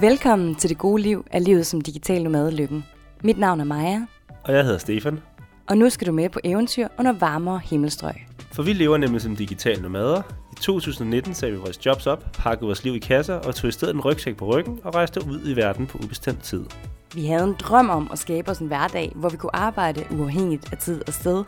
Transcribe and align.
Velkommen 0.00 0.54
til 0.54 0.70
det 0.70 0.78
gode 0.78 1.02
liv 1.02 1.26
af 1.30 1.44
livet 1.44 1.66
som 1.66 1.80
digital 1.80 2.22
nomade 2.22 2.50
lykken. 2.56 2.84
Mit 3.24 3.38
navn 3.38 3.60
er 3.60 3.64
Maja, 3.64 4.06
Og 4.44 4.52
jeg 4.54 4.64
hedder 4.64 4.78
Stefan. 4.78 5.18
og 5.68 5.78
nu 5.78 5.90
skal 5.90 6.06
du 6.06 6.12
med 6.12 6.28
på 6.28 6.40
eventyr 6.44 6.88
under 6.98 7.12
varmere 7.12 7.60
himmelstrøg. 7.64 8.14
For 8.52 8.62
vi 8.62 8.72
lever 8.72 8.96
nemlig 8.96 9.20
som 9.20 9.36
digitale 9.36 9.82
nomader. 9.82 10.22
I 10.52 10.54
2019 10.60 11.34
sagde 11.34 11.52
vi 11.54 11.58
vores 11.60 11.86
jobs 11.86 12.06
op, 12.06 12.24
pakkede 12.34 12.66
vores 12.66 12.84
liv 12.84 12.94
i 12.94 12.98
kasser 12.98 13.34
og 13.34 13.54
tog 13.54 13.68
i 13.68 13.72
stedet 13.72 13.94
en 13.94 14.00
rygsæk 14.00 14.36
på 14.36 14.44
ryggen 14.46 14.80
og 14.84 14.94
rejste 14.94 15.20
ud 15.26 15.40
i 15.48 15.56
verden 15.56 15.86
på 15.86 15.98
ubestemt 15.98 16.42
tid. 16.42 16.64
Vi 17.14 17.26
havde 17.26 17.44
en 17.44 17.56
drøm 17.60 17.90
om 17.90 18.08
at 18.12 18.18
skabe 18.18 18.50
os 18.50 18.58
en 18.58 18.66
hverdag, 18.66 19.12
hvor 19.14 19.28
vi 19.28 19.36
kunne 19.36 19.56
arbejde 19.56 20.04
uafhængigt 20.10 20.72
af 20.72 20.78
tid 20.78 21.02
og 21.06 21.12
sted. 21.14 21.44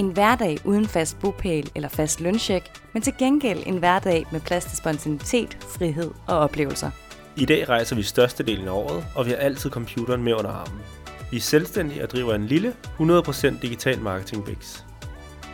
En 0.00 0.08
hverdag 0.08 0.58
uden 0.64 0.86
fast 0.86 1.18
bopæl 1.20 1.70
eller 1.74 1.88
fast 1.88 2.20
lønsjek, 2.20 2.62
men 2.92 3.02
til 3.02 3.12
gengæld 3.18 3.62
en 3.66 3.78
hverdag 3.78 4.26
med 4.32 4.40
plads 4.40 4.64
til 4.64 4.76
spontanitet, 4.76 5.58
frihed 5.78 6.10
og 6.26 6.38
oplevelser. 6.38 6.90
I 7.38 7.44
dag 7.44 7.68
rejser 7.68 7.96
vi 7.96 8.02
størstedelen 8.02 8.68
af 8.68 8.72
året, 8.72 9.04
og 9.14 9.26
vi 9.26 9.30
har 9.30 9.36
altid 9.36 9.70
computeren 9.70 10.22
med 10.22 10.34
under 10.34 10.50
armen. 10.50 10.80
Vi 11.30 11.36
er 11.36 11.40
selvstændige 11.40 12.02
og 12.02 12.10
driver 12.10 12.34
en 12.34 12.46
lille, 12.46 12.74
100% 13.00 13.60
digital 13.62 14.00
marketing 14.00 14.44
bix. 14.44 14.84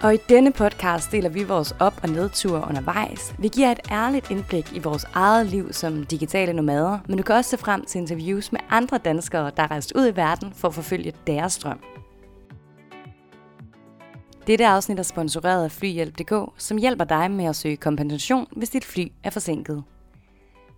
Og 0.02 0.14
i 0.14 0.18
denne 0.28 0.52
podcast 0.52 1.12
deler 1.12 1.28
vi 1.28 1.42
vores 1.42 1.74
op- 1.80 2.00
og 2.02 2.08
nedture 2.08 2.64
undervejs. 2.68 3.34
Vi 3.38 3.48
giver 3.48 3.72
et 3.72 3.80
ærligt 3.90 4.30
indblik 4.30 4.72
i 4.72 4.78
vores 4.78 5.06
eget 5.14 5.46
liv 5.46 5.72
som 5.72 6.04
digitale 6.04 6.52
nomader, 6.52 6.98
men 7.08 7.16
du 7.16 7.22
kan 7.22 7.34
også 7.34 7.50
se 7.50 7.58
frem 7.58 7.84
til 7.84 7.98
interviews 7.98 8.52
med 8.52 8.60
andre 8.70 8.98
danskere, 8.98 9.50
der 9.56 9.62
er 9.62 9.70
rejst 9.70 9.92
ud 9.94 10.08
i 10.08 10.16
verden 10.16 10.52
for 10.56 10.68
at 10.68 10.74
forfølge 10.74 11.12
deres 11.26 11.58
drøm. 11.58 11.80
Dette 14.46 14.66
afsnit 14.66 14.98
er 14.98 15.02
sponsoreret 15.02 15.64
af 15.64 15.72
Flyhjælp.dk, 15.72 16.32
som 16.58 16.76
hjælper 16.78 17.04
dig 17.04 17.30
med 17.30 17.44
at 17.44 17.56
søge 17.56 17.76
kompensation, 17.76 18.46
hvis 18.56 18.70
dit 18.70 18.84
fly 18.84 19.06
er 19.24 19.30
forsinket. 19.30 19.84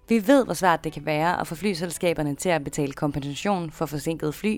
Vi 0.09 0.27
ved, 0.27 0.45
hvor 0.45 0.55
svært 0.55 0.85
det 0.85 0.93
kan 0.93 1.07
være 1.07 1.41
at 1.41 1.47
få 1.47 1.55
flyselskaberne 1.55 2.35
til 2.35 2.49
at 2.49 2.65
betale 2.65 2.93
kompensation 2.93 3.71
for 3.71 3.87
forsinket 3.87 4.35
fly. 4.35 4.57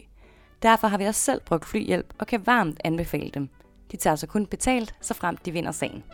Derfor 0.63 0.89
har 0.89 0.99
vi 0.99 1.05
også 1.05 1.21
selv 1.21 1.41
brugt 1.41 1.65
flyhjælp 1.65 2.15
og 2.19 2.27
kan 2.27 2.47
varmt 2.47 2.81
anbefale 2.85 3.31
dem. 3.31 3.49
De 3.93 3.97
tager 3.97 4.17
så 4.17 4.27
kun 4.27 4.47
betalt, 4.47 4.95
så 5.01 5.15
frem 5.15 5.37
de 5.37 5.53
vinder 5.53 5.73
sagen. 5.73 6.05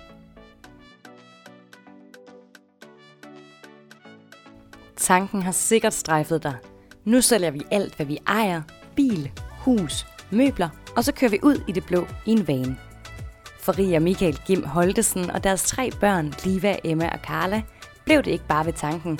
Tanken 4.96 5.42
har 5.42 5.52
sikkert 5.52 5.94
strejfet 5.94 6.42
dig. 6.42 6.56
Nu 7.04 7.20
sælger 7.20 7.50
vi 7.50 7.62
alt, 7.70 7.96
hvad 7.96 8.06
vi 8.06 8.18
ejer. 8.26 8.62
Bil, 8.96 9.30
hus, 9.50 10.06
møbler, 10.30 10.68
og 10.96 11.04
så 11.04 11.12
kører 11.12 11.30
vi 11.30 11.38
ud 11.42 11.62
i 11.68 11.72
det 11.72 11.86
blå 11.86 12.06
i 12.26 12.30
en 12.30 12.48
van. 12.48 12.78
For 13.60 13.78
Ria 13.78 13.98
Michael 13.98 14.40
Gim 14.46 14.64
Holtesen 14.64 15.30
og 15.30 15.44
deres 15.44 15.62
tre 15.62 15.90
børn, 16.00 16.34
Liva, 16.44 16.76
Emma 16.84 17.08
og 17.08 17.18
Carla, 17.18 17.62
blev 18.04 18.22
det 18.22 18.30
ikke 18.30 18.46
bare 18.48 18.66
ved 18.66 18.72
tanken. 18.72 19.18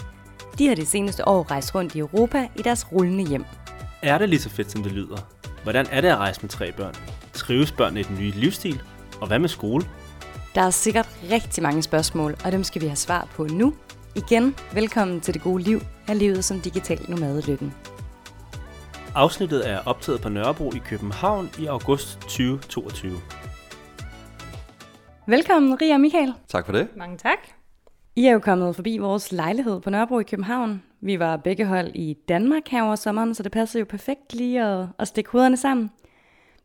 De 0.59 0.69
har 0.69 0.75
det 0.75 0.89
seneste 0.89 1.29
år 1.29 1.51
rejst 1.51 1.75
rundt 1.75 1.95
i 1.95 1.99
Europa 1.99 2.49
i 2.57 2.63
deres 2.63 2.93
rullende 2.93 3.25
hjem. 3.27 3.45
Er 4.03 4.19
det 4.19 4.29
lige 4.29 4.41
så 4.41 4.51
fedt, 4.51 4.71
som 4.71 4.83
det 4.83 4.93
lyder? 4.93 5.17
Hvordan 5.63 5.87
er 5.91 6.01
det 6.01 6.09
at 6.09 6.17
rejse 6.17 6.43
med 6.43 6.51
tre 6.51 6.73
børn? 6.73 6.95
Trives 7.33 7.73
børnene 7.73 8.01
i 8.01 8.03
den 8.03 8.17
nye 8.19 8.31
livsstil? 8.31 8.83
Og 9.21 9.27
hvad 9.27 9.39
med 9.39 9.49
skole? 9.49 9.85
Der 10.55 10.63
er 10.63 10.71
sikkert 10.71 11.09
rigtig 11.31 11.63
mange 11.63 11.83
spørgsmål, 11.83 12.37
og 12.45 12.53
dem 12.53 12.65
skal 12.65 12.83
vi 12.83 12.87
have 12.87 12.97
svar 12.97 13.29
på 13.35 13.45
nu. 13.45 13.75
Igen, 14.15 14.57
velkommen 14.73 15.21
til 15.21 15.35
det 15.35 15.43
gode 15.43 15.63
liv 15.63 15.81
af 16.09 16.19
livet 16.19 16.45
som 16.45 16.61
digital 16.61 17.01
nomade 17.09 17.43
lykken. 17.51 17.75
Afsnittet 19.15 19.71
er 19.71 19.79
optaget 19.87 20.21
på 20.21 20.29
Nørrebro 20.29 20.73
i 20.73 20.79
København 20.79 21.51
i 21.59 21.67
august 21.67 22.21
2022. 22.21 23.13
Velkommen, 25.27 25.81
Ria 25.83 25.95
og 25.95 26.01
Michael. 26.01 26.35
Tak 26.49 26.67
for 26.67 26.73
det. 26.73 26.89
Mange 26.97 27.19
tak. 27.19 27.62
I 28.17 28.27
er 28.27 28.33
jo 28.33 28.39
kommet 28.39 28.77
forbi 28.77 28.99
vores 28.99 29.33
lejlighed 29.33 29.81
på 29.81 29.91
Nørrebro 29.91 30.19
i 30.19 30.23
København. 30.23 30.83
Vi 31.01 31.19
var 31.19 31.37
begge 31.37 31.67
hold 31.67 31.91
i 31.95 32.17
Danmark 32.29 32.69
her 32.69 32.83
over 32.83 32.97
sommeren, 32.97 33.35
så 33.35 33.43
det 33.43 33.53
passede 33.53 33.81
jo 33.81 33.87
perfekt 33.89 34.35
lige 34.35 34.63
at, 34.63 34.87
at 34.99 35.09
stikke 35.09 35.31
hovederne 35.31 35.57
sammen. 35.57 35.91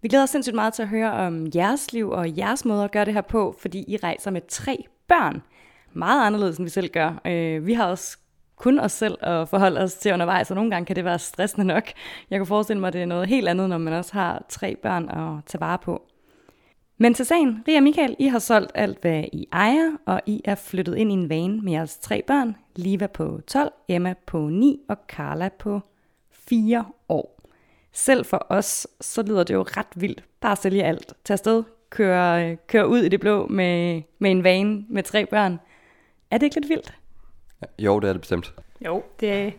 Vi 0.01 0.07
glæder 0.07 0.23
os 0.23 0.29
sindssygt 0.29 0.55
meget 0.55 0.73
til 0.73 0.81
at 0.81 0.87
høre 0.87 1.11
om 1.11 1.47
jeres 1.55 1.93
liv 1.93 2.09
og 2.09 2.37
jeres 2.37 2.65
måde 2.65 2.83
at 2.83 2.91
gøre 2.91 3.05
det 3.05 3.13
her 3.13 3.21
på, 3.21 3.55
fordi 3.59 3.85
I 3.87 3.97
rejser 3.97 4.31
med 4.31 4.41
tre 4.47 4.83
børn. 5.07 5.41
Meget 5.93 6.25
anderledes, 6.25 6.57
end 6.57 6.65
vi 6.65 6.69
selv 6.69 6.89
gør. 6.89 7.21
Øh, 7.25 7.65
vi 7.65 7.73
har 7.73 7.85
også 7.85 8.17
kun 8.55 8.79
os 8.79 8.91
selv 8.91 9.17
at 9.21 9.49
forholde 9.49 9.81
os 9.81 9.93
til 9.93 10.13
undervejs, 10.13 10.51
og 10.51 10.55
nogle 10.55 10.71
gange 10.71 10.85
kan 10.85 10.95
det 10.95 11.05
være 11.05 11.19
stressende 11.19 11.67
nok. 11.67 11.83
Jeg 12.29 12.39
kan 12.39 12.45
forestille 12.45 12.79
mig, 12.79 12.87
at 12.87 12.93
det 12.93 13.01
er 13.01 13.05
noget 13.05 13.27
helt 13.27 13.47
andet, 13.47 13.69
når 13.69 13.77
man 13.77 13.93
også 13.93 14.13
har 14.13 14.45
tre 14.49 14.75
børn 14.75 15.09
at 15.09 15.45
tage 15.45 15.61
vare 15.61 15.77
på. 15.77 16.01
Men 16.99 17.13
til 17.13 17.25
sagen, 17.25 17.63
Ria 17.67 17.77
og 17.77 17.83
Michael, 17.83 18.15
I 18.19 18.27
har 18.27 18.39
solgt 18.39 18.71
alt, 18.75 19.01
hvad 19.01 19.23
I 19.33 19.47
ejer, 19.51 19.91
og 20.05 20.21
I 20.25 20.41
er 20.45 20.55
flyttet 20.55 20.97
ind 20.97 21.11
i 21.11 21.13
en 21.13 21.29
van 21.29 21.63
med 21.63 21.71
jeres 21.71 21.97
tre 21.97 22.23
børn. 22.27 22.55
Liva 22.75 23.07
på 23.07 23.41
12, 23.47 23.71
Emma 23.87 24.13
på 24.25 24.49
9 24.49 24.79
og 24.89 24.97
Carla 25.07 25.49
på 25.59 25.79
4 26.31 26.85
år. 27.09 27.41
Selv 27.91 28.25
for 28.25 28.47
os, 28.49 28.87
så 29.01 29.23
lyder 29.23 29.43
det 29.43 29.53
jo 29.53 29.61
ret 29.61 29.87
vildt. 29.95 30.23
Bare 30.41 30.55
sælge 30.55 30.83
alt. 30.83 31.13
Tag 31.23 31.33
afsted, 31.33 31.63
køre, 31.89 32.55
køre 32.55 32.87
ud 32.87 32.99
i 32.99 33.09
det 33.09 33.19
blå 33.19 33.47
med, 33.47 34.01
med 34.19 34.31
en 34.31 34.43
van 34.43 34.85
med 34.89 35.03
tre 35.03 35.25
børn. 35.25 35.59
Er 36.31 36.37
det 36.37 36.45
ikke 36.45 36.55
lidt 36.55 36.69
vildt? 36.69 36.93
Jo, 37.79 37.99
det 37.99 38.09
er 38.09 38.13
det 38.13 38.21
bestemt. 38.21 38.53
Jo, 38.85 39.03
det, 39.19 39.53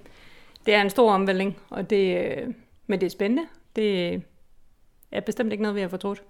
det 0.67 0.75
er 0.75 0.83
en 0.83 0.91
stor 0.91 1.13
omvæltning, 1.13 1.57
og 1.71 1.91
det, 1.91 2.37
øh, 2.39 2.55
men 2.87 3.01
det 3.01 3.07
er 3.07 3.11
spændende. 3.11 3.43
Det 3.77 4.23
er 5.13 5.21
bestemt 5.21 5.53
ikke 5.53 5.63
noget, 5.63 5.75
vi 5.75 5.81
har 5.81 5.89
fortrudt. 5.89 6.23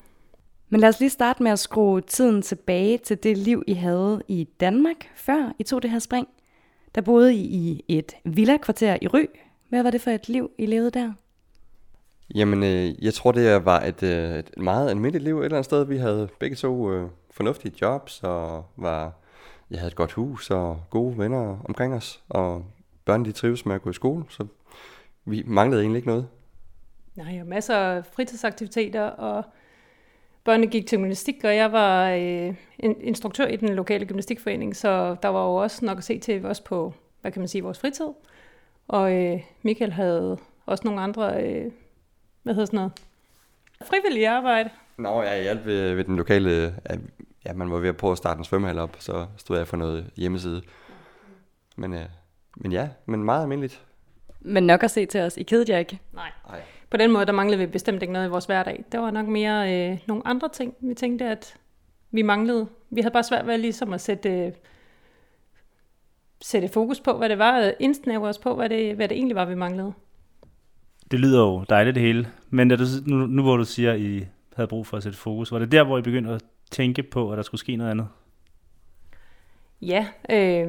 Men 0.68 0.80
lad 0.80 0.88
os 0.88 1.00
lige 1.00 1.10
starte 1.10 1.42
med 1.42 1.50
at 1.50 1.58
skrue 1.58 2.00
tiden 2.00 2.42
tilbage 2.42 2.98
til 2.98 3.22
det 3.22 3.38
liv, 3.38 3.62
I 3.66 3.72
havde 3.72 4.22
i 4.28 4.48
Danmark, 4.60 4.96
før 5.14 5.52
I 5.58 5.62
tog 5.62 5.82
det 5.82 5.90
her 5.90 5.98
spring. 5.98 6.28
Der 6.94 7.00
boede 7.00 7.34
I 7.34 7.40
i 7.40 7.84
et 7.88 8.12
villa-kvarter 8.24 8.98
i 9.02 9.08
Ry. 9.08 9.24
Hvad 9.68 9.82
var 9.82 9.90
det 9.90 10.00
for 10.00 10.10
et 10.10 10.28
liv, 10.28 10.50
I 10.58 10.66
levede 10.66 10.90
der? 10.90 11.12
Jamen, 12.34 12.62
øh, 12.62 13.04
jeg 13.04 13.14
tror, 13.14 13.32
det 13.32 13.64
var 13.64 13.80
et, 13.80 14.02
øh, 14.02 14.38
et 14.38 14.50
meget 14.56 14.90
almindeligt 14.90 15.24
liv 15.24 15.38
et 15.38 15.44
eller 15.44 15.56
andet 15.56 15.64
sted. 15.64 15.84
Vi 15.84 15.96
havde 15.96 16.28
begge 16.40 16.56
to 16.56 16.92
øh, 16.92 17.08
fornuftige 17.30 17.74
jobs, 17.80 18.20
og 18.22 18.64
var, 18.76 19.12
jeg 19.70 19.78
havde 19.78 19.90
et 19.90 19.96
godt 19.96 20.12
hus 20.12 20.50
og 20.50 20.82
gode 20.90 21.18
venner 21.18 21.58
omkring 21.64 21.94
os. 21.94 22.22
Og 22.28 22.64
børnene 23.04 23.28
de 23.28 23.32
trives 23.32 23.66
med 23.66 23.74
at 23.74 23.82
gå 23.82 23.90
i 23.90 23.92
skole, 23.92 24.24
så 24.28 24.46
vi 25.24 25.42
manglede 25.46 25.82
egentlig 25.82 25.98
ikke 25.98 26.08
noget. 26.08 26.28
Nej, 27.14 27.40
og 27.40 27.46
masser 27.46 27.76
af 27.76 28.06
fritidsaktiviteter, 28.06 29.02
og 29.02 29.44
børnene 30.48 30.66
gik 30.66 30.86
til 30.86 30.98
gymnastik, 30.98 31.44
og 31.44 31.56
jeg 31.56 31.72
var 31.72 32.10
øh, 32.10 32.54
en 32.78 33.00
instruktør 33.00 33.46
i 33.46 33.56
den 33.56 33.74
lokale 33.74 34.06
gymnastikforening, 34.06 34.76
så 34.76 35.16
der 35.22 35.28
var 35.28 35.44
jo 35.44 35.54
også 35.54 35.84
nok 35.84 35.98
at 35.98 36.04
se 36.04 36.18
til 36.18 36.46
os 36.46 36.60
på, 36.60 36.94
hvad 37.20 37.32
kan 37.32 37.40
man 37.40 37.48
sige, 37.48 37.62
vores 37.62 37.78
fritid. 37.78 38.06
Og 38.88 39.12
øh, 39.12 39.40
Michael 39.62 39.92
havde 39.92 40.38
også 40.66 40.84
nogle 40.84 41.00
andre, 41.00 41.42
øh, 41.42 41.72
hvad 42.42 42.54
hedder 42.54 42.66
sådan 42.66 42.76
noget, 42.76 42.92
frivillige 43.84 44.28
arbejde. 44.28 44.70
Nå, 44.96 45.22
jeg 45.22 45.42
hjalp 45.42 45.66
ved, 45.66 45.94
ved 45.94 46.04
den 46.04 46.16
lokale, 46.16 46.74
ja, 47.46 47.52
man 47.52 47.70
var 47.70 47.78
ved 47.78 47.88
at 47.88 47.96
prøve 47.96 48.12
at 48.12 48.18
starte 48.18 48.38
en 48.38 48.44
svømmehal 48.44 48.78
op, 48.78 48.96
så 48.98 49.26
stod 49.36 49.58
jeg 49.58 49.68
for 49.68 49.76
noget 49.76 50.10
hjemmeside. 50.16 50.62
Men, 51.76 51.94
øh, 51.94 52.04
men 52.56 52.72
ja, 52.72 52.88
men 53.06 53.24
meget 53.24 53.42
almindeligt. 53.42 53.82
Men 54.40 54.66
nok 54.66 54.82
at 54.82 54.90
se 54.90 55.06
til 55.06 55.20
os. 55.20 55.36
I 55.36 55.42
kedede 55.42 55.72
jer 55.72 55.78
ikke. 55.78 55.98
Nej. 56.12 56.30
Ej. 56.50 56.62
På 56.90 56.96
den 56.96 57.12
måde, 57.12 57.26
der 57.26 57.32
manglede 57.32 57.58
vi 57.58 57.66
bestemt 57.66 58.02
ikke 58.02 58.12
noget 58.12 58.26
i 58.26 58.30
vores 58.30 58.44
hverdag. 58.44 58.84
Der 58.92 58.98
var 58.98 59.10
nok 59.10 59.26
mere 59.26 59.90
øh, 59.90 59.98
nogle 60.06 60.26
andre 60.26 60.48
ting, 60.48 60.74
vi 60.80 60.94
tænkte, 60.94 61.24
at 61.24 61.56
vi 62.10 62.22
manglede. 62.22 62.66
Vi 62.90 63.00
havde 63.00 63.12
bare 63.12 63.22
svært 63.22 63.46
ved 63.46 63.58
ligesom 63.58 63.92
at 63.92 64.00
sætte, 64.00 64.30
øh, 64.30 64.52
sætte 66.42 66.68
fokus 66.68 67.00
på, 67.00 67.12
hvad 67.12 67.28
det 67.28 67.38
var, 67.38 67.60
øh, 67.60 67.72
indsnævre 67.80 68.28
os 68.28 68.38
på, 68.38 68.54
hvad 68.54 68.68
det, 68.68 68.96
hvad 68.96 69.08
det 69.08 69.16
egentlig 69.16 69.36
var, 69.36 69.44
vi 69.44 69.54
manglede. 69.54 69.92
Det 71.10 71.20
lyder 71.20 71.40
jo 71.40 71.64
dejligt 71.68 71.94
det 71.94 72.02
hele. 72.02 72.28
Men 72.50 72.68
da 72.68 72.76
du, 72.76 72.84
nu, 73.06 73.16
nu 73.26 73.42
hvor 73.42 73.56
du 73.56 73.64
siger, 73.64 73.92
at 73.92 74.00
I 74.00 74.26
havde 74.56 74.68
brug 74.68 74.86
for 74.86 74.96
at 74.96 75.02
sætte 75.02 75.18
fokus, 75.18 75.52
var 75.52 75.58
det 75.58 75.72
der, 75.72 75.84
hvor 75.84 75.98
I 75.98 76.02
begyndte 76.02 76.30
at 76.30 76.42
tænke 76.70 77.02
på, 77.02 77.30
at 77.32 77.36
der 77.36 77.42
skulle 77.42 77.60
ske 77.60 77.76
noget 77.76 77.90
andet? 77.90 78.08
Ja, 79.82 80.06
øh, 80.30 80.68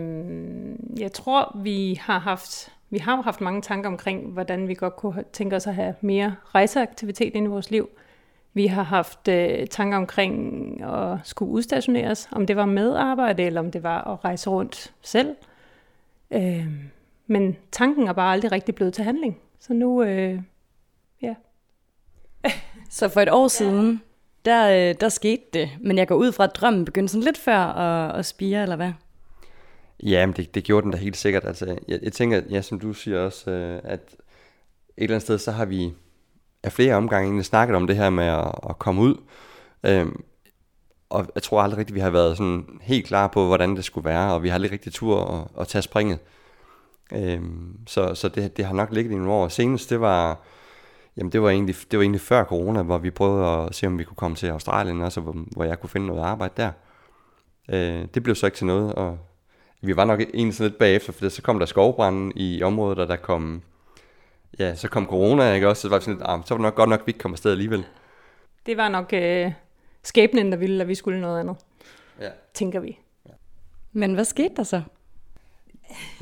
jeg 1.00 1.12
tror, 1.12 1.57
vi 1.63 2.00
har 2.01 2.19
haft 2.19 2.71
vi 2.89 2.97
har 2.97 3.15
jo 3.15 3.21
haft 3.21 3.41
mange 3.41 3.62
tanker 3.62 3.89
omkring, 3.89 4.31
hvordan 4.31 4.68
vi 4.68 4.74
godt 4.74 4.95
kunne 4.95 5.24
tænke 5.33 5.56
os 5.56 5.68
at 5.68 5.75
have 5.75 5.95
mere 6.01 6.36
rejseaktivitet 6.56 7.36
ind 7.36 7.45
i 7.45 7.50
vores 7.50 7.71
liv. 7.71 7.89
Vi 8.53 8.68
har 8.68 8.83
haft 8.83 9.27
øh, 9.27 9.68
tanker 9.68 9.97
omkring 9.97 10.83
at 10.83 11.18
skulle 11.24 11.51
udstationeres, 11.51 12.30
om 12.31 12.45
det 12.45 12.56
var 12.56 12.65
med 12.65 12.95
arbejde, 12.95 13.44
eller 13.44 13.62
om 13.62 13.71
det 13.71 13.83
var 13.83 14.13
at 14.13 14.25
rejse 14.25 14.50
rundt 14.50 14.94
selv. 15.01 15.36
Øh, 16.31 16.65
men 17.27 17.57
tanken 17.71 18.07
er 18.07 18.13
bare 18.13 18.31
aldrig 18.31 18.51
rigtig 18.51 18.75
blevet 18.75 18.94
til 18.94 19.03
handling. 19.03 19.38
Så 19.59 19.74
nu, 19.74 20.03
øh, 20.03 20.42
ja. 21.21 21.35
Så 22.89 23.09
for 23.09 23.21
et 23.21 23.31
år 23.31 23.47
siden, 23.47 24.01
der, 24.45 24.89
øh, 24.89 24.95
der 25.00 25.09
skete 25.09 25.44
det. 25.53 25.69
Men 25.80 25.97
jeg 25.97 26.07
går 26.07 26.15
ud 26.15 26.31
fra, 26.31 26.44
at 26.44 26.56
drømmen 26.56 26.85
begyndte 26.85 27.12
sådan 27.12 27.24
lidt 27.24 27.38
før 27.38 27.57
at, 27.57 28.19
at 28.19 28.25
spire, 28.25 28.62
eller 28.62 28.75
hvad? 28.75 28.92
Ja, 30.04 30.25
men 30.25 30.36
det, 30.36 30.56
det 30.56 30.63
gjorde 30.63 30.84
den 30.84 30.92
da 30.92 30.98
helt 30.98 31.18
sikkert. 31.18 31.46
Altså, 31.46 31.78
jeg, 31.88 32.00
jeg 32.04 32.13
tænker, 32.13 32.42
ja, 32.50 32.62
som 32.62 32.80
du 32.80 32.94
siger 32.94 33.19
også, 33.19 33.51
øh, 33.51 33.81
at 33.84 34.16
et 34.98 35.04
eller 35.04 35.16
andet 35.16 35.24
sted, 35.24 35.38
så 35.38 35.51
har 35.51 35.66
vi 35.66 35.94
af 36.63 36.72
flere 36.72 36.96
omgange 36.96 37.25
egentlig 37.25 37.46
snakket 37.46 37.75
om 37.75 37.88
det 37.88 37.96
her 37.96 38.10
med 38.10 38.25
at, 38.25 38.51
at 38.69 38.80
komme 38.80 39.01
ud. 39.01 39.16
Øhm, 39.84 40.24
og 41.10 41.28
jeg 41.36 41.44
tror 41.44 41.62
aldrig 41.62 41.78
rigtigt, 41.78 41.96
vi 41.96 42.00
har 42.00 42.10
været 42.10 42.38
sådan 42.38 42.80
helt 42.81 43.06
klar 43.06 43.28
på, 43.28 43.46
hvordan 43.46 43.75
det 43.75 43.86
skulle 43.86 44.06
være, 44.06 44.34
og 44.34 44.44
vi 44.44 44.48
har 44.48 44.56
aldrig 44.56 44.72
rigtig 44.72 44.94
tur 44.94 45.24
at, 45.24 45.62
at 45.62 45.68
tage 45.68 45.81
springet. 45.81 46.19
Øhm, 47.13 47.78
så 47.88 48.16
så 48.16 48.30
det, 48.30 48.57
det 48.57 48.66
har 48.66 48.74
nok 48.74 48.92
ligget 48.92 49.12
i 49.12 49.16
nogle 49.16 49.31
år. 49.31 49.48
Senest, 49.48 49.90
det 49.90 50.02
var, 50.02 50.40
jamen 51.18 51.31
det 51.31 51.42
var, 51.42 51.50
egentlig, 51.50 51.75
det 51.92 52.00
var 52.00 52.04
egentlig 52.04 52.22
før 52.22 52.44
corona, 52.44 52.81
hvor 52.81 52.98
vi 52.98 53.10
prøvede 53.10 53.48
at 53.48 53.75
se, 53.75 53.88
om 53.88 54.00
vi 54.00 54.04
kunne 54.04 54.16
komme 54.16 54.38
til 54.38 54.48
Australien, 54.48 55.02
også, 55.02 55.22
hvor, 55.22 55.36
hvor 55.52 55.63
jeg 55.63 55.80
kunne 55.80 55.90
finde 55.90 56.07
noget 56.07 56.22
arbejde 56.22 56.54
der. 56.57 56.72
Øh, 57.69 58.07
det 58.13 58.24
blev 58.24 58.36
så 58.36 58.45
ikke 58.45 58.57
til 58.57 58.68
noget, 58.68 58.94
og 58.94 59.18
vi 59.81 59.96
var 59.96 60.06
nok 60.06 60.22
egentlig 60.22 60.54
sådan 60.54 60.70
lidt 60.70 60.80
bagefter, 60.80 61.14
for 61.14 61.30
så 61.30 61.42
kom 61.42 61.60
der 61.60 61.66
skovbranden 61.66 62.31
i 62.36 62.64
området, 62.64 63.00
og 63.00 63.08
der 63.08 63.16
kom, 63.16 63.62
ja, 64.60 64.76
så 64.76 64.88
kom 64.88 65.06
corona, 65.06 65.54
ikke 65.54 65.68
også? 65.68 65.81
Så 65.81 65.90
var, 65.90 65.96
det 65.96 66.04
sådan 66.04 66.18
lidt, 66.18 66.28
ah, 66.30 66.40
så 66.46 66.54
var 66.54 66.58
det 66.58 66.64
nok 66.64 66.76
godt 66.76 66.90
nok, 66.90 67.00
at 67.00 67.08
vi 67.08 67.10
ikke 67.10 67.20
kom 67.20 67.31
afsted 67.31 67.52
alligevel. 67.52 67.86
Det 68.66 68.78
var 68.78 68.90
nok 68.90 69.14
øh, 69.14 69.52
skæbnen, 70.04 70.52
der 70.52 70.58
ville, 70.58 70.81
at 70.81 70.88
vi 70.88 70.96
skulle 70.96 71.22
noget 71.22 71.40
andet, 71.40 71.56
Ja. 72.22 72.30
tænker 72.54 72.80
vi. 72.80 73.00
Men 73.94 74.14
hvad 74.14 74.26
skete 74.26 74.56
der 74.56 74.64
så? 74.64 74.81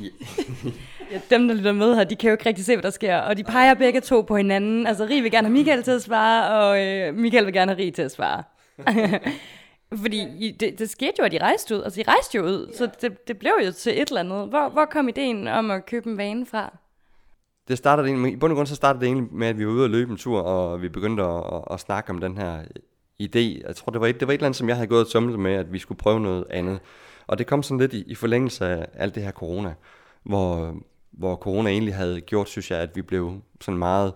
ja, 1.12 1.20
dem, 1.30 1.48
der 1.48 1.54
lytter 1.54 1.72
med 1.72 1.94
her, 1.94 2.04
de 2.04 2.16
kan 2.16 2.28
jo 2.28 2.32
ikke 2.32 2.46
rigtig 2.46 2.64
se, 2.64 2.74
hvad 2.76 2.82
der 2.82 2.90
sker. 2.90 3.16
Og 3.16 3.36
de 3.36 3.44
peger 3.44 3.74
begge 3.74 4.00
to 4.00 4.20
på 4.20 4.36
hinanden. 4.36 4.86
Altså, 4.86 5.04
Rig 5.04 5.22
vil 5.22 5.30
gerne 5.30 5.48
have 5.48 5.52
Michael 5.52 5.82
til 5.82 5.90
at 5.90 6.02
svare, 6.02 6.50
og 6.60 6.86
øh, 6.86 7.14
Michael 7.14 7.44
vil 7.46 7.52
gerne 7.54 7.72
have 7.72 7.82
Rig 7.84 7.94
til 7.94 8.02
at 8.02 8.10
svare. 8.12 8.42
Fordi 9.96 10.28
I, 10.38 10.50
det, 10.50 10.78
det 10.78 10.90
skete 10.90 11.12
jo, 11.18 11.24
at 11.24 11.32
I 11.32 11.38
rejste 11.38 11.76
ud. 11.76 11.82
Altså, 11.82 12.00
I 12.00 12.02
rejste 12.02 12.38
jo 12.38 12.44
ud, 12.44 12.72
så 12.76 12.90
det, 13.00 13.28
det 13.28 13.38
blev 13.38 13.52
jo 13.66 13.72
til 13.72 14.02
et 14.02 14.08
eller 14.08 14.20
andet. 14.20 14.48
Hvor, 14.48 14.68
hvor 14.68 14.84
kom 14.84 15.08
ideen 15.08 15.48
om 15.48 15.70
at 15.70 15.86
købe 15.86 16.10
en 16.10 16.16
vane 16.18 16.46
fra? 16.46 16.78
Det 17.68 17.78
startede 17.78 18.08
egentlig, 18.08 18.32
i 18.32 18.36
bund 18.36 18.52
og 18.52 18.56
grund 18.56 18.66
så 18.66 18.74
startede 18.74 19.00
det 19.00 19.06
egentlig 19.06 19.32
med, 19.32 19.46
at 19.46 19.58
vi 19.58 19.66
var 19.66 19.72
ude 19.72 19.84
og 19.84 19.90
løbe 19.90 20.10
en 20.10 20.16
tur, 20.16 20.40
og 20.40 20.82
vi 20.82 20.88
begyndte 20.88 21.22
at, 21.22 21.44
at, 21.52 21.62
at 21.70 21.80
snakke 21.80 22.10
om 22.10 22.20
den 22.20 22.38
her 22.38 22.62
idé. 23.22 23.66
Jeg 23.66 23.76
tror, 23.76 23.92
det 23.92 24.00
var, 24.00 24.06
et, 24.06 24.20
det 24.20 24.28
var 24.28 24.34
et 24.34 24.38
eller 24.38 24.46
andet, 24.46 24.56
som 24.56 24.68
jeg 24.68 24.76
havde 24.76 24.88
gået 24.88 25.00
og 25.00 25.08
tumlet 25.10 25.38
med, 25.38 25.52
at 25.52 25.72
vi 25.72 25.78
skulle 25.78 25.98
prøve 25.98 26.20
noget 26.20 26.44
andet. 26.50 26.80
Og 27.26 27.38
det 27.38 27.46
kom 27.46 27.62
sådan 27.62 27.78
lidt 27.78 27.92
i, 27.92 28.02
i 28.02 28.14
forlængelse 28.14 28.66
af 28.66 28.86
alt 28.94 29.14
det 29.14 29.22
her 29.22 29.32
corona, 29.32 29.74
hvor, 30.22 30.76
hvor 31.10 31.36
corona 31.36 31.70
egentlig 31.70 31.94
havde 31.94 32.20
gjort, 32.20 32.48
synes 32.48 32.70
jeg, 32.70 32.78
at 32.78 32.96
vi 32.96 33.02
blev 33.02 33.40
sådan 33.60 33.78
meget 33.78 34.14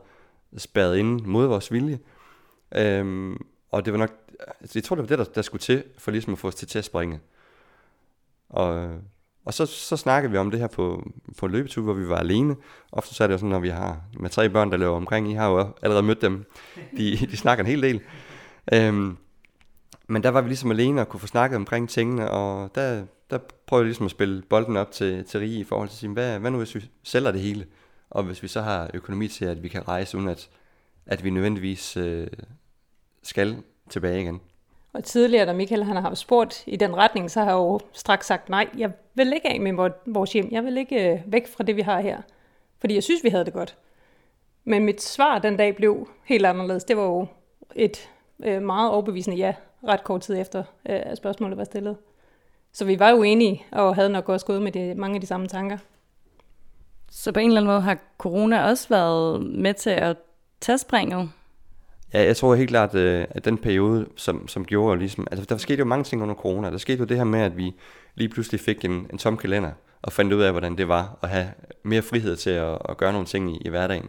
spærret 0.56 0.96
inde 0.96 1.28
mod 1.28 1.46
vores 1.46 1.72
vilje. 1.72 1.98
Øhm, 2.76 3.36
og 3.70 3.84
det 3.84 3.92
var 3.92 3.98
nok, 3.98 4.10
altså, 4.60 4.78
jeg 4.78 4.84
tror, 4.84 4.96
det 4.96 5.02
var 5.02 5.16
det, 5.16 5.18
der, 5.18 5.32
der 5.34 5.42
skulle 5.42 5.60
til, 5.60 5.84
for 5.98 6.10
ligesom 6.10 6.32
at 6.32 6.38
få 6.38 6.48
os 6.48 6.54
til, 6.54 6.68
til 6.68 6.78
at 6.78 6.84
springe. 6.84 7.20
Og, 8.48 8.98
og 9.44 9.54
så, 9.54 9.66
så 9.66 9.96
snakkede 9.96 10.32
vi 10.32 10.38
om 10.38 10.50
det 10.50 10.60
her 10.60 10.66
på, 10.66 11.10
på 11.38 11.46
en 11.46 11.52
løbetur, 11.52 11.82
hvor 11.82 11.92
vi 11.92 12.08
var 12.08 12.16
alene. 12.16 12.56
Ofte 12.92 13.14
så 13.14 13.24
er 13.24 13.28
det 13.28 13.32
jo 13.32 13.38
sådan, 13.38 13.50
når 13.50 13.58
vi 13.58 13.68
har 13.68 14.00
med 14.20 14.30
tre 14.30 14.48
børn, 14.48 14.70
der 14.70 14.76
løber 14.76 14.96
omkring. 14.96 15.30
I 15.30 15.34
har 15.34 15.50
jo 15.50 15.72
allerede 15.82 16.02
mødt 16.02 16.22
dem. 16.22 16.44
De, 16.96 17.16
de 17.16 17.36
snakker 17.36 17.64
en 17.64 17.70
hel 17.70 17.82
del. 17.82 18.00
Øhm, 18.72 19.16
men 20.08 20.22
der 20.22 20.28
var 20.28 20.40
vi 20.40 20.48
ligesom 20.48 20.70
alene 20.70 21.00
og 21.00 21.08
kunne 21.08 21.20
få 21.20 21.26
snakket 21.26 21.56
omkring 21.56 21.88
tingene, 21.88 22.30
og 22.30 22.70
der, 22.74 23.04
der 23.30 23.38
prøvede 23.66 23.82
jeg 23.82 23.88
ligesom 23.88 24.04
at 24.04 24.10
spille 24.10 24.42
bolden 24.42 24.76
op 24.76 24.92
til, 24.92 25.24
til 25.24 25.40
Rige 25.40 25.60
i 25.60 25.64
forhold 25.64 25.88
til 25.88 25.94
at 25.94 25.98
sige, 25.98 26.10
hvad, 26.10 26.38
hvad 26.38 26.50
nu 26.50 26.58
hvis 26.58 26.74
vi 26.74 26.90
sælger 27.02 27.32
det 27.32 27.40
hele, 27.40 27.66
og 28.10 28.22
hvis 28.22 28.42
vi 28.42 28.48
så 28.48 28.60
har 28.60 28.90
økonomi 28.94 29.28
til, 29.28 29.44
at 29.44 29.62
vi 29.62 29.68
kan 29.68 29.88
rejse, 29.88 30.16
uden 30.16 30.28
at, 30.28 30.48
at 31.06 31.24
vi 31.24 31.30
nødvendigvis 31.30 31.96
øh, 31.96 32.26
skal 33.22 33.62
tilbage 33.90 34.20
igen. 34.20 34.40
Og 34.92 35.04
tidligere, 35.04 35.46
da 35.46 35.52
Michael 35.52 35.84
han 35.84 35.96
har 35.96 36.14
spurgt 36.14 36.64
i 36.66 36.76
den 36.76 36.96
retning, 36.96 37.30
så 37.30 37.40
har 37.40 37.46
jeg 37.46 37.54
jo 37.54 37.80
straks 37.92 38.26
sagt, 38.26 38.48
nej, 38.48 38.68
jeg 38.78 38.92
vil 39.14 39.32
ikke 39.32 39.48
af 39.48 39.60
med 39.60 39.72
vor- 39.72 40.02
vores 40.06 40.32
hjem. 40.32 40.48
Jeg 40.50 40.64
vil 40.64 40.76
ikke 40.76 41.12
øh, 41.12 41.20
væk 41.26 41.48
fra 41.48 41.64
det, 41.64 41.76
vi 41.76 41.82
har 41.82 42.00
her. 42.00 42.22
Fordi 42.80 42.94
jeg 42.94 43.02
synes, 43.02 43.24
vi 43.24 43.28
havde 43.28 43.44
det 43.44 43.52
godt. 43.52 43.76
Men 44.64 44.84
mit 44.84 45.02
svar 45.02 45.38
den 45.38 45.56
dag 45.56 45.76
blev 45.76 46.08
helt 46.24 46.46
anderledes. 46.46 46.84
Det 46.84 46.96
var 46.96 47.02
jo 47.02 47.26
et 47.74 48.10
øh, 48.44 48.62
meget 48.62 48.90
overbevisende 48.90 49.36
ja, 49.36 49.54
ret 49.88 50.04
kort 50.04 50.20
tid 50.20 50.38
efter, 50.38 50.58
øh, 50.58 50.64
at 51.04 51.16
spørgsmålet 51.16 51.58
var 51.58 51.64
stillet. 51.64 51.96
Så 52.72 52.84
vi 52.84 52.98
var 52.98 53.10
jo 53.10 53.22
enige, 53.22 53.64
og 53.72 53.94
havde 53.94 54.10
nok 54.10 54.28
også 54.28 54.46
gået 54.46 54.62
med 54.62 54.72
de, 54.72 54.94
mange 54.94 55.14
af 55.14 55.20
de 55.20 55.26
samme 55.26 55.48
tanker. 55.48 55.78
Så 57.10 57.32
på 57.32 57.40
en 57.40 57.46
eller 57.46 57.60
anden 57.60 57.72
måde 57.72 57.80
har 57.80 57.98
corona 58.18 58.64
også 58.64 58.88
været 58.88 59.42
med 59.42 59.74
til 59.74 59.90
at 59.90 60.16
tage 60.60 60.78
springet. 60.78 61.30
Ja, 62.14 62.24
jeg 62.24 62.36
tror 62.36 62.54
helt 62.54 62.68
klart, 62.68 62.94
øh, 62.94 63.26
at 63.30 63.44
den 63.44 63.58
periode, 63.58 64.06
som, 64.16 64.48
som 64.48 64.64
gjorde 64.64 64.98
ligesom... 64.98 65.26
Altså, 65.30 65.46
der 65.48 65.56
skete 65.56 65.78
jo 65.78 65.84
mange 65.84 66.04
ting 66.04 66.22
under 66.22 66.34
corona. 66.34 66.70
Der 66.70 66.78
skete 66.78 66.98
jo 66.98 67.04
det 67.04 67.16
her 67.16 67.24
med, 67.24 67.40
at 67.40 67.56
vi 67.56 67.74
lige 68.14 68.28
pludselig 68.28 68.60
fik 68.60 68.84
en, 68.84 69.06
en 69.12 69.18
tom 69.18 69.36
kalender, 69.36 69.70
og 70.02 70.12
fandt 70.12 70.32
ud 70.32 70.42
af, 70.42 70.52
hvordan 70.52 70.78
det 70.78 70.88
var 70.88 71.18
at 71.22 71.28
have 71.28 71.46
mere 71.82 72.02
frihed 72.02 72.36
til 72.36 72.50
at, 72.50 72.78
at 72.88 72.96
gøre 72.96 73.12
nogle 73.12 73.26
ting 73.26 73.56
i, 73.56 73.58
i 73.64 73.68
hverdagen. 73.68 74.08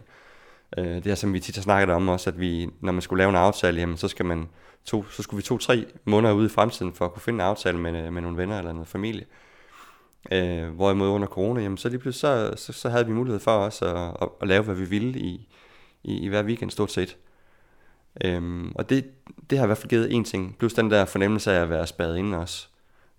Øh, 0.78 0.86
det 0.86 1.08
er 1.08 1.16
som 1.16 1.34
vi 1.34 1.40
tit 1.40 1.56
har 1.56 1.64
snakket 1.64 1.96
om 1.96 2.10
også, 2.10 2.30
at 2.30 2.40
vi, 2.40 2.70
når 2.82 2.92
man 2.92 3.02
skulle 3.02 3.18
lave 3.18 3.30
en 3.30 3.36
aftale, 3.36 3.80
jamen, 3.80 3.98
så, 3.98 4.08
skal 4.08 4.26
man 4.26 4.48
to, 4.86 5.06
så 5.10 5.24
skulle 5.24 5.38
vi 5.38 5.44
to-tre 5.44 5.86
måneder 6.06 6.34
ude 6.34 6.46
i 6.46 6.50
fremtiden 6.50 6.94
for 6.94 7.06
at 7.06 7.14
kunne 7.14 7.22
finde 7.22 7.38
en 7.38 7.50
aftale 7.50 7.78
med, 7.78 8.06
øh, 8.06 8.14
med 8.14 8.22
nogle 8.22 8.38
venner 8.38 8.58
eller 8.58 8.74
noget 8.74 8.88
familie. 8.88 9.26
Øh, 10.32 10.70
hvorimod 10.70 11.08
under 11.08 11.28
corona, 11.28 11.62
jamen, 11.62 11.78
så 11.78 11.90
lige 11.90 12.00
pludselig 12.00 12.20
så, 12.20 12.54
så, 12.66 12.74
så 12.74 12.90
havde 12.90 13.06
vi 13.06 13.12
mulighed 13.12 13.40
for 13.40 13.52
os 13.52 13.82
at, 13.82 13.98
at, 13.98 14.30
at 14.42 14.48
lave, 14.48 14.64
hvad 14.64 14.76
vi 14.76 14.86
ville 14.86 15.20
i, 15.20 15.48
i, 16.04 16.18
i 16.18 16.28
hver 16.28 16.44
weekend 16.44 16.72
stort 16.72 16.92
set. 16.92 17.18
Øhm, 18.24 18.72
og 18.76 18.90
det, 18.90 19.06
det 19.50 19.58
har 19.58 19.66
i 19.66 19.68
hvert 19.68 19.78
fald 19.78 19.90
givet 19.90 20.14
en 20.14 20.24
ting, 20.24 20.56
plus 20.60 20.74
den 20.74 20.92
der 20.92 21.06
fornemmelse 21.06 21.52
af 21.52 21.62
at 21.62 21.70
være 21.70 21.88
spadet 21.88 22.18
inde 22.18 22.38
også. 22.38 22.68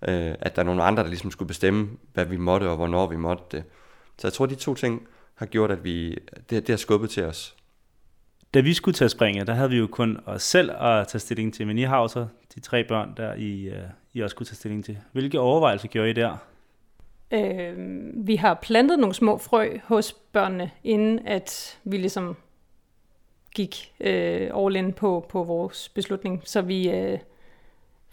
Øh, 0.09 0.35
at 0.41 0.57
der 0.57 0.63
er 0.63 0.67
nogle 0.67 0.83
andre, 0.83 1.03
der 1.03 1.09
ligesom 1.09 1.31
skulle 1.31 1.47
bestemme, 1.47 1.89
hvad 2.13 2.25
vi 2.25 2.37
måtte 2.37 2.69
og 2.71 2.77
hvornår 2.77 3.07
vi 3.07 3.17
måtte 3.17 3.45
det. 3.53 3.65
Så 4.19 4.27
jeg 4.27 4.33
tror, 4.33 4.47
de 4.47 4.55
to 4.55 4.75
ting 4.75 5.07
har 5.35 5.47
gjort, 5.47 5.71
at 5.71 5.85
vi, 5.85 6.11
det, 6.11 6.51
det 6.51 6.69
har 6.69 6.77
skubbet 6.77 7.11
til 7.11 7.25
os. 7.25 7.57
Da 8.55 8.61
vi 8.61 8.75
skulle 8.75 8.95
tage 8.95 9.09
springet, 9.09 9.47
der 9.47 9.55
havde 9.55 9.71
vi 9.71 9.77
jo 9.77 9.87
kun 9.87 10.19
os 10.27 10.43
selv 10.43 10.71
at 10.71 11.09
tage 11.09 11.21
stilling 11.21 11.55
til, 11.55 11.67
men 11.67 11.79
I 11.79 11.83
har 11.83 12.01
jo 12.01 12.09
så 12.09 12.27
de 12.55 12.61
tre 12.61 12.85
børn, 12.85 13.15
der 13.17 13.35
I, 13.35 13.69
uh, 13.69 13.75
I 14.13 14.21
også 14.21 14.35
skulle 14.35 14.47
tage 14.47 14.57
stilling 14.57 14.85
til. 14.85 14.99
Hvilke 15.13 15.41
overvejelser 15.41 15.89
gjorde 15.89 16.11
I 16.11 16.13
der? 16.13 16.37
Øh, 17.33 17.75
vi 18.27 18.37
har 18.37 18.55
plantet 18.63 18.99
nogle 18.99 19.15
små 19.15 19.39
frø 19.39 19.79
hos 19.85 20.13
børnene, 20.13 20.71
inden 20.85 21.27
at 21.27 21.79
vi 21.85 21.97
ligesom 21.97 22.37
gik 23.55 23.93
øh, 24.01 24.51
all 24.57 24.77
in 24.77 24.93
på, 24.93 25.27
på 25.29 25.43
vores 25.43 25.89
beslutning. 25.89 26.43
Så 26.45 26.63
vi 26.63 26.91
øh, 26.91 27.19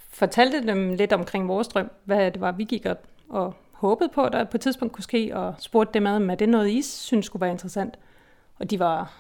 fortalte 0.10 0.68
dem 0.68 0.94
lidt 0.94 1.14
omkring 1.14 1.48
vores 1.48 1.68
drøm, 1.68 1.92
hvad 2.04 2.32
det 2.32 2.42
var, 2.42 2.52
vi 2.52 2.64
gik 2.64 2.86
op 2.86 3.08
og 3.30 3.54
håbede 3.72 4.10
på, 4.10 4.24
at 4.24 4.34
der 4.34 4.44
på 4.44 4.58
et 4.58 4.62
tidspunkt 4.62 4.94
kunne 4.94 5.04
ske, 5.04 5.32
og 5.36 5.56
spurgte 5.60 5.94
dem 5.94 6.08
ad, 6.08 6.16
om 6.16 6.30
er 6.30 6.36
det 6.36 6.50
noget, 6.50 6.70
I 6.70 6.82
synes 6.82 7.26
skulle 7.26 7.42
være 7.42 7.52
interessant. 7.52 8.00
Og 8.60 8.70
de 8.70 8.80
var 8.80 9.14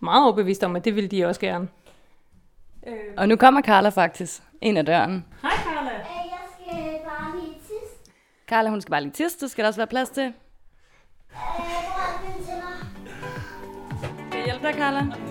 meget 0.00 0.24
overbeviste 0.24 0.64
om, 0.64 0.76
at 0.76 0.84
det 0.84 0.94
ville 0.96 1.08
de 1.08 1.24
også 1.24 1.40
gerne. 1.40 1.68
Og 3.16 3.28
nu 3.28 3.36
kommer 3.36 3.62
Carla 3.62 3.88
faktisk 3.88 4.42
ind 4.60 4.78
ad 4.78 4.84
døren. 4.84 5.24
Hej 5.42 5.50
Carla! 5.50 5.90
Øh, 5.90 6.06
Jeg 6.30 6.38
skal 6.52 7.00
bare 7.04 7.40
lige 7.40 7.54
tisse. 7.54 8.12
Carla, 8.48 8.70
hun 8.70 8.80
skal 8.80 8.90
bare 8.90 9.02
lige 9.02 9.12
tisse. 9.12 9.40
Det 9.40 9.50
skal 9.50 9.62
der 9.62 9.68
også 9.68 9.80
være 9.80 9.86
plads 9.86 10.10
til. 10.10 10.22
Øh, 10.22 10.32
hvor 11.30 11.38
er 11.38 12.22
mine 12.34 12.46
tænder? 12.46 12.86
Kan 14.30 14.38
jeg 14.38 14.44
hjælpe 14.44 14.66
dig, 14.66 14.74
Carla? 14.74 15.29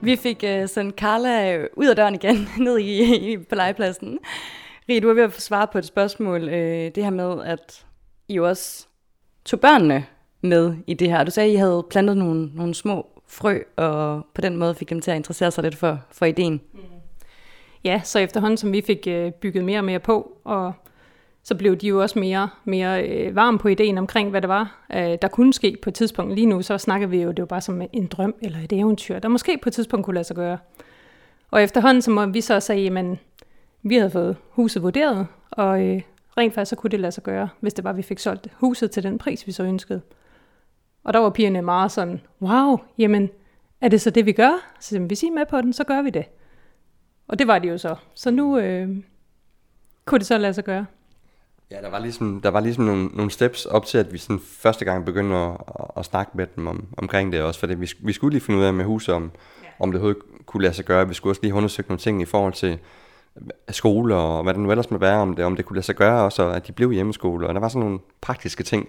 Vi 0.00 0.16
fik 0.16 0.44
uh, 0.44 0.68
sendt 0.68 0.96
Carla 0.96 1.56
øh, 1.56 1.68
ud 1.76 1.86
af 1.86 1.96
døren 1.96 2.14
igen, 2.14 2.48
ned 2.66 2.78
i, 2.78 3.14
i 3.32 3.36
på 3.36 3.54
legepladsen. 3.54 4.18
Rie, 4.88 5.00
du 5.00 5.08
er 5.08 5.14
ved 5.14 5.22
at 5.22 5.32
svare 5.32 5.40
svar 5.40 5.66
på 5.66 5.78
et 5.78 5.84
spørgsmål. 5.84 6.42
Uh, 6.42 6.50
det 6.50 6.96
her 6.96 7.10
med, 7.10 7.44
at 7.44 7.86
I 8.28 8.34
jo 8.34 8.48
også 8.48 8.86
tog 9.44 9.60
børnene 9.60 10.06
med 10.40 10.74
i 10.86 10.94
det 10.94 11.08
her. 11.08 11.24
Du 11.24 11.30
sagde, 11.30 11.48
at 11.48 11.54
I 11.54 11.56
havde 11.56 11.86
plantet 11.90 12.16
nogle, 12.16 12.50
nogle 12.54 12.74
små 12.74 13.06
frø, 13.26 13.58
og 13.76 14.26
på 14.34 14.40
den 14.40 14.56
måde 14.56 14.74
fik 14.74 14.90
dem 14.90 15.00
til 15.00 15.10
at 15.10 15.16
interessere 15.16 15.50
sig 15.50 15.64
lidt 15.64 15.76
for, 15.76 16.00
for 16.10 16.26
ideen. 16.26 16.60
Mm. 16.72 16.80
Ja, 17.84 18.00
så 18.04 18.18
efterhånden 18.18 18.56
som 18.56 18.72
vi 18.72 18.80
fik 18.80 19.06
øh, 19.06 19.32
bygget 19.32 19.64
mere 19.64 19.78
og 19.78 19.84
mere 19.84 20.00
på, 20.00 20.32
og 20.44 20.72
så 21.48 21.54
blev 21.54 21.76
de 21.76 21.86
jo 21.88 22.02
også 22.02 22.18
mere, 22.18 22.48
mere 22.64 23.08
øh, 23.08 23.36
varme 23.36 23.58
på 23.58 23.68
ideen 23.68 23.98
omkring, 23.98 24.30
hvad 24.30 24.42
det 24.42 24.48
var, 24.48 24.84
øh, 24.94 25.18
der 25.22 25.28
kunne 25.28 25.54
ske 25.54 25.76
på 25.82 25.90
et 25.90 25.94
tidspunkt. 25.94 26.34
Lige 26.34 26.46
nu 26.46 26.62
så 26.62 26.78
snakker 26.78 27.06
vi 27.06 27.22
jo, 27.22 27.28
det 27.28 27.38
var 27.38 27.46
bare 27.46 27.60
som 27.60 27.82
en 27.92 28.06
drøm 28.06 28.34
eller 28.42 28.58
et 28.58 28.72
eventyr, 28.72 29.18
der 29.18 29.28
måske 29.28 29.58
på 29.62 29.68
et 29.68 29.72
tidspunkt 29.72 30.04
kunne 30.04 30.14
lade 30.14 30.24
sig 30.24 30.36
gøre. 30.36 30.58
Og 31.50 31.62
efterhånden 31.62 32.02
så 32.02 32.10
må 32.10 32.26
vi 32.26 32.40
så 32.40 32.60
sige, 32.60 32.82
jamen, 32.82 33.18
vi 33.82 33.96
havde 33.96 34.10
fået 34.10 34.36
huset 34.50 34.82
vurderet, 34.82 35.26
og 35.50 35.82
øh, 35.86 36.02
rent 36.36 36.54
faktisk 36.54 36.70
så 36.70 36.76
kunne 36.76 36.90
det 36.90 37.00
lade 37.00 37.12
sig 37.12 37.22
gøre, 37.22 37.48
hvis 37.60 37.74
det 37.74 37.84
var, 37.84 37.92
vi 37.92 38.02
fik 38.02 38.18
solgt 38.18 38.48
huset 38.52 38.90
til 38.90 39.02
den 39.02 39.18
pris, 39.18 39.46
vi 39.46 39.52
så 39.52 39.62
ønskede. 39.62 40.00
Og 41.04 41.12
der 41.12 41.18
var 41.18 41.30
pigerne 41.30 41.62
meget 41.62 41.92
sådan, 41.92 42.20
wow, 42.42 42.78
jamen, 42.98 43.30
er 43.80 43.88
det 43.88 44.00
så 44.00 44.10
det, 44.10 44.26
vi 44.26 44.32
gør? 44.32 44.74
Så 44.80 44.98
hvis 44.98 45.22
I 45.22 45.26
er 45.26 45.32
med 45.32 45.46
på 45.46 45.60
den, 45.60 45.72
så 45.72 45.84
gør 45.84 46.02
vi 46.02 46.10
det. 46.10 46.24
Og 47.28 47.38
det 47.38 47.46
var 47.46 47.58
det 47.58 47.68
jo 47.68 47.78
så. 47.78 47.96
Så 48.14 48.30
nu 48.30 48.58
øh, 48.58 48.88
kunne 50.04 50.18
det 50.18 50.26
så 50.26 50.38
lade 50.38 50.54
sig 50.54 50.64
gøre. 50.64 50.86
Ja, 51.70 51.76
der 51.82 51.90
var 51.90 51.98
ligesom, 51.98 52.40
der 52.40 52.50
var 52.50 52.60
ligesom 52.60 52.84
nogle, 52.84 53.06
nogle 53.06 53.30
steps 53.30 53.66
op 53.66 53.86
til, 53.86 53.98
at 53.98 54.12
vi 54.12 54.18
sådan 54.18 54.40
første 54.40 54.84
gang 54.84 55.04
begyndte 55.04 55.36
at, 55.36 55.50
at, 55.50 55.86
at 55.96 56.04
snakke 56.04 56.32
med 56.34 56.46
dem 56.56 56.66
om, 56.66 56.86
omkring 56.96 57.32
det 57.32 57.42
også, 57.42 57.60
for 57.60 57.66
vi, 57.66 57.92
vi 58.00 58.12
skulle 58.12 58.32
lige 58.32 58.44
finde 58.44 58.60
ud 58.60 58.64
af 58.64 58.74
med 58.74 58.84
huset, 58.84 59.14
om, 59.14 59.30
ja. 59.62 59.68
om 59.78 59.92
det 59.92 60.00
overhovedet 60.00 60.22
kunne 60.46 60.62
lade 60.62 60.74
sig 60.74 60.84
gøre. 60.84 61.08
Vi 61.08 61.14
skulle 61.14 61.32
også 61.32 61.42
lige 61.42 61.52
have 61.52 61.58
undersøgt 61.58 61.88
nogle 61.88 61.98
ting 61.98 62.22
i 62.22 62.24
forhold 62.24 62.52
til 62.52 62.78
skole 63.70 64.14
og 64.14 64.42
hvad 64.42 64.54
det 64.54 64.62
nu 64.62 64.70
ellers 64.70 64.90
må 64.90 64.98
være, 64.98 65.18
om 65.18 65.36
det, 65.36 65.44
om 65.44 65.56
det 65.56 65.64
kunne 65.64 65.76
lade 65.76 65.86
sig 65.86 65.96
gøre 65.96 66.22
også, 66.22 66.42
og 66.42 66.56
at 66.56 66.66
de 66.66 66.72
blev 66.72 66.92
hjemmeskole, 66.92 67.46
og 67.46 67.54
der 67.54 67.60
var 67.60 67.68
sådan 67.68 67.80
nogle 67.80 67.98
praktiske 68.20 68.62
ting. 68.62 68.88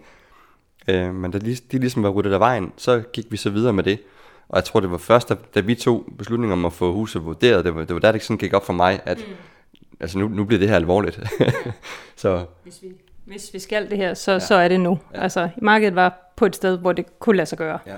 Øh, 0.87 1.13
men 1.13 1.31
da 1.31 1.37
de, 1.37 1.55
de 1.71 1.79
ligesom 1.79 2.03
var 2.03 2.09
ryddet 2.09 2.33
af 2.33 2.39
vejen, 2.39 2.71
så 2.77 3.03
gik 3.13 3.25
vi 3.31 3.37
så 3.37 3.49
videre 3.49 3.73
med 3.73 3.83
det. 3.83 3.99
Og 4.49 4.55
jeg 4.55 4.63
tror, 4.63 4.79
det 4.79 4.91
var 4.91 4.97
først, 4.97 5.29
da, 5.29 5.35
da 5.55 5.59
vi 5.59 5.75
tog 5.75 6.05
beslutningen 6.17 6.59
om 6.59 6.65
at 6.65 6.73
få 6.73 6.93
huset 6.93 7.25
vurderet, 7.25 7.65
det 7.65 7.75
var, 7.75 7.85
det 7.85 7.93
var 7.93 7.99
der, 7.99 8.11
det 8.11 8.23
sådan 8.23 8.37
gik 8.37 8.53
op 8.53 8.65
for 8.65 8.73
mig, 8.73 8.99
at 9.05 9.17
mm. 9.17 9.33
Altså 9.99 10.19
nu, 10.19 10.27
nu 10.27 10.43
bliver 10.45 10.59
det 10.59 10.69
her 10.69 10.75
alvorligt. 10.75 11.19
så 12.15 12.45
Hvis 12.63 12.79
vi, 12.83 12.87
Hvis 13.25 13.53
vi 13.53 13.59
skal 13.59 13.89
det 13.89 13.97
her, 13.97 14.13
så, 14.13 14.31
Ja. 14.31 14.39
så 14.39 14.55
er 14.55 14.67
det 14.67 14.79
nu. 14.79 14.99
Ja. 15.11 15.17
Ja. 15.17 15.23
Altså, 15.23 15.49
markedet 15.61 15.95
var 15.95 16.31
på 16.35 16.45
et 16.45 16.55
sted, 16.55 16.77
hvor 16.77 16.91
det 16.93 17.19
kunne 17.19 17.37
lade 17.37 17.45
sig 17.45 17.57
gøre. 17.57 17.79
Ja. 17.87 17.95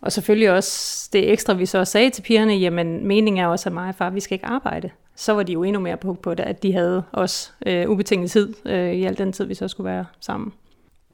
Og 0.00 0.12
selvfølgelig 0.12 0.50
også 0.50 1.08
det 1.12 1.32
ekstra, 1.32 1.54
vi 1.54 1.66
så 1.66 1.84
sagde 1.84 2.10
til 2.10 2.22
pigerne, 2.22 2.52
jamen 2.52 3.06
meningen 3.06 3.44
er 3.44 3.46
også, 3.46 3.68
at 3.68 3.72
mig 3.72 3.88
og 3.88 3.94
far, 3.94 4.10
vi 4.10 4.20
skal 4.20 4.34
ikke 4.34 4.46
arbejde. 4.46 4.90
Så 5.16 5.32
var 5.32 5.42
de 5.42 5.52
jo 5.52 5.62
endnu 5.62 5.80
mere 5.80 5.96
på, 5.96 6.14
på 6.14 6.34
det, 6.34 6.42
at 6.42 6.62
de 6.62 6.72
havde 6.72 7.02
også 7.12 7.50
øh, 7.66 7.90
ubetinget 7.90 8.30
tid 8.30 8.54
øh, 8.66 8.92
i 8.92 9.04
al 9.04 9.18
den 9.18 9.32
tid, 9.32 9.44
vi 9.44 9.54
så 9.54 9.68
skulle 9.68 9.90
være 9.90 10.06
sammen. 10.20 10.52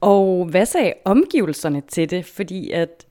Og 0.01 0.45
hvad 0.45 0.65
sagde 0.65 0.93
omgivelserne 1.05 1.81
til 1.81 2.09
det? 2.09 2.25
Fordi 2.25 2.71
at 2.71 3.05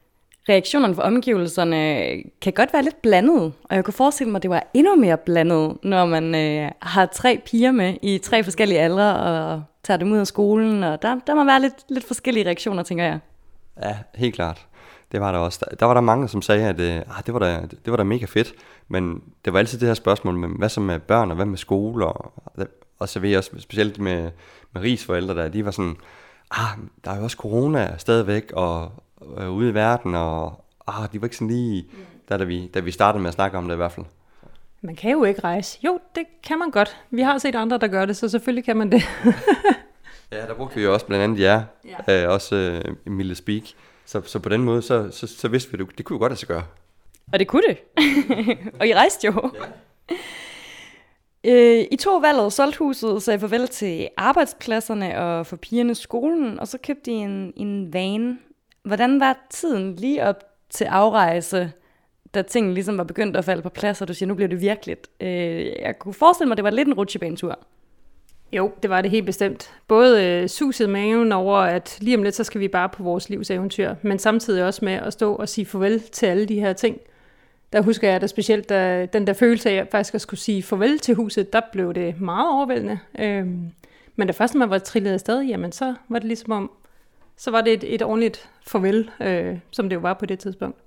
reaktionerne 0.48 0.94
fra 0.94 1.02
omgivelserne 1.02 2.06
kan 2.40 2.52
godt 2.52 2.72
være 2.72 2.82
lidt 2.82 3.02
blandet, 3.02 3.52
og 3.64 3.76
jeg 3.76 3.84
kunne 3.84 3.94
forestille 3.94 4.30
mig, 4.30 4.38
at 4.38 4.42
det 4.42 4.50
var 4.50 4.66
endnu 4.74 4.96
mere 4.96 5.16
blandet, 5.16 5.76
når 5.82 6.06
man 6.06 6.34
øh, 6.34 6.70
har 6.82 7.06
tre 7.06 7.40
piger 7.46 7.72
med 7.72 7.94
i 8.02 8.18
tre 8.18 8.44
forskellige 8.44 8.80
aldre, 8.80 9.16
og 9.16 9.62
tager 9.82 9.98
dem 9.98 10.12
ud 10.12 10.18
af 10.18 10.26
skolen, 10.26 10.84
og 10.84 11.02
der, 11.02 11.20
der 11.26 11.34
må 11.34 11.44
være 11.44 11.60
lidt, 11.60 11.74
lidt 11.88 12.06
forskellige 12.06 12.46
reaktioner, 12.46 12.82
tænker 12.82 13.04
jeg. 13.04 13.18
Ja, 13.82 13.96
helt 14.14 14.34
klart. 14.34 14.66
Det 15.12 15.20
var 15.20 15.32
der 15.32 15.38
også. 15.38 15.66
Der, 15.70 15.76
der 15.76 15.86
var 15.86 15.94
der 15.94 16.00
mange, 16.00 16.28
som 16.28 16.42
sagde, 16.42 16.68
at 16.68 16.80
øh, 16.80 16.96
ah, 16.96 17.26
det, 17.26 17.34
var 17.34 17.40
da, 17.40 17.60
det 17.84 17.90
var 17.90 17.96
da 17.96 18.02
mega 18.02 18.24
fedt. 18.24 18.52
Men 18.88 19.22
det 19.44 19.52
var 19.52 19.58
altid 19.58 19.78
det 19.78 19.88
her 19.88 19.94
spørgsmål 19.94 20.34
med, 20.34 20.48
hvad 20.58 20.68
så 20.68 20.80
med 20.80 20.98
børn, 20.98 21.30
og 21.30 21.36
hvad 21.36 21.46
med 21.46 21.58
skole? 21.58 22.06
Og, 22.06 22.32
og 22.98 23.08
så 23.08 23.20
ved 23.20 23.28
jeg 23.28 23.38
også, 23.38 23.50
specielt 23.58 23.98
med, 23.98 24.30
med 24.72 24.82
Ries 24.82 25.04
forældre, 25.04 25.34
der, 25.34 25.48
de 25.48 25.64
var 25.64 25.70
sådan, 25.70 25.96
ah, 26.50 26.78
der 27.04 27.10
er 27.10 27.16
jo 27.16 27.22
også 27.22 27.36
corona 27.36 27.94
stadigvæk, 27.98 28.52
og 28.52 28.92
øh, 29.38 29.50
ude 29.50 29.70
i 29.70 29.74
verden, 29.74 30.14
og 30.14 30.64
ah, 30.86 31.12
de 31.12 31.20
var 31.20 31.26
ikke 31.26 31.36
sådan 31.36 31.48
lige, 31.48 31.86
der, 32.28 32.36
da, 32.36 32.44
vi, 32.44 32.66
da 32.66 32.80
vi 32.80 32.90
startede 32.90 33.22
med 33.22 33.28
at 33.28 33.34
snakke 33.34 33.58
om 33.58 33.64
det 33.64 33.74
i 33.74 33.76
hvert 33.76 33.92
fald. 33.92 34.06
Man 34.80 34.96
kan 34.96 35.10
jo 35.10 35.24
ikke 35.24 35.40
rejse. 35.40 35.78
Jo, 35.84 36.00
det 36.14 36.24
kan 36.42 36.58
man 36.58 36.70
godt. 36.70 36.96
Vi 37.10 37.22
har 37.22 37.38
set 37.38 37.54
andre, 37.54 37.78
der 37.78 37.88
gør 37.88 38.04
det, 38.04 38.16
så 38.16 38.28
selvfølgelig 38.28 38.64
kan 38.64 38.76
man 38.76 38.92
det. 38.92 39.02
Ja, 40.32 40.46
der 40.46 40.54
brugte 40.54 40.76
vi 40.76 40.82
jo 40.82 40.92
også 40.94 41.06
blandt 41.06 41.24
andet 41.24 41.40
jer, 41.40 41.62
ja. 42.08 42.24
øh, 42.24 42.32
også 42.32 42.54
øh, 42.56 42.96
Emilie 43.06 43.34
Speak. 43.34 43.62
Så, 44.04 44.22
så 44.24 44.38
på 44.38 44.48
den 44.48 44.62
måde, 44.62 44.82
så, 44.82 45.10
så, 45.10 45.26
så 45.26 45.48
vidste 45.48 45.72
vi, 45.72 45.84
det, 45.84 45.98
det 45.98 46.04
kunne 46.04 46.14
jo 46.14 46.20
godt 46.20 46.30
lade 46.30 46.38
sig 46.38 46.48
gøre. 46.48 46.62
Og 47.32 47.38
det 47.38 47.48
kunne 47.48 47.62
det. 47.68 47.78
og 48.80 48.88
I 48.88 48.94
rejste 48.94 49.26
jo. 49.26 49.50
Øh, 51.44 51.84
I 51.90 51.96
to 51.96 52.16
valget, 52.16 52.52
solgte 52.52 52.78
huset, 52.78 53.22
sagde 53.22 53.40
farvel 53.40 53.68
til 53.68 54.08
arbejdspladserne 54.16 55.18
og 55.18 55.46
for 55.46 55.56
pigerne 55.56 55.94
skolen, 55.94 56.60
og 56.60 56.68
så 56.68 56.78
købte 56.78 57.10
I 57.10 57.14
en, 57.14 57.52
en 57.56 57.92
van. 57.92 58.38
Hvordan 58.88 59.20
var 59.20 59.38
tiden 59.50 59.94
lige 59.94 60.24
op 60.24 60.44
til 60.70 60.84
afrejse, 60.84 61.72
da 62.34 62.42
tingene 62.42 62.74
ligesom 62.74 62.98
var 62.98 63.04
begyndt 63.04 63.36
at 63.36 63.44
falde 63.44 63.62
på 63.62 63.68
plads, 63.68 64.02
og 64.02 64.08
du 64.08 64.14
siger, 64.14 64.26
nu 64.26 64.34
bliver 64.34 64.48
det 64.48 64.60
virkeligt? 64.60 65.08
Øh, 65.20 65.66
jeg 65.66 65.98
kunne 65.98 66.14
forestille 66.14 66.48
mig, 66.48 66.52
at 66.52 66.56
det 66.56 66.64
var 66.64 66.70
lidt 66.70 66.88
en 66.88 66.94
rutsjebanetur. 66.94 67.58
Jo, 68.52 68.72
det 68.82 68.90
var 68.90 69.02
det 69.02 69.10
helt 69.10 69.26
bestemt. 69.26 69.72
Både 69.88 70.24
øh, 70.24 70.48
suset 70.48 70.90
maven 70.90 71.32
over, 71.32 71.56
at 71.56 71.98
lige 72.00 72.16
om 72.16 72.22
lidt, 72.22 72.34
så 72.34 72.44
skal 72.44 72.60
vi 72.60 72.68
bare 72.68 72.88
på 72.88 73.02
vores 73.02 73.28
livs 73.28 73.50
eventyr, 73.50 73.94
men 74.02 74.18
samtidig 74.18 74.64
også 74.64 74.84
med 74.84 74.92
at 74.92 75.12
stå 75.12 75.34
og 75.34 75.48
sige 75.48 75.66
farvel 75.66 76.00
til 76.00 76.26
alle 76.26 76.46
de 76.46 76.60
her 76.60 76.72
ting. 76.72 76.98
Der 77.72 77.82
husker 77.82 78.10
jeg 78.10 78.20
da 78.20 78.26
specielt, 78.26 78.68
da, 78.68 79.06
den 79.06 79.26
der 79.26 79.32
følelse 79.32 79.68
af, 79.68 79.72
at 79.72 79.78
jeg 79.78 79.88
faktisk 79.90 80.14
at 80.14 80.20
skulle 80.20 80.40
sige 80.40 80.62
farvel 80.62 80.98
til 80.98 81.14
huset, 81.14 81.52
der 81.52 81.60
blev 81.72 81.94
det 81.94 82.20
meget 82.20 82.50
overvældende. 82.52 82.98
Øhm, 83.18 83.70
men 84.16 84.26
da 84.26 84.32
først 84.32 84.54
man 84.54 84.70
var 84.70 84.78
trillet 84.78 85.12
afsted, 85.12 85.42
jamen 85.42 85.72
så 85.72 85.94
var 86.08 86.18
det 86.18 86.28
ligesom 86.28 86.52
om, 86.52 86.70
så 87.38 87.50
var 87.50 87.60
det 87.60 87.72
et, 87.72 87.94
et 87.94 88.02
ordentligt 88.02 88.50
farvel, 88.66 89.10
øh, 89.20 89.58
som 89.70 89.88
det 89.88 89.96
jo 89.96 90.00
var 90.00 90.14
på 90.14 90.26
det 90.26 90.38
tidspunkt. 90.38 90.78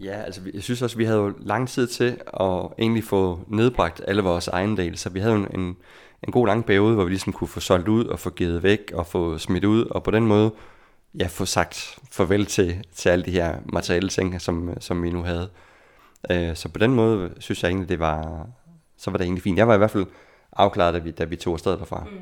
Ja, 0.00 0.22
altså 0.22 0.40
jeg 0.54 0.62
synes 0.62 0.82
også, 0.82 0.96
vi 0.96 1.04
havde 1.04 1.18
jo 1.18 1.32
lang 1.38 1.68
tid 1.68 1.86
til 1.86 2.20
at 2.40 2.68
egentlig 2.78 3.04
få 3.04 3.40
nedbragt 3.46 4.02
alle 4.08 4.22
vores 4.22 4.48
ejendele, 4.48 4.96
så 4.96 5.10
vi 5.10 5.20
havde 5.20 5.34
jo 5.34 5.46
en, 5.54 5.76
en 6.22 6.32
god 6.32 6.46
lang 6.46 6.64
periode, 6.64 6.94
hvor 6.94 7.04
vi 7.04 7.10
ligesom 7.10 7.32
kunne 7.32 7.48
få 7.48 7.60
solgt 7.60 7.88
ud 7.88 8.04
og 8.04 8.18
få 8.18 8.30
givet 8.30 8.62
væk 8.62 8.92
og 8.94 9.06
få 9.06 9.38
smidt 9.38 9.64
ud, 9.64 9.84
og 9.84 10.02
på 10.02 10.10
den 10.10 10.26
måde 10.26 10.52
ja, 11.18 11.26
få 11.26 11.44
sagt 11.44 11.98
farvel 12.10 12.46
til, 12.46 12.84
til 12.92 13.08
alle 13.08 13.24
de 13.24 13.30
her 13.30 13.56
materielle 13.72 14.08
ting, 14.08 14.40
som, 14.40 14.70
som 14.80 15.02
vi 15.02 15.10
nu 15.10 15.22
havde. 15.22 15.48
Øh, 16.30 16.56
så 16.56 16.68
på 16.68 16.78
den 16.78 16.94
måde 16.94 17.30
synes 17.38 17.62
jeg 17.62 17.68
egentlig, 17.68 17.88
det 17.88 17.98
var, 17.98 18.46
så 18.96 19.10
var 19.10 19.18
det 19.18 19.24
egentlig 19.24 19.42
fint. 19.42 19.58
Jeg 19.58 19.68
var 19.68 19.74
i 19.74 19.78
hvert 19.78 19.90
fald 19.90 20.06
afklaret, 20.52 20.94
da 20.94 20.98
vi, 20.98 21.10
da 21.10 21.24
vi 21.24 21.36
tog 21.36 21.52
afsted 21.52 21.72
derfra. 21.72 22.04
Mm. 22.04 22.18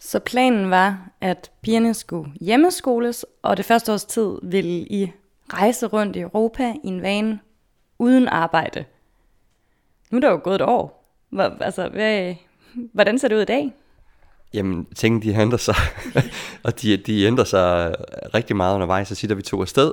Så 0.00 0.18
planen 0.18 0.70
var, 0.70 1.10
at 1.20 1.50
pigerne 1.62 1.94
skulle 1.94 2.32
hjemmeskoles, 2.40 3.26
og 3.42 3.56
det 3.56 3.64
første 3.64 3.92
års 3.92 4.04
tid 4.04 4.38
ville 4.42 4.70
I 4.70 5.12
rejse 5.52 5.86
rundt 5.86 6.16
i 6.16 6.20
Europa 6.20 6.74
i 6.84 6.88
en 6.88 7.02
van 7.02 7.40
uden 7.98 8.28
arbejde. 8.28 8.84
Nu 10.10 10.16
er 10.16 10.20
der 10.20 10.30
jo 10.30 10.40
gået 10.44 10.54
et 10.54 10.62
år. 10.62 11.14
Hvor, 11.30 11.56
altså, 11.60 11.88
hvad, 11.88 12.34
hvordan 12.92 13.18
ser 13.18 13.28
det 13.28 13.36
ud 13.36 13.42
i 13.42 13.44
dag? 13.44 13.72
Jamen, 14.54 14.84
tingene 14.84 15.22
de 15.22 15.40
ændrer 15.40 15.58
sig, 15.58 15.74
og 16.64 16.82
de, 16.82 16.96
de 16.96 17.24
ændrer 17.24 17.44
sig 17.44 17.94
rigtig 18.34 18.56
meget 18.56 18.74
undervejs. 18.74 19.08
Så 19.08 19.14
siger, 19.14 19.34
vi 19.34 19.42
tog 19.42 19.60
afsted, 19.60 19.92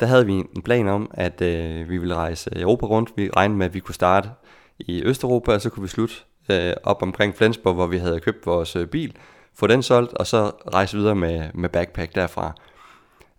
der 0.00 0.06
havde 0.06 0.26
vi 0.26 0.32
en 0.32 0.62
plan 0.64 0.88
om, 0.88 1.10
at 1.14 1.40
øh, 1.40 1.88
vi 1.88 1.98
ville 1.98 2.14
rejse 2.14 2.50
Europa 2.60 2.86
rundt. 2.86 3.12
Vi 3.16 3.30
regnede 3.36 3.58
med, 3.58 3.66
at 3.66 3.74
vi 3.74 3.80
kunne 3.80 3.94
starte 3.94 4.30
i 4.78 5.02
Østeuropa, 5.02 5.52
og 5.52 5.60
så 5.60 5.70
kunne 5.70 5.82
vi 5.82 5.88
slutte 5.88 6.14
øh, 6.50 6.72
op 6.82 7.02
omkring 7.02 7.34
Flensborg, 7.34 7.74
hvor 7.74 7.86
vi 7.86 7.98
havde 7.98 8.20
købt 8.20 8.46
vores 8.46 8.76
øh, 8.76 8.86
bil, 8.86 9.16
få 9.54 9.66
den 9.66 9.82
solgt, 9.82 10.12
og 10.12 10.26
så 10.26 10.52
rejse 10.74 10.96
videre 10.96 11.14
med, 11.14 11.48
med 11.54 11.68
backpack 11.68 12.14
derfra. 12.14 12.52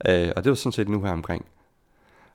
Øh, 0.08 0.32
og 0.36 0.44
det 0.44 0.50
var 0.50 0.56
sådan 0.56 0.72
set 0.72 0.90
nu 0.90 1.02
her 1.02 1.12
omkring. 1.12 1.46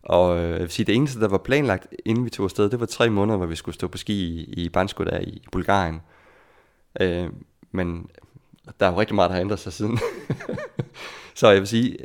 Og 0.03 0.39
øh, 0.39 0.51
jeg 0.51 0.61
vil 0.61 0.71
sige, 0.71 0.87
det 0.87 0.95
eneste, 0.95 1.21
der 1.21 1.29
var 1.29 1.39
planlagt, 1.39 1.87
inden 2.05 2.25
vi 2.25 2.31
tog 2.31 2.45
afsted, 2.45 2.71
det 2.71 2.81
var 2.81 2.87
tre 2.87 3.11
måneder, 3.11 3.37
hvor 3.37 3.47
vi 3.47 3.57
skulle 3.57 3.75
stå 3.75 3.89
på 3.89 3.99
ski 3.99 4.15
i, 4.15 4.65
i 4.65 4.69
Bansko 4.69 5.05
der 5.05 5.21
i 5.21 5.43
Bulgarien. 5.53 6.01
Øh, 7.01 7.29
men 7.73 8.07
der 8.81 8.87
er 8.87 8.91
jo 8.91 9.01
rigtig 9.01 9.15
meget, 9.15 9.29
der 9.29 9.35
har 9.35 9.41
ændret 9.41 9.59
sig 9.59 9.73
siden. 9.73 9.99
så 11.35 11.49
jeg 11.49 11.61
vil 11.61 11.69
sige, 11.69 11.97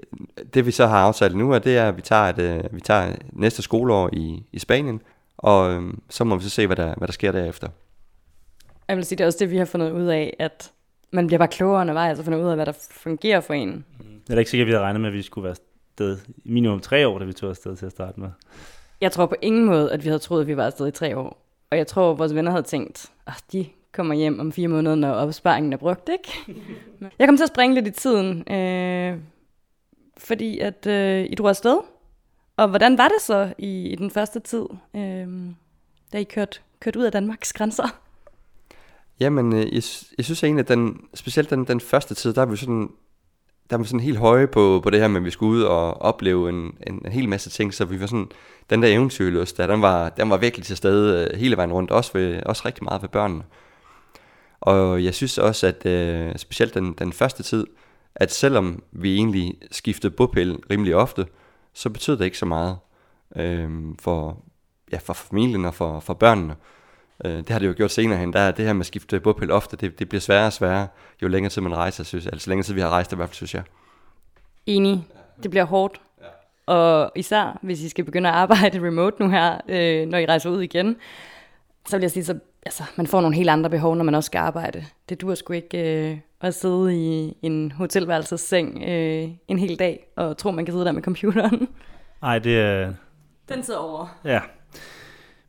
det 0.53 0.65
vi 0.65 0.71
så 0.71 0.87
har 0.87 0.99
aftalt 0.99 1.35
nu, 1.35 1.51
er, 1.51 1.59
det 1.59 1.77
er, 1.77 1.87
at 1.87 1.97
vi 1.97 2.01
tager, 2.01 2.21
et, 2.21 2.39
øh, 2.39 2.63
vi 2.71 2.81
tager 2.81 3.15
næste 3.31 3.61
skoleår 3.61 4.09
i, 4.13 4.43
i 4.51 4.59
Spanien, 4.59 5.01
og 5.37 5.71
øh, 5.71 5.93
så 6.09 6.23
må 6.23 6.35
vi 6.35 6.43
så 6.43 6.49
se, 6.49 6.67
hvad 6.67 6.75
der, 6.75 6.95
hvad 6.95 7.07
der 7.07 7.13
sker 7.13 7.31
derefter. 7.31 7.69
Jeg 8.87 8.97
vil 8.97 9.05
sige, 9.05 9.17
det 9.17 9.23
er 9.23 9.27
også 9.27 9.39
det, 9.39 9.51
vi 9.51 9.57
har 9.57 9.65
fundet 9.65 9.91
ud 9.91 10.05
af, 10.05 10.35
at 10.39 10.71
man 11.11 11.27
bliver 11.27 11.37
bare 11.37 11.47
klogere 11.47 11.81
undervejs 11.81 12.19
og 12.19 12.25
finder 12.25 12.39
ud 12.39 12.49
af, 12.49 12.55
hvad 12.55 12.65
der 12.65 12.73
fungerer 12.91 13.41
for 13.41 13.53
en. 13.53 13.85
Det 13.97 14.29
er 14.29 14.35
da 14.35 14.39
ikke 14.39 14.51
sikkert, 14.51 14.65
at 14.65 14.67
vi 14.67 14.71
havde 14.71 14.83
regnet 14.83 15.01
med, 15.01 15.09
at 15.09 15.13
vi 15.13 15.21
skulle 15.21 15.43
være 15.43 15.51
afsted 15.51 16.17
i 16.45 16.51
minimum 16.51 16.79
tre 16.79 17.07
år, 17.07 17.19
da 17.19 17.25
vi 17.25 17.33
tog 17.33 17.49
afsted 17.49 17.75
til 17.75 17.85
at 17.85 17.91
starte 17.91 18.19
med. 18.19 18.29
Jeg 19.01 19.11
tror 19.11 19.25
på 19.25 19.35
ingen 19.41 19.65
måde, 19.65 19.91
at 19.91 20.03
vi 20.03 20.09
havde 20.09 20.19
troet, 20.19 20.41
at 20.41 20.47
vi 20.47 20.57
var 20.57 20.65
afsted 20.65 20.87
i 20.87 20.91
tre 20.91 21.17
år. 21.17 21.45
Og 21.71 21.77
jeg 21.77 21.87
tror, 21.87 22.11
at 22.11 22.19
vores 22.19 22.35
venner 22.35 22.51
havde 22.51 22.63
tænkt, 22.63 23.11
at 23.27 23.43
de 23.51 23.65
kommer 23.91 24.15
hjem 24.15 24.39
om 24.39 24.51
fire 24.51 24.67
måneder, 24.67 24.95
når 24.95 25.11
opsparingen 25.11 25.73
er 25.73 25.77
brugt, 25.77 26.09
ikke? 26.09 26.61
jeg 27.19 27.27
kom 27.27 27.37
til 27.37 27.43
at 27.43 27.49
springe 27.49 27.75
lidt 27.75 27.87
i 27.87 27.91
tiden, 27.91 28.51
øh, 28.53 29.17
fordi 30.17 30.59
at 30.59 30.87
øh, 30.87 31.25
I 31.29 31.35
drog 31.35 31.49
afsted. 31.49 31.77
Og 32.57 32.67
hvordan 32.67 32.97
var 32.97 33.07
det 33.07 33.21
så 33.21 33.53
i, 33.57 33.87
i 33.87 33.95
den 33.95 34.11
første 34.11 34.39
tid, 34.39 34.65
øh, 34.95 35.27
da 36.13 36.17
I 36.17 36.23
kørte, 36.23 36.59
kørte 36.79 36.99
ud 36.99 37.03
af 37.03 37.11
Danmarks 37.11 37.53
grænser? 37.53 38.04
Jamen, 39.19 39.53
øh, 39.53 39.59
jeg, 39.59 39.83
jeg 40.17 40.25
synes 40.25 40.43
egentlig, 40.43 40.63
at 40.63 40.67
den, 40.67 40.99
specielt 41.13 41.49
den, 41.49 41.65
den 41.65 41.79
første 41.79 42.15
tid, 42.15 42.33
der 42.33 42.41
er 42.41 42.45
vi 42.45 42.57
sådan, 42.57 42.89
der 43.69 43.77
var 43.77 43.83
sådan 43.83 43.99
helt 43.99 44.17
høje 44.17 44.47
på, 44.47 44.79
på 44.83 44.89
det 44.89 44.99
her 44.99 45.07
med, 45.07 45.21
at 45.21 45.25
vi 45.25 45.31
skulle 45.31 45.57
ud 45.57 45.63
og 45.63 46.01
opleve 46.01 46.49
en, 46.49 46.77
en, 46.87 47.01
en 47.05 47.11
hel 47.11 47.29
masse 47.29 47.49
ting, 47.49 47.73
så 47.73 47.85
vi 47.85 47.99
var 47.99 48.05
sådan, 48.05 48.31
den 48.69 48.81
der 48.81 48.87
eventyrlyst, 48.87 49.57
der, 49.57 49.67
den 49.67 49.81
var, 49.81 50.09
den 50.09 50.29
var 50.29 50.37
virkelig 50.37 50.65
til 50.65 50.77
stede 50.77 51.29
øh, 51.31 51.39
hele 51.39 51.57
vejen 51.57 51.71
rundt, 51.71 51.91
også, 51.91 52.13
ved, 52.13 52.43
også 52.45 52.63
rigtig 52.65 52.83
meget 52.83 53.01
ved 53.01 53.09
børnene. 53.09 53.43
Og 54.61 55.03
jeg 55.03 55.13
synes 55.13 55.37
også, 55.37 55.67
at 55.67 55.85
øh, 55.85 56.35
specielt 56.35 56.73
den, 56.73 56.93
den 56.93 57.13
første 57.13 57.43
tid, 57.43 57.67
at 58.15 58.31
selvom 58.31 58.83
vi 58.91 59.15
egentlig 59.15 59.57
skiftede 59.71 60.13
bopæl 60.13 60.59
rimelig 60.69 60.95
ofte, 60.95 61.25
så 61.73 61.89
betød 61.89 62.17
det 62.17 62.25
ikke 62.25 62.37
så 62.37 62.45
meget 62.45 62.77
øh, 63.35 63.69
for, 63.99 64.43
ja, 64.91 64.97
for 64.97 65.13
familien 65.13 65.65
og 65.65 65.73
for, 65.73 65.99
for 65.99 66.13
børnene. 66.13 66.55
Øh, 67.25 67.37
det 67.37 67.49
har 67.49 67.59
det 67.59 67.67
jo 67.67 67.73
gjort 67.77 67.91
senere 67.91 68.19
hen. 68.19 68.33
Der 68.33 68.39
er 68.39 68.51
det 68.51 68.65
her 68.65 68.73
med 68.73 68.79
at 68.79 68.85
skifte 68.85 69.19
bopæl 69.19 69.51
ofte, 69.51 69.77
det, 69.77 69.99
det 69.99 70.09
bliver 70.09 70.21
sværere 70.21 70.45
og 70.45 70.53
sværere, 70.53 70.87
jo 71.21 71.27
længere 71.27 71.49
tid 71.49 71.61
man 71.61 71.75
rejser, 71.75 72.03
synes 72.03 72.25
jeg. 72.25 72.33
Altså 72.33 72.49
længere 72.49 72.63
tid 72.63 72.73
vi 72.73 72.81
har 72.81 72.89
rejst, 72.89 73.13
i 73.13 73.15
hvert 73.15 73.29
fald, 73.29 73.35
synes 73.35 73.53
jeg. 73.53 73.63
Enig. 74.65 75.07
Det 75.43 75.51
bliver 75.51 75.63
hårdt. 75.63 76.01
Og 76.65 77.11
især, 77.15 77.59
hvis 77.61 77.81
I 77.81 77.89
skal 77.89 78.05
begynde 78.05 78.29
at 78.29 78.35
arbejde 78.35 78.87
remote 78.87 79.23
nu 79.23 79.29
her, 79.29 79.57
øh, 79.67 80.07
når 80.07 80.17
I 80.17 80.25
rejser 80.25 80.49
ud 80.49 80.61
igen, 80.61 80.95
så 81.87 81.97
vil 81.97 82.01
jeg 82.01 82.11
sige, 82.11 82.25
så 82.25 82.39
altså, 82.65 82.83
man 82.95 83.07
får 83.07 83.21
nogle 83.21 83.35
helt 83.35 83.49
andre 83.49 83.69
behov, 83.69 83.95
når 83.95 84.03
man 84.03 84.15
også 84.15 84.27
skal 84.27 84.39
arbejde. 84.39 84.85
Det 85.09 85.21
duer 85.21 85.35
sgu 85.35 85.53
ikke 85.53 86.09
øh, 86.11 86.17
at 86.41 86.53
sidde 86.53 86.95
i 86.95 87.37
en 87.41 87.71
hotelværelsesseng 87.71 88.83
øh, 88.87 89.29
en 89.47 89.59
hel 89.59 89.79
dag, 89.79 90.07
og 90.15 90.37
tro, 90.37 90.51
man 90.51 90.65
kan 90.65 90.73
sidde 90.73 90.85
der 90.85 90.91
med 90.91 91.01
computeren. 91.01 91.67
Nej, 92.21 92.39
det 92.39 92.59
er... 92.59 92.93
Den 93.49 93.63
sidder 93.63 93.79
over. 93.79 94.19
Ja. 94.23 94.41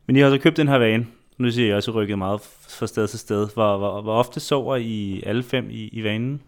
Men 0.05 0.15
I 0.15 0.19
har 0.19 0.29
så 0.29 0.37
købt 0.37 0.57
den 0.57 0.67
her 0.67 0.77
vane. 0.77 1.07
Nu 1.37 1.51
siger 1.51 1.67
jeg 1.67 1.75
også 1.75 1.91
rykket 1.91 2.17
meget 2.17 2.41
fra 2.41 2.87
sted 2.87 3.07
til 3.07 3.19
sted. 3.19 3.47
Hvor, 3.53 3.77
hvor, 3.77 4.01
hvor 4.01 4.13
ofte 4.13 4.39
sover 4.39 4.75
I 4.75 5.23
alle 5.25 5.43
fem 5.43 5.69
i, 5.69 5.87
i 5.87 6.03
vanen? 6.03 6.41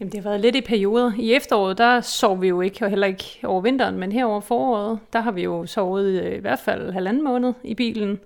Jamen, 0.00 0.12
det 0.12 0.22
har 0.22 0.30
været 0.30 0.40
lidt 0.40 0.56
i 0.56 0.60
perioder. 0.60 1.12
I 1.18 1.32
efteråret, 1.32 1.78
der 1.78 2.00
sov 2.00 2.42
vi 2.42 2.48
jo 2.48 2.60
ikke, 2.60 2.84
og 2.84 2.90
heller 2.90 3.06
ikke 3.06 3.38
over 3.44 3.60
vinteren, 3.60 3.98
men 3.98 4.12
her 4.12 4.24
over 4.24 4.40
foråret, 4.40 4.98
der 5.12 5.20
har 5.20 5.30
vi 5.30 5.42
jo 5.42 5.66
sovet 5.66 6.12
i, 6.12 6.36
i 6.36 6.38
hvert 6.38 6.58
fald 6.58 6.92
halvanden 6.92 7.24
måned 7.24 7.52
i 7.64 7.74
bilen. 7.74 8.20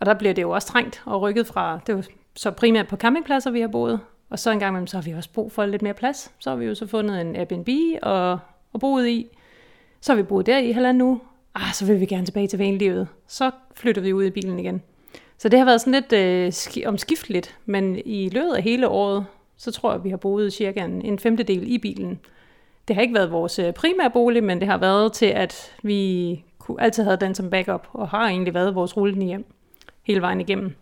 Og 0.00 0.06
der 0.06 0.14
bliver 0.14 0.34
det 0.34 0.42
jo 0.42 0.50
også 0.50 0.68
trængt 0.68 1.02
og 1.06 1.22
rykket 1.22 1.46
fra, 1.46 1.80
det 1.86 1.98
er 1.98 2.02
så 2.36 2.50
primært 2.50 2.88
på 2.88 2.96
campingpladser, 2.96 3.50
vi 3.50 3.60
har 3.60 3.68
boet, 3.68 4.00
og 4.30 4.38
så 4.38 4.50
en 4.50 4.58
gang 4.58 4.70
imellem, 4.70 4.86
så 4.86 4.96
har 4.96 5.02
vi 5.02 5.12
også 5.12 5.30
brug 5.32 5.52
for 5.52 5.66
lidt 5.66 5.82
mere 5.82 5.94
plads. 5.94 6.32
Så 6.38 6.50
har 6.50 6.56
vi 6.56 6.64
jo 6.64 6.74
så 6.74 6.86
fundet 6.86 7.20
en 7.20 7.36
Airbnb 7.36 7.68
og, 8.02 8.38
og 8.72 8.80
boet 8.80 9.08
i. 9.08 9.26
Så 10.00 10.12
har 10.12 10.16
vi 10.16 10.22
boet 10.22 10.46
der 10.46 10.58
i 10.58 10.72
halvanden 10.72 11.00
uge. 11.00 11.20
Ah, 11.54 11.72
så 11.72 11.86
vil 11.86 12.00
vi 12.00 12.06
gerne 12.06 12.26
tilbage 12.26 12.46
til 12.46 12.58
vanlivet. 12.58 13.08
Så 13.26 13.50
flytter 13.74 14.02
vi 14.02 14.12
ud 14.12 14.24
i 14.24 14.30
bilen 14.30 14.58
igen. 14.58 14.82
Så 15.38 15.48
det 15.48 15.58
har 15.58 15.66
været 15.66 15.80
sådan 15.80 15.92
lidt 15.92 16.12
øh, 16.12 16.48
sk- 16.48 16.86
omskifteligt, 16.86 17.58
men 17.66 17.98
i 18.04 18.28
løbet 18.28 18.52
af 18.52 18.62
hele 18.62 18.88
året, 18.88 19.26
så 19.56 19.70
tror 19.72 19.92
jeg, 19.92 20.04
vi 20.04 20.10
har 20.10 20.16
boet 20.16 20.52
cirka 20.52 20.84
en, 20.84 21.02
en 21.02 21.18
femtedel 21.18 21.72
i 21.72 21.78
bilen. 21.78 22.20
Det 22.88 22.96
har 22.96 23.02
ikke 23.02 23.14
været 23.14 23.32
vores 23.32 23.58
øh, 23.58 23.72
primære 23.72 24.10
bolig, 24.10 24.44
men 24.44 24.60
det 24.60 24.68
har 24.68 24.78
været 24.78 25.12
til, 25.12 25.26
at 25.26 25.76
vi 25.82 26.44
kunne 26.58 26.82
altid 26.82 27.04
have 27.04 27.16
den 27.16 27.34
som 27.34 27.50
backup, 27.50 27.88
og 27.92 28.08
har 28.08 28.28
egentlig 28.28 28.54
været 28.54 28.74
vores 28.74 28.96
rullende 28.96 29.26
hjem 29.26 29.44
hele 30.02 30.20
vejen 30.20 30.40
igennem. 30.40 30.74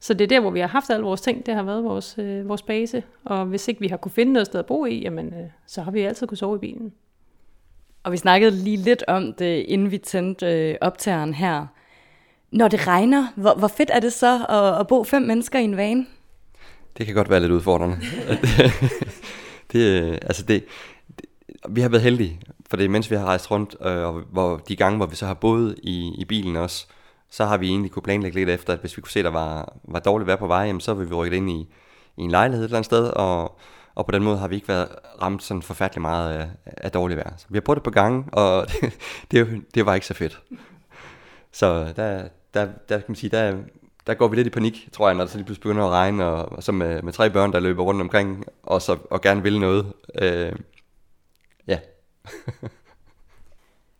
Så 0.00 0.14
det 0.14 0.24
er 0.24 0.28
der, 0.28 0.40
hvor 0.40 0.50
vi 0.50 0.60
har 0.60 0.66
haft 0.66 0.90
alle 0.90 1.04
vores 1.04 1.20
ting. 1.20 1.46
Det 1.46 1.54
har 1.54 1.62
været 1.62 1.84
vores, 1.84 2.18
øh, 2.18 2.48
vores 2.48 2.62
base. 2.62 3.02
Og 3.24 3.44
hvis 3.46 3.68
ikke 3.68 3.80
vi 3.80 3.88
har 3.88 3.96
kunne 3.96 4.12
finde 4.12 4.32
noget 4.32 4.46
sted 4.46 4.60
at 4.60 4.66
bo 4.66 4.86
i, 4.86 5.00
jamen, 5.00 5.26
øh, 5.26 5.50
så 5.66 5.82
har 5.82 5.90
vi 5.90 6.00
altid 6.00 6.26
kunne 6.26 6.38
sove 6.38 6.56
i 6.56 6.58
bilen. 6.58 6.92
Og 8.02 8.12
vi 8.12 8.16
snakkede 8.16 8.50
lige 8.50 8.76
lidt 8.76 9.04
om 9.08 9.32
det, 9.32 9.64
inden 9.68 9.90
vi 9.90 9.98
tændte 9.98 10.46
øh, 10.46 10.74
optageren 10.80 11.34
her. 11.34 11.66
Når 12.50 12.68
det 12.68 12.86
regner, 12.86 13.26
hvor, 13.36 13.54
hvor 13.54 13.68
fedt 13.68 13.90
er 13.92 14.00
det 14.00 14.12
så 14.12 14.46
at, 14.48 14.80
at 14.80 14.86
bo 14.86 15.04
fem 15.04 15.22
mennesker 15.22 15.58
i 15.58 15.64
en 15.64 15.76
van? 15.76 16.06
Det 16.98 17.06
kan 17.06 17.14
godt 17.14 17.30
være 17.30 17.40
lidt 17.40 17.52
udfordrende. 17.52 17.96
det, 19.72 20.02
øh, 20.02 20.12
altså 20.22 20.42
det, 20.42 20.64
det, 21.18 21.26
vi 21.68 21.80
har 21.80 21.88
været 21.88 22.02
heldige, 22.02 22.40
for 22.70 22.76
det 22.76 22.90
mens 22.90 23.10
vi 23.10 23.16
har 23.16 23.24
rejst 23.24 23.50
rundt, 23.50 23.76
øh, 23.84 24.02
og 24.02 24.22
hvor 24.32 24.56
de 24.56 24.76
gange, 24.76 24.96
hvor 24.96 25.06
vi 25.06 25.16
så 25.16 25.26
har 25.26 25.34
boet 25.34 25.74
i, 25.82 26.14
i 26.18 26.24
bilen 26.24 26.56
også, 26.56 26.86
så 27.30 27.44
har 27.44 27.56
vi 27.56 27.68
egentlig 27.68 27.90
kunne 27.90 28.02
planlægge 28.02 28.38
lidt 28.38 28.50
efter, 28.50 28.72
at 28.72 28.80
hvis 28.80 28.96
vi 28.96 29.02
kunne 29.02 29.10
se, 29.10 29.18
at 29.18 29.24
der 29.24 29.30
var, 29.30 29.76
var 29.84 29.98
dårligt 29.98 30.26
vejr 30.26 30.36
på 30.36 30.46
vej, 30.46 30.62
jamen, 30.62 30.80
så 30.80 30.94
ville 30.94 31.08
vi 31.08 31.14
rykket 31.14 31.36
ind 31.36 31.50
i, 31.50 31.68
i 32.16 32.22
en 32.22 32.30
lejlighed 32.30 32.64
et 32.64 32.68
eller 32.68 32.76
andet 32.76 32.86
sted, 32.86 33.04
og, 33.04 33.58
og 33.94 34.06
på 34.06 34.12
den 34.12 34.22
måde 34.22 34.38
har 34.38 34.48
vi 34.48 34.54
ikke 34.54 34.68
været 34.68 34.88
ramt 35.22 35.42
sådan 35.42 35.62
forfærdelig 35.62 36.02
meget 36.02 36.38
af, 36.38 36.48
af 36.66 36.90
dårligt 36.90 37.18
vejr. 37.18 37.32
Så 37.36 37.46
vi 37.48 37.56
har 37.56 37.60
prøvet 37.60 37.76
det 37.76 37.84
på 37.84 37.90
gange, 37.90 38.24
og 38.32 38.66
det, 38.70 38.92
det, 39.30 39.64
det 39.74 39.86
var 39.86 39.94
ikke 39.94 40.06
så 40.06 40.14
fedt. 40.14 40.42
Så 41.52 41.92
der, 41.96 42.28
der, 42.54 42.68
der 42.88 42.98
kan 42.98 43.04
man 43.08 43.16
sige, 43.16 43.30
der, 43.30 43.56
der 44.06 44.14
går 44.14 44.28
vi 44.28 44.36
lidt 44.36 44.46
i 44.46 44.50
panik, 44.50 44.88
tror 44.92 45.08
jeg, 45.08 45.14
når 45.14 45.24
det 45.24 45.30
så 45.30 45.38
lige 45.38 45.46
pludselig 45.46 45.62
begynder 45.62 45.84
at 45.84 45.90
regne, 45.90 46.24
og, 46.24 46.52
og 46.52 46.62
så 46.62 46.72
med, 46.72 47.02
med 47.02 47.12
tre 47.12 47.30
børn, 47.30 47.52
der 47.52 47.60
løber 47.60 47.82
rundt 47.82 48.00
omkring, 48.00 48.44
og, 48.62 48.82
så, 48.82 48.98
og 49.10 49.20
gerne 49.20 49.42
vil 49.42 49.60
noget. 49.60 49.92
Øh, 50.18 50.52
ja. 51.66 51.78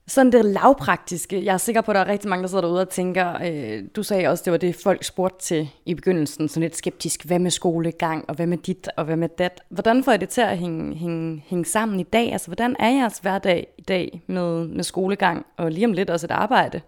Sådan 0.06 0.32
det 0.32 0.44
lavpraktiske. 0.44 1.44
Jeg 1.44 1.52
er 1.52 1.58
sikker 1.58 1.80
på, 1.80 1.90
at 1.90 1.94
der 1.94 2.00
er 2.00 2.08
rigtig 2.08 2.28
mange, 2.30 2.42
der 2.42 2.48
sidder 2.48 2.62
derude 2.62 2.80
og 2.80 2.88
tænker, 2.88 3.34
øh, 3.44 3.84
du 3.96 4.02
sagde 4.02 4.28
også, 4.28 4.42
det 4.44 4.50
var 4.50 4.56
det, 4.56 4.76
folk 4.76 5.04
spurgte 5.04 5.44
til 5.44 5.68
i 5.86 5.94
begyndelsen, 5.94 6.48
sådan 6.48 6.62
lidt 6.62 6.76
skeptisk. 6.76 7.24
Hvad 7.24 7.38
med 7.38 7.50
skolegang, 7.50 8.24
og 8.28 8.34
hvad 8.34 8.46
med 8.46 8.58
dit, 8.58 8.88
og 8.96 9.04
hvad 9.04 9.16
med 9.16 9.28
dat? 9.28 9.62
Hvordan 9.68 10.04
får 10.04 10.12
I 10.12 10.16
det 10.16 10.28
til 10.28 10.40
at 10.40 10.58
hænge, 10.58 10.94
hænge, 10.94 11.44
hænge 11.46 11.64
sammen 11.64 12.00
i 12.00 12.02
dag? 12.02 12.32
Altså, 12.32 12.48
hvordan 12.48 12.76
er 12.78 12.88
jeres 12.88 13.18
hverdag 13.18 13.66
i 13.78 13.82
dag 13.82 14.22
med, 14.26 14.68
med 14.68 14.84
skolegang, 14.84 15.46
og 15.56 15.70
lige 15.70 15.86
om 15.86 15.92
lidt 15.92 16.10
også 16.10 16.26
et 16.26 16.30
arbejde? 16.30 16.80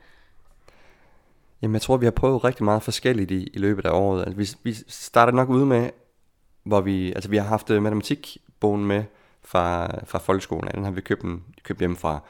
Jamen, 1.63 1.75
jeg 1.75 1.83
tror, 1.83 1.97
vi 1.97 2.07
har 2.07 2.11
prøvet 2.11 2.45
rigtig 2.45 2.65
meget 2.65 2.83
forskelligt 2.83 3.31
i, 3.31 3.43
i 3.55 3.59
løbet 3.59 3.87
af 3.87 3.91
året. 3.91 4.21
Altså, 4.27 4.37
vi, 4.37 4.71
vi 4.71 4.77
startede 4.89 5.37
nok 5.37 5.49
ud 5.49 5.65
med, 5.65 5.91
hvor 6.63 6.81
vi, 6.81 7.13
altså 7.13 7.31
vi 7.31 7.37
har 7.37 7.45
haft 7.45 7.71
øh, 7.71 7.83
matematikbogen 7.83 8.87
med 8.87 9.05
fra, 9.45 9.89
fra 10.05 10.19
folkeskolen. 10.19 10.71
Den 10.75 10.85
har 10.85 10.91
vi 10.91 11.01
købt, 11.01 11.23
en, 11.23 11.45
købt 11.63 11.79
hjemmefra. 11.79 12.21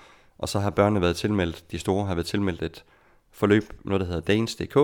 Og 0.45 0.49
så 0.49 0.59
har 0.59 0.71
børnene 0.71 1.01
været 1.01 1.17
tilmeldt, 1.17 1.65
de 1.71 1.79
store 1.79 2.07
har 2.07 2.15
været 2.15 2.27
tilmeldt 2.27 2.63
et 2.63 2.85
forløb, 3.33 3.73
noget 3.85 4.01
der 4.01 4.07
hedder 4.07 4.21
Danes.dk, 4.21 4.75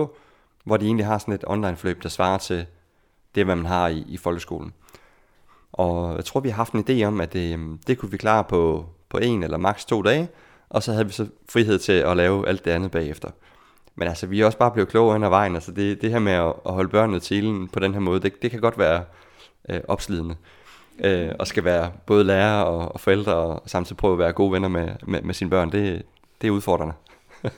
hvor 0.63 0.77
de 0.77 0.85
egentlig 0.85 1.05
har 1.05 1.17
sådan 1.17 1.33
et 1.33 1.43
online 1.47 1.75
forløb, 1.75 2.03
der 2.03 2.09
svarer 2.09 2.37
til 2.37 2.65
det, 3.35 3.45
hvad 3.45 3.55
man 3.55 3.65
har 3.65 3.87
i, 3.87 4.05
i 4.07 4.17
folkeskolen. 4.17 4.73
Og 5.71 6.15
jeg 6.15 6.25
tror, 6.25 6.39
vi 6.39 6.49
har 6.49 6.55
haft 6.55 6.73
en 6.73 6.85
idé 6.89 7.03
om, 7.03 7.21
at 7.21 7.33
det, 7.33 7.77
det 7.87 7.97
kunne 7.97 8.11
vi 8.11 8.17
klare 8.17 8.43
på, 8.43 8.85
på 9.09 9.17
en 9.17 9.43
eller 9.43 9.57
maks 9.57 9.85
to 9.85 10.01
dage, 10.01 10.29
og 10.69 10.83
så 10.83 10.91
havde 10.91 11.05
vi 11.05 11.11
så 11.11 11.27
frihed 11.49 11.79
til 11.79 11.93
at 11.93 12.17
lave 12.17 12.47
alt 12.47 12.65
det 12.65 12.71
andet 12.71 12.91
bagefter. 12.91 13.29
Men 13.95 14.07
altså, 14.07 14.27
vi 14.27 14.41
er 14.41 14.45
også 14.45 14.57
bare 14.57 14.71
blevet 14.71 14.89
klogere 14.89 15.15
hen 15.15 15.23
ad 15.23 15.29
vejen. 15.29 15.55
Altså, 15.55 15.71
det, 15.71 16.01
det 16.01 16.11
her 16.11 16.19
med 16.19 16.33
at, 16.33 16.53
at 16.65 16.73
holde 16.73 16.89
børnene 16.89 17.19
til 17.19 17.67
på 17.73 17.79
den 17.79 17.93
her 17.93 18.01
måde, 18.01 18.19
det, 18.19 18.41
det 18.41 18.51
kan 18.51 18.61
godt 18.61 18.77
være 18.77 19.03
øh, 19.69 19.81
opslidende. 19.87 20.35
Øh, 21.03 21.31
og 21.39 21.47
skal 21.47 21.63
være 21.63 21.91
både 22.05 22.23
lærer 22.23 22.61
og, 22.61 22.93
og 22.93 22.99
forældre, 22.99 23.33
og 23.33 23.63
samtidig 23.65 23.97
prøve 23.97 24.13
at 24.13 24.19
være 24.19 24.33
gode 24.33 24.51
venner 24.51 24.67
med, 24.67 24.89
med, 25.07 25.21
med 25.21 25.33
sine 25.33 25.49
børn. 25.49 25.71
Det, 25.71 26.03
det 26.41 26.47
er 26.47 26.51
udfordrende. 26.51 26.93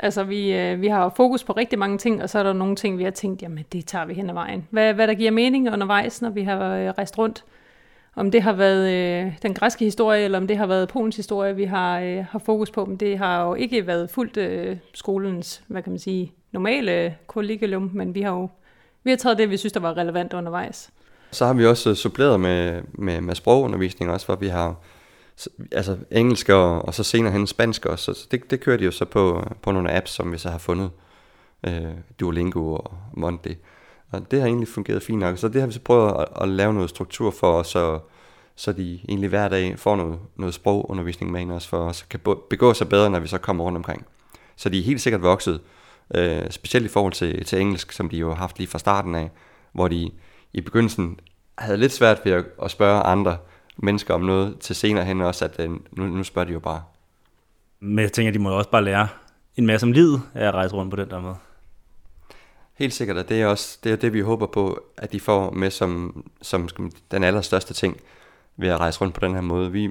Altså, 0.00 0.24
vi, 0.24 0.52
øh, 0.52 0.80
vi 0.80 0.88
har 0.88 1.12
fokus 1.16 1.44
på 1.44 1.52
rigtig 1.52 1.78
mange 1.78 1.98
ting, 1.98 2.22
og 2.22 2.30
så 2.30 2.38
er 2.38 2.42
der 2.42 2.52
nogle 2.52 2.76
ting, 2.76 2.98
vi 2.98 3.04
har 3.04 3.10
tænkt, 3.10 3.42
jamen, 3.42 3.64
det 3.72 3.86
tager 3.86 4.04
vi 4.04 4.14
hen 4.14 4.30
ad 4.30 4.34
vejen. 4.34 4.68
Hvad, 4.70 4.94
hvad 4.94 5.08
der 5.08 5.14
giver 5.14 5.30
mening 5.30 5.72
undervejs, 5.72 6.22
når 6.22 6.30
vi 6.30 6.42
har 6.42 6.76
øh, 6.76 6.90
rejst 6.90 7.18
rundt. 7.18 7.44
Om 8.16 8.30
det 8.30 8.42
har 8.42 8.52
været 8.52 8.92
øh, 8.92 9.32
den 9.42 9.54
græske 9.54 9.84
historie, 9.84 10.24
eller 10.24 10.38
om 10.38 10.46
det 10.46 10.56
har 10.56 10.66
været 10.66 10.88
Polens 10.88 11.16
historie, 11.16 11.56
vi 11.56 11.64
har, 11.64 12.00
øh, 12.00 12.24
har 12.30 12.38
fokus 12.38 12.70
på. 12.70 12.84
Men 12.84 12.96
det 12.96 13.18
har 13.18 13.46
jo 13.46 13.54
ikke 13.54 13.86
været 13.86 14.10
fuldt 14.10 14.36
øh, 14.36 14.76
skolens, 14.94 15.62
hvad 15.66 15.82
kan 15.82 15.92
man 15.92 15.98
sige, 15.98 16.32
normale 16.52 17.16
kollegium, 17.26 17.90
men 17.94 18.14
vi 18.14 18.22
har 18.22 18.32
jo 18.32 18.48
vi 19.08 19.10
har 19.10 19.16
taget 19.16 19.38
det, 19.38 19.50
vi 19.50 19.56
synes, 19.56 19.72
der 19.72 19.80
var 19.80 19.96
relevant 19.96 20.32
undervejs. 20.34 20.90
Så 21.30 21.46
har 21.46 21.52
vi 21.52 21.66
også 21.66 21.90
øh, 21.90 21.96
suppleret 21.96 22.40
med, 22.40 22.82
med, 22.92 23.20
med 23.20 23.34
sprogundervisning 23.34 24.10
også, 24.10 24.26
hvor 24.26 24.36
vi 24.36 24.48
har 24.48 24.74
altså 25.72 25.96
engelsk 26.10 26.48
og, 26.48 26.84
og 26.84 26.94
så 26.94 27.02
senere 27.02 27.32
hen 27.32 27.46
spansk 27.46 27.86
også. 27.86 28.14
Så 28.14 28.26
det, 28.30 28.50
det 28.50 28.60
kører 28.60 28.76
de 28.76 28.84
jo 28.84 28.90
så 28.90 29.04
på, 29.04 29.38
øh, 29.38 29.56
på 29.62 29.72
nogle 29.72 29.96
apps, 29.96 30.10
som 30.10 30.32
vi 30.32 30.38
så 30.38 30.50
har 30.50 30.58
fundet. 30.58 30.90
Øh, 31.66 31.92
Duolingo 32.20 32.74
og 32.74 32.94
Monday. 33.16 33.54
Og 34.10 34.30
det 34.30 34.40
har 34.40 34.46
egentlig 34.46 34.68
fungeret 34.68 35.02
fint 35.02 35.18
nok. 35.18 35.38
Så 35.38 35.48
det 35.48 35.60
har 35.60 35.66
vi 35.66 35.72
så 35.72 35.80
prøvet 35.80 36.12
at, 36.20 36.42
at 36.42 36.48
lave 36.48 36.74
noget 36.74 36.90
struktur 36.90 37.30
for, 37.30 37.62
så, 37.62 37.98
så 38.56 38.72
de 38.72 39.00
egentlig 39.08 39.28
hver 39.28 39.48
dag 39.48 39.78
får 39.78 39.96
noget, 39.96 40.18
noget 40.36 40.54
sprogundervisning 40.54 41.32
med 41.32 41.50
os, 41.50 41.66
for 41.66 41.92
så 41.92 42.04
kan 42.10 42.20
begå 42.50 42.74
sig 42.74 42.88
bedre, 42.88 43.10
når 43.10 43.20
vi 43.20 43.28
så 43.28 43.38
kommer 43.38 43.64
rundt 43.64 43.76
omkring. 43.76 44.06
Så 44.56 44.68
de 44.68 44.78
er 44.78 44.82
helt 44.82 45.00
sikkert 45.00 45.22
vokset, 45.22 45.60
øh, 46.14 46.50
specielt 46.50 46.86
i 46.86 46.88
forhold 46.88 47.12
til, 47.12 47.44
til 47.44 47.60
engelsk, 47.60 47.92
som 47.92 48.08
de 48.08 48.16
jo 48.16 48.28
har 48.28 48.36
haft 48.36 48.58
lige 48.58 48.68
fra 48.68 48.78
starten 48.78 49.14
af, 49.14 49.30
hvor 49.72 49.88
de 49.88 50.10
i 50.52 50.60
begyndelsen 50.60 51.20
havde 51.58 51.78
lidt 51.78 51.92
svært 51.92 52.20
ved 52.24 52.32
at, 52.32 52.44
at 52.62 52.70
spørge 52.70 53.02
andre 53.02 53.36
mennesker 53.76 54.14
om 54.14 54.20
noget, 54.20 54.58
til 54.58 54.76
senere 54.76 55.04
hen 55.04 55.20
også, 55.20 55.44
at 55.44 55.60
øh, 55.60 55.70
nu, 55.70 56.06
nu 56.06 56.24
spørger 56.24 56.46
de 56.46 56.52
jo 56.52 56.60
bare. 56.60 56.82
Men 57.80 57.98
jeg 57.98 58.12
tænker, 58.12 58.32
de 58.32 58.38
må 58.38 58.50
også 58.50 58.70
bare 58.70 58.84
lære 58.84 59.08
en 59.56 59.66
masse 59.66 59.86
om 59.86 59.92
livet 59.92 60.22
af 60.34 60.48
at 60.48 60.54
rejse 60.54 60.74
rundt 60.74 60.90
på 60.90 60.96
den 60.96 61.10
der 61.10 61.20
måde. 61.20 61.36
Helt 62.74 62.94
sikkert, 62.94 63.16
og 63.16 63.28
det 63.28 63.42
er 63.42 63.46
også 63.46 63.78
det, 63.84 63.92
er 63.92 63.96
det 63.96 64.12
vi 64.12 64.20
håber 64.20 64.46
på, 64.46 64.82
at 64.96 65.12
de 65.12 65.20
får 65.20 65.50
med 65.50 65.70
som, 65.70 66.24
som 66.42 66.68
den 67.10 67.24
allerstørste 67.24 67.74
ting 67.74 68.00
ved 68.56 68.68
at 68.68 68.80
rejse 68.80 69.00
rundt 69.00 69.14
på 69.14 69.20
den 69.20 69.34
her 69.34 69.40
måde. 69.40 69.72
Vi, 69.72 69.90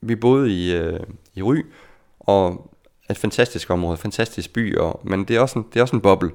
vi 0.00 0.16
boede 0.16 0.50
i, 0.50 0.74
øh, 0.74 1.00
i 1.34 1.42
Ry, 1.42 1.56
og 2.20 2.72
et 3.10 3.18
fantastisk 3.18 3.70
område, 3.70 3.96
fantastisk 3.96 4.52
by, 4.52 4.76
og, 4.76 5.00
men 5.04 5.24
det 5.24 5.36
er, 5.36 5.40
også 5.40 5.58
en, 5.58 5.66
det 5.72 5.76
er 5.76 5.82
også 5.82 5.96
en 5.96 6.02
boble. 6.02 6.30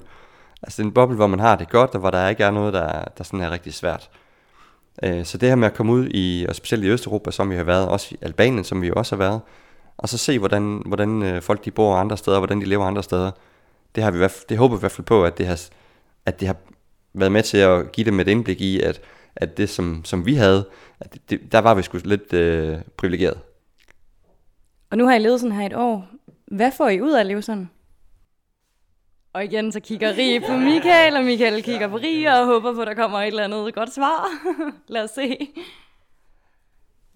Altså 0.62 0.76
det 0.76 0.86
er 0.86 0.88
en 0.88 0.94
boble, 0.94 1.16
hvor 1.16 1.26
man 1.26 1.40
har 1.40 1.56
det 1.56 1.68
godt, 1.68 1.90
og 1.90 2.00
hvor 2.00 2.10
der 2.10 2.28
ikke 2.28 2.44
er 2.44 2.50
noget, 2.50 2.74
der, 2.74 3.04
der 3.18 3.24
sådan 3.24 3.40
er 3.40 3.50
rigtig 3.50 3.74
svært. 3.74 4.10
Øh, 5.02 5.24
så 5.24 5.38
det 5.38 5.48
her 5.48 5.56
med 5.56 5.66
at 5.66 5.74
komme 5.74 5.92
ud 5.92 6.08
i, 6.10 6.46
og 6.48 6.54
specielt 6.54 6.84
i 6.84 6.88
Østeuropa, 6.88 7.30
som 7.30 7.50
vi 7.50 7.56
har 7.56 7.64
været, 7.64 7.88
også 7.88 8.08
i 8.10 8.18
Albanien, 8.22 8.64
som 8.64 8.82
vi 8.82 8.90
også 8.96 9.16
har 9.16 9.18
været, 9.18 9.40
og 9.96 10.08
så 10.08 10.18
se, 10.18 10.38
hvordan, 10.38 10.82
hvordan 10.86 11.22
øh, 11.22 11.42
folk 11.42 11.64
de 11.64 11.70
bor 11.70 11.96
andre 11.96 12.16
steder, 12.16 12.38
hvordan 12.38 12.60
de 12.60 12.64
lever 12.64 12.84
andre 12.84 13.02
steder, 13.02 13.30
det, 13.94 14.04
har 14.04 14.10
vi, 14.10 14.18
det 14.48 14.58
håber 14.58 14.76
vi 14.76 14.78
i 14.78 14.80
hvert 14.80 14.92
fald 14.92 15.06
på, 15.06 15.24
at 15.24 15.38
det 15.38 15.46
har, 15.46 15.60
at 16.26 16.40
det 16.40 16.48
har 16.48 16.56
været 17.14 17.32
med 17.32 17.42
til 17.42 17.58
at 17.58 17.92
give 17.92 18.04
dem 18.04 18.20
et 18.20 18.28
indblik 18.28 18.60
i, 18.60 18.80
at, 18.80 19.00
at 19.36 19.56
det, 19.56 19.68
som, 19.68 20.04
som 20.04 20.26
vi 20.26 20.34
havde, 20.34 20.68
at 21.00 21.18
det, 21.30 21.52
der 21.52 21.58
var 21.58 21.74
vi 21.74 21.82
sgu 21.82 21.98
lidt 22.04 22.32
øh, 22.32 22.78
privilegeret. 22.96 23.38
Og 24.90 24.98
nu 24.98 25.06
har 25.06 25.14
I 25.14 25.18
levet 25.18 25.40
sådan 25.40 25.56
her 25.56 25.66
et 25.66 25.74
år. 25.74 26.08
Hvad 26.46 26.70
får 26.76 26.88
I 26.88 27.00
ud 27.00 27.12
af 27.12 27.20
at 27.20 27.26
leve 27.26 27.42
sådan? 27.42 27.70
Og 29.32 29.44
igen, 29.44 29.72
så 29.72 29.80
kigger 29.80 30.12
Rie 30.18 30.40
på 30.40 30.56
Michael, 30.56 31.16
og 31.16 31.24
Michael 31.24 31.62
kigger 31.62 31.88
på 31.88 31.96
Rie 31.96 32.40
og 32.40 32.46
håber 32.46 32.74
på, 32.74 32.80
at 32.80 32.86
der 32.86 32.94
kommer 32.94 33.18
et 33.18 33.26
eller 33.26 33.44
andet 33.44 33.74
godt 33.74 33.94
svar. 33.94 34.28
Lad 34.88 35.04
os 35.04 35.10
se. 35.10 35.48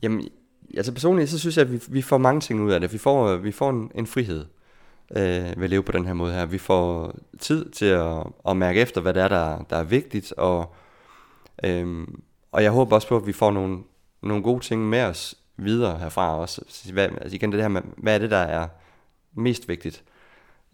Jamen, 0.02 0.28
altså 0.76 0.92
personligt, 0.92 1.30
så 1.30 1.38
synes 1.38 1.56
jeg, 1.56 1.64
at 1.64 1.72
vi, 1.72 1.80
vi 1.88 2.02
får 2.02 2.18
mange 2.18 2.40
ting 2.40 2.60
ud 2.60 2.72
af 2.72 2.80
det. 2.80 2.92
Vi 2.92 2.98
får, 2.98 3.36
vi 3.36 3.52
får 3.52 3.70
en, 3.70 3.90
en 3.94 4.06
frihed 4.06 4.46
øh, 5.10 5.56
ved 5.56 5.64
at 5.64 5.70
leve 5.70 5.82
på 5.82 5.92
den 5.92 6.06
her 6.06 6.14
måde 6.14 6.32
her. 6.32 6.46
Vi 6.46 6.58
får 6.58 7.14
tid 7.38 7.70
til 7.70 7.86
at, 7.86 8.26
at 8.48 8.56
mærke 8.56 8.80
efter, 8.80 9.00
hvad 9.00 9.14
det 9.14 9.22
er, 9.22 9.28
der, 9.28 9.64
der 9.70 9.76
er 9.76 9.84
vigtigt, 9.84 10.32
og, 10.32 10.74
øh, 11.64 12.06
og 12.52 12.62
jeg 12.62 12.70
håber 12.70 12.96
også 12.96 13.08
på, 13.08 13.16
at 13.16 13.26
vi 13.26 13.32
får 13.32 13.50
nogle, 13.50 13.78
nogle 14.22 14.42
gode 14.42 14.60
ting 14.60 14.88
med 14.88 15.02
os 15.02 15.34
videre 15.56 15.98
herfra 15.98 16.38
også. 16.38 16.60
Altså, 16.60 16.92
hvad, 16.92 17.08
altså 17.20 17.34
igen 17.34 17.52
det 17.52 17.60
her 17.60 17.68
med, 17.68 17.82
hvad 17.96 18.14
er 18.14 18.18
det, 18.18 18.30
der 18.30 18.36
er 18.36 18.68
mest 19.34 19.68
vigtigt? 19.68 20.04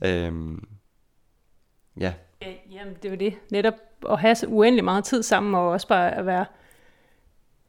Øh, 0.05 0.33
ja. 2.00 2.12
Jamen, 2.70 2.94
det 3.02 3.05
er 3.05 3.11
jo 3.11 3.16
det. 3.16 3.35
Netop 3.50 3.74
at 4.09 4.18
have 4.18 4.35
så 4.35 4.46
uendelig 4.46 4.85
meget 4.85 5.05
tid 5.05 5.22
sammen, 5.22 5.55
og 5.55 5.68
også 5.68 5.88
bare 5.88 6.14
at 6.14 6.26
være 6.26 6.44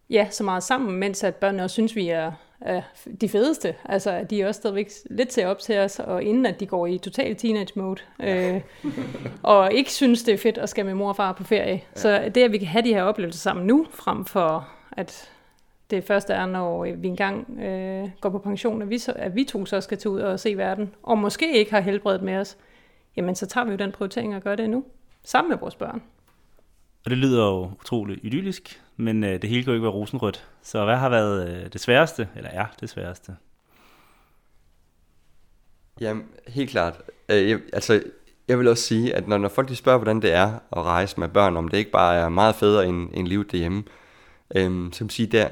ja, 0.09 0.27
så 0.29 0.43
meget 0.43 0.63
sammen, 0.63 0.99
mens 0.99 1.23
at 1.23 1.35
børnene 1.35 1.63
også 1.63 1.73
synes, 1.73 1.95
vi 1.95 2.09
er, 2.09 2.31
er 2.61 2.81
de 3.21 3.29
fedeste. 3.29 3.75
Altså, 3.85 4.11
at 4.11 4.29
de 4.29 4.45
også 4.45 4.57
stadigvæk 4.57 4.89
lidt 5.09 5.33
ser 5.33 5.47
op 5.47 5.59
til 5.59 5.77
os, 5.77 5.99
og 5.99 6.23
inden 6.23 6.45
at 6.45 6.59
de 6.59 6.65
går 6.65 6.87
i 6.87 6.97
total 6.97 7.35
teenage 7.35 7.71
mode, 7.75 8.01
øh, 8.19 8.61
og 9.43 9.73
ikke 9.73 9.91
synes, 9.91 10.23
det 10.23 10.33
er 10.33 10.37
fedt 10.37 10.57
at 10.57 10.69
skal 10.69 10.85
med 10.85 10.93
mor 10.93 11.09
og 11.09 11.15
far 11.15 11.31
på 11.31 11.43
ferie. 11.43 11.73
Ja. 11.73 11.99
Så 11.99 12.31
det, 12.35 12.43
at 12.43 12.51
vi 12.51 12.57
kan 12.57 12.67
have 12.67 12.83
de 12.83 12.93
her 12.93 13.03
oplevelser 13.03 13.39
sammen 13.39 13.67
nu, 13.67 13.87
frem 13.91 14.25
for 14.25 14.67
at 14.91 15.29
det 15.89 16.03
første 16.03 16.33
er, 16.33 16.45
når 16.45 16.83
vi 16.95 17.07
engang 17.07 17.59
øh, 17.59 18.09
går 18.21 18.29
på 18.29 18.39
pension, 18.39 18.81
at 18.81 18.89
vi, 18.89 18.97
så, 18.97 19.13
at 19.15 19.35
vi 19.35 19.43
to 19.43 19.65
så 19.65 19.81
skal 19.81 19.97
tage 19.97 20.13
ud 20.13 20.19
og 20.19 20.39
se 20.39 20.57
verden, 20.57 20.93
og 21.03 21.17
måske 21.17 21.57
ikke 21.57 21.71
har 21.71 21.79
helbredet 21.79 22.21
med 22.21 22.37
os, 22.37 22.57
jamen 23.15 23.35
så 23.35 23.45
tager 23.45 23.65
vi 23.65 23.71
jo 23.71 23.77
den 23.77 23.91
prioritering 23.91 24.35
og 24.35 24.41
gør 24.41 24.55
det 24.55 24.69
nu, 24.69 24.85
sammen 25.23 25.49
med 25.49 25.57
vores 25.57 25.75
børn. 25.75 26.01
Og 27.05 27.09
det 27.09 27.17
lyder 27.17 27.45
jo 27.45 27.71
utroligt 27.81 28.19
idyllisk, 28.23 28.81
men 28.97 29.23
øh, 29.23 29.41
det 29.41 29.49
hele 29.49 29.63
kan 29.63 29.71
jo 29.71 29.73
ikke 29.73 29.83
være 29.83 29.93
rosenrødt. 29.93 30.47
Så 30.61 30.85
hvad 30.85 30.97
har 30.97 31.09
været 31.09 31.49
øh, 31.49 31.73
det 31.73 31.81
sværeste, 31.81 32.27
eller 32.35 32.49
er 32.49 32.65
det 32.79 32.89
sværeste? 32.89 33.35
Jamen, 36.01 36.23
helt 36.47 36.69
klart. 36.69 37.01
Øh, 37.29 37.49
jeg, 37.49 37.59
altså, 37.73 38.03
jeg 38.47 38.59
vil 38.59 38.67
også 38.67 38.83
sige, 38.83 39.15
at 39.15 39.27
når, 39.27 39.37
når 39.37 39.49
folk 39.49 39.69
de 39.69 39.75
spørger, 39.75 39.97
hvordan 39.97 40.21
det 40.21 40.33
er 40.33 40.53
at 40.71 40.83
rejse 40.83 41.19
med 41.19 41.29
børn, 41.29 41.57
om 41.57 41.67
det 41.67 41.77
ikke 41.77 41.91
bare 41.91 42.15
er 42.15 42.29
meget 42.29 42.55
federe 42.55 42.87
end, 42.87 43.09
end 43.13 43.27
livet 43.27 43.51
derhjemme, 43.51 43.83
øh, 44.55 44.93
så 44.93 45.03
vil 45.03 45.11
sige, 45.11 45.27
der, 45.27 45.47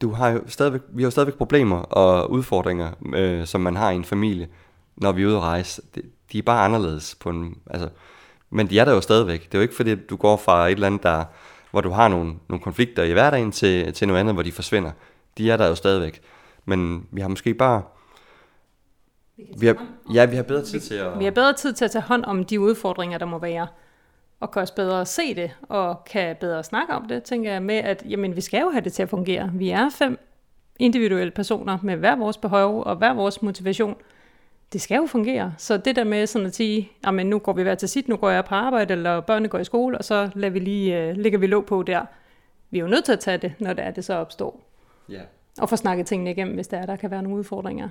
du 0.00 0.10
har 0.10 0.30
jo 0.30 0.42
stadigvæk, 0.46 0.80
vi 0.88 1.02
har 1.02 1.06
jo 1.06 1.10
stadigvæk 1.10 1.34
problemer 1.34 1.76
og 1.76 2.30
udfordringer, 2.30 2.90
øh, 3.14 3.46
som 3.46 3.60
man 3.60 3.76
har 3.76 3.90
i 3.90 3.94
en 3.94 4.04
familie, 4.04 4.48
når 4.96 5.12
vi 5.12 5.22
er 5.22 5.26
ude 5.26 5.36
at 5.36 5.42
rejse. 5.42 5.82
De, 6.32 6.38
er 6.38 6.42
bare 6.42 6.64
anderledes 6.64 7.14
på 7.14 7.30
en, 7.30 7.58
altså, 7.70 7.88
men 8.50 8.70
de 8.70 8.78
er 8.78 8.84
der 8.84 8.92
jo 8.92 9.00
stadigvæk. 9.00 9.44
Det 9.44 9.54
er 9.54 9.58
jo 9.58 9.62
ikke 9.62 9.74
fordi, 9.74 9.94
du 9.94 10.16
går 10.16 10.36
fra 10.36 10.68
et 10.68 10.72
eller 10.72 10.86
andet, 10.86 11.02
der, 11.02 11.24
hvor 11.70 11.80
du 11.80 11.90
har 11.90 12.08
nogle, 12.08 12.34
nogle 12.48 12.62
konflikter 12.62 13.02
i 13.02 13.12
hverdagen, 13.12 13.52
til, 13.52 13.92
til 13.92 14.08
noget 14.08 14.20
andet, 14.20 14.34
hvor 14.34 14.42
de 14.42 14.52
forsvinder. 14.52 14.90
De 15.38 15.50
er 15.50 15.56
der 15.56 15.66
jo 15.66 15.74
stadigvæk. 15.74 16.20
Men 16.64 17.06
vi 17.10 17.20
har 17.20 17.28
måske 17.28 17.54
bare... 17.54 17.82
Vi 19.58 19.66
har, 19.66 19.86
ja, 20.14 20.24
vi 20.24 20.36
har 20.36 20.42
bedre 20.42 20.64
tid 20.64 20.80
til 20.80 20.94
at... 20.94 21.18
Vi 21.18 21.24
har 21.24 21.30
bedre 21.30 21.52
tid 21.52 21.72
til 21.72 21.84
at 21.84 21.90
tage 21.90 22.02
hånd 22.02 22.24
om 22.24 22.44
de 22.44 22.60
udfordringer, 22.60 23.18
der 23.18 23.26
må 23.26 23.38
være. 23.38 23.66
Og 24.40 24.50
kan 24.50 24.62
også 24.62 24.74
bedre 24.74 25.06
se 25.06 25.34
det, 25.34 25.50
og 25.62 26.04
kan 26.04 26.36
bedre 26.40 26.64
snakke 26.64 26.94
om 26.94 27.08
det, 27.08 27.22
tænker 27.22 27.52
jeg 27.52 27.62
med, 27.62 27.74
at 27.74 28.02
jamen, 28.08 28.36
vi 28.36 28.40
skal 28.40 28.60
jo 28.60 28.70
have 28.70 28.84
det 28.84 28.92
til 28.92 29.02
at 29.02 29.08
fungere. 29.08 29.50
Vi 29.54 29.70
er 29.70 29.90
fem 29.90 30.18
individuelle 30.78 31.30
personer 31.30 31.78
med 31.82 31.96
hver 31.96 32.16
vores 32.16 32.36
behov 32.36 32.82
og 32.82 32.96
hver 32.96 33.14
vores 33.14 33.42
motivation– 33.42 33.96
det 34.72 34.80
skal 34.80 34.96
jo 34.96 35.06
fungere. 35.06 35.54
Så 35.58 35.76
det 35.76 35.96
der 35.96 36.04
med 36.04 36.26
sådan 36.26 36.46
at 36.46 36.54
sige, 36.54 36.92
men 37.12 37.26
nu 37.26 37.38
går 37.38 37.52
vi 37.52 37.62
hver 37.62 37.74
til 37.74 37.88
sit, 37.88 38.08
nu 38.08 38.16
går 38.16 38.30
jeg 38.30 38.44
på 38.44 38.54
arbejde, 38.54 38.92
eller 38.92 39.20
børnene 39.20 39.48
går 39.48 39.58
i 39.58 39.64
skole, 39.64 39.98
og 39.98 40.04
så 40.04 40.30
lader 40.34 40.52
vi 40.52 40.58
lige, 40.58 41.10
uh, 41.10 41.16
lægger 41.16 41.38
vi 41.38 41.46
låg 41.46 41.66
på 41.66 41.82
der. 41.82 42.04
Vi 42.70 42.78
er 42.78 42.82
jo 42.82 42.88
nødt 42.88 43.04
til 43.04 43.12
at 43.12 43.20
tage 43.20 43.38
det, 43.38 43.54
når 43.58 43.72
det 43.72 43.84
er, 43.84 43.90
det 43.90 44.04
så 44.04 44.14
opstår. 44.14 44.70
Ja. 45.08 45.20
Og 45.58 45.68
få 45.68 45.76
snakket 45.76 46.06
tingene 46.06 46.30
igennem, 46.30 46.54
hvis 46.54 46.68
der 46.68 46.76
er, 46.76 46.86
der 46.86 46.96
kan 46.96 47.10
være 47.10 47.22
nogle 47.22 47.38
udfordringer. 47.38 47.88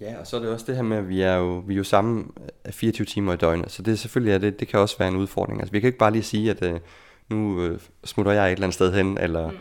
Ja, 0.00 0.20
og 0.20 0.26
så 0.26 0.36
er 0.36 0.40
det 0.40 0.50
også 0.50 0.66
det 0.68 0.76
her 0.76 0.82
med, 0.82 0.96
at 0.96 1.08
vi 1.08 1.22
er 1.22 1.34
jo, 1.34 1.62
vi 1.66 1.74
er 1.74 1.76
jo 1.78 1.84
sammen 1.84 2.30
24 2.70 3.04
timer 3.04 3.32
i 3.32 3.36
døgnet, 3.36 3.70
så 3.70 3.82
det 3.82 3.92
er 3.92 3.96
selvfølgelig, 3.96 4.32
ja, 4.32 4.38
det, 4.38 4.60
det 4.60 4.68
kan 4.68 4.80
også 4.80 4.98
være 4.98 5.08
en 5.08 5.16
udfordring. 5.16 5.60
Altså, 5.60 5.72
vi 5.72 5.80
kan 5.80 5.86
ikke 5.86 5.98
bare 5.98 6.12
lige 6.12 6.22
sige, 6.22 6.50
at 6.50 6.62
uh, 6.62 6.80
nu 7.28 7.66
uh, 7.66 7.78
smutter 8.04 8.32
jeg 8.32 8.46
et 8.46 8.52
eller 8.52 8.64
andet 8.64 8.74
sted 8.74 8.92
hen, 8.92 9.18
eller, 9.18 9.50
mm. 9.50 9.56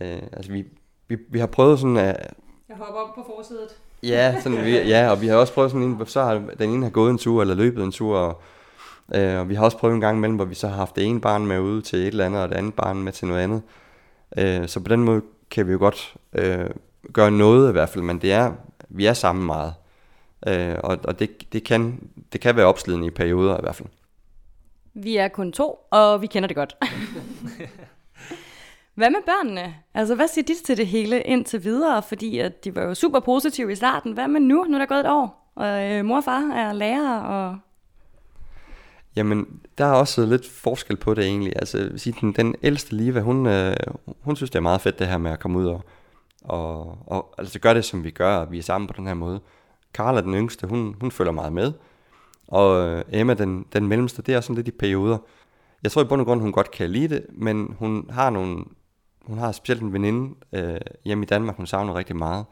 uh, 0.00 0.22
altså, 0.32 0.52
vi, 0.52 0.64
vi, 1.08 1.16
vi 1.28 1.38
har 1.38 1.46
prøvet 1.46 1.78
sådan 1.78 1.96
at... 1.96 2.34
Jeg 2.68 2.76
hopper 2.76 3.00
op 3.00 3.14
på 3.14 3.32
forsædet. 3.36 3.68
Ja, 4.08 4.40
sådan, 4.40 4.64
vi, 4.64 4.70
ja, 4.70 5.10
og 5.10 5.20
vi 5.20 5.26
har 5.26 5.36
også 5.36 5.52
prøvet 5.52 5.70
sådan 5.70 5.86
en, 5.86 6.06
så 6.06 6.22
har 6.22 6.42
den 6.58 6.70
ene 6.70 6.82
har 6.82 6.90
gået 6.90 7.10
en 7.10 7.18
tur, 7.18 7.40
eller 7.40 7.54
løbet 7.54 7.84
en 7.84 7.92
tur, 7.92 8.16
og, 8.18 8.42
øh, 9.14 9.38
og 9.38 9.48
vi 9.48 9.54
har 9.54 9.64
også 9.64 9.76
prøvet 9.76 9.94
en 9.94 10.00
gang 10.00 10.16
imellem, 10.16 10.36
hvor 10.36 10.44
vi 10.44 10.54
så 10.54 10.68
har 10.68 10.76
haft 10.76 10.96
det 10.96 11.04
ene 11.04 11.20
barn 11.20 11.46
med 11.46 11.60
ude 11.60 11.82
til 11.82 11.98
et 11.98 12.06
eller 12.06 12.26
andet, 12.26 12.42
og 12.42 12.48
det 12.48 12.54
andet 12.54 12.74
barn 12.74 13.02
med 13.02 13.12
til 13.12 13.28
noget 13.28 13.40
andet. 13.40 13.62
Øh, 14.38 14.68
så 14.68 14.80
på 14.80 14.88
den 14.88 15.04
måde 15.04 15.22
kan 15.50 15.66
vi 15.66 15.72
jo 15.72 15.78
godt 15.78 16.14
øh, 16.32 16.70
gøre 17.12 17.30
noget 17.30 17.68
i 17.68 17.72
hvert 17.72 17.88
fald, 17.88 18.04
men 18.04 18.18
det 18.18 18.32
er, 18.32 18.52
vi 18.88 19.06
er 19.06 19.12
sammen 19.12 19.46
meget. 19.46 19.74
Øh, 20.46 20.76
og 20.84 20.98
og 21.04 21.18
det, 21.18 21.52
det, 21.52 21.64
kan, 21.64 22.08
det 22.32 22.40
kan 22.40 22.56
være 22.56 22.66
opslidende 22.66 23.06
i 23.06 23.10
perioder 23.10 23.56
i 23.56 23.60
hvert 23.62 23.76
fald. 23.76 23.88
Vi 24.94 25.16
er 25.16 25.28
kun 25.28 25.52
to, 25.52 25.78
og 25.90 26.22
vi 26.22 26.26
kender 26.26 26.46
det 26.46 26.56
godt. 26.56 26.76
Hvad 28.94 29.10
med 29.10 29.20
børnene? 29.26 29.74
Altså, 29.94 30.14
hvad 30.14 30.28
siger 30.28 30.44
de 30.44 30.54
til 30.64 30.76
det 30.76 30.86
hele 30.86 31.22
indtil 31.22 31.64
videre? 31.64 32.02
Fordi 32.02 32.38
at 32.38 32.64
de 32.64 32.74
var 32.74 32.82
jo 32.82 32.94
super 32.94 33.20
positive 33.20 33.72
i 33.72 33.74
starten. 33.74 34.12
Hvad 34.12 34.28
med 34.28 34.40
nu? 34.40 34.64
Nu 34.64 34.74
er 34.74 34.78
der 34.78 34.86
gået 34.86 35.00
et 35.00 35.10
år, 35.10 35.52
og 35.54 35.92
øh, 35.92 36.04
mor 36.04 36.16
og 36.16 36.24
far 36.24 36.52
er 36.52 36.72
lærer, 36.72 37.18
og... 37.18 37.58
Jamen, 39.16 39.60
der 39.78 39.84
er 39.84 39.92
også 39.92 40.26
lidt 40.26 40.48
forskel 40.48 40.96
på 40.96 41.14
det 41.14 41.24
egentlig. 41.24 41.52
Altså, 41.56 41.90
sige, 41.96 42.16
den, 42.20 42.32
den 42.32 42.54
ældste 42.62 42.96
Liva, 42.96 43.20
hun, 43.20 43.46
øh, 43.46 43.76
hun 44.20 44.36
synes, 44.36 44.50
det 44.50 44.56
er 44.56 44.62
meget 44.62 44.80
fedt 44.80 44.98
det 44.98 45.06
her 45.06 45.18
med 45.18 45.30
at 45.30 45.38
komme 45.38 45.58
ud 45.58 45.66
og, 45.66 45.84
og, 46.44 46.98
og 47.06 47.34
altså, 47.38 47.58
gøre 47.58 47.74
det, 47.74 47.84
som 47.84 48.04
vi 48.04 48.10
gør, 48.10 48.36
og 48.36 48.52
vi 48.52 48.58
er 48.58 48.62
sammen 48.62 48.88
på 48.88 48.94
den 48.96 49.06
her 49.06 49.14
måde. 49.14 49.40
Carla, 49.92 50.20
den 50.20 50.34
yngste, 50.34 50.66
hun, 50.66 50.96
hun 51.00 51.10
følger 51.10 51.32
meget 51.32 51.52
med. 51.52 51.72
Og 52.48 52.88
øh, 52.88 53.04
Emma, 53.12 53.34
den, 53.34 53.66
den 53.72 53.88
mellemste, 53.88 54.22
det 54.22 54.34
er 54.34 54.40
sådan 54.40 54.56
lidt 54.56 54.68
i 54.68 54.70
perioder. 54.70 55.18
Jeg 55.82 55.92
tror 55.92 56.02
i 56.02 56.04
bund 56.04 56.20
og 56.20 56.26
grund, 56.26 56.40
hun 56.40 56.52
godt 56.52 56.70
kan 56.70 56.90
lide 56.90 57.14
det, 57.14 57.26
men 57.32 57.76
hun 57.78 58.10
har 58.10 58.30
nogle 58.30 58.64
hun 59.26 59.38
har 59.38 59.52
specielt 59.52 59.82
en 59.82 59.92
veninde 59.92 60.34
øh, 60.52 60.80
hjemme 61.04 61.24
i 61.24 61.26
Danmark, 61.26 61.56
hun 61.56 61.66
savner 61.66 61.94
rigtig 61.94 62.16
meget. 62.16 62.44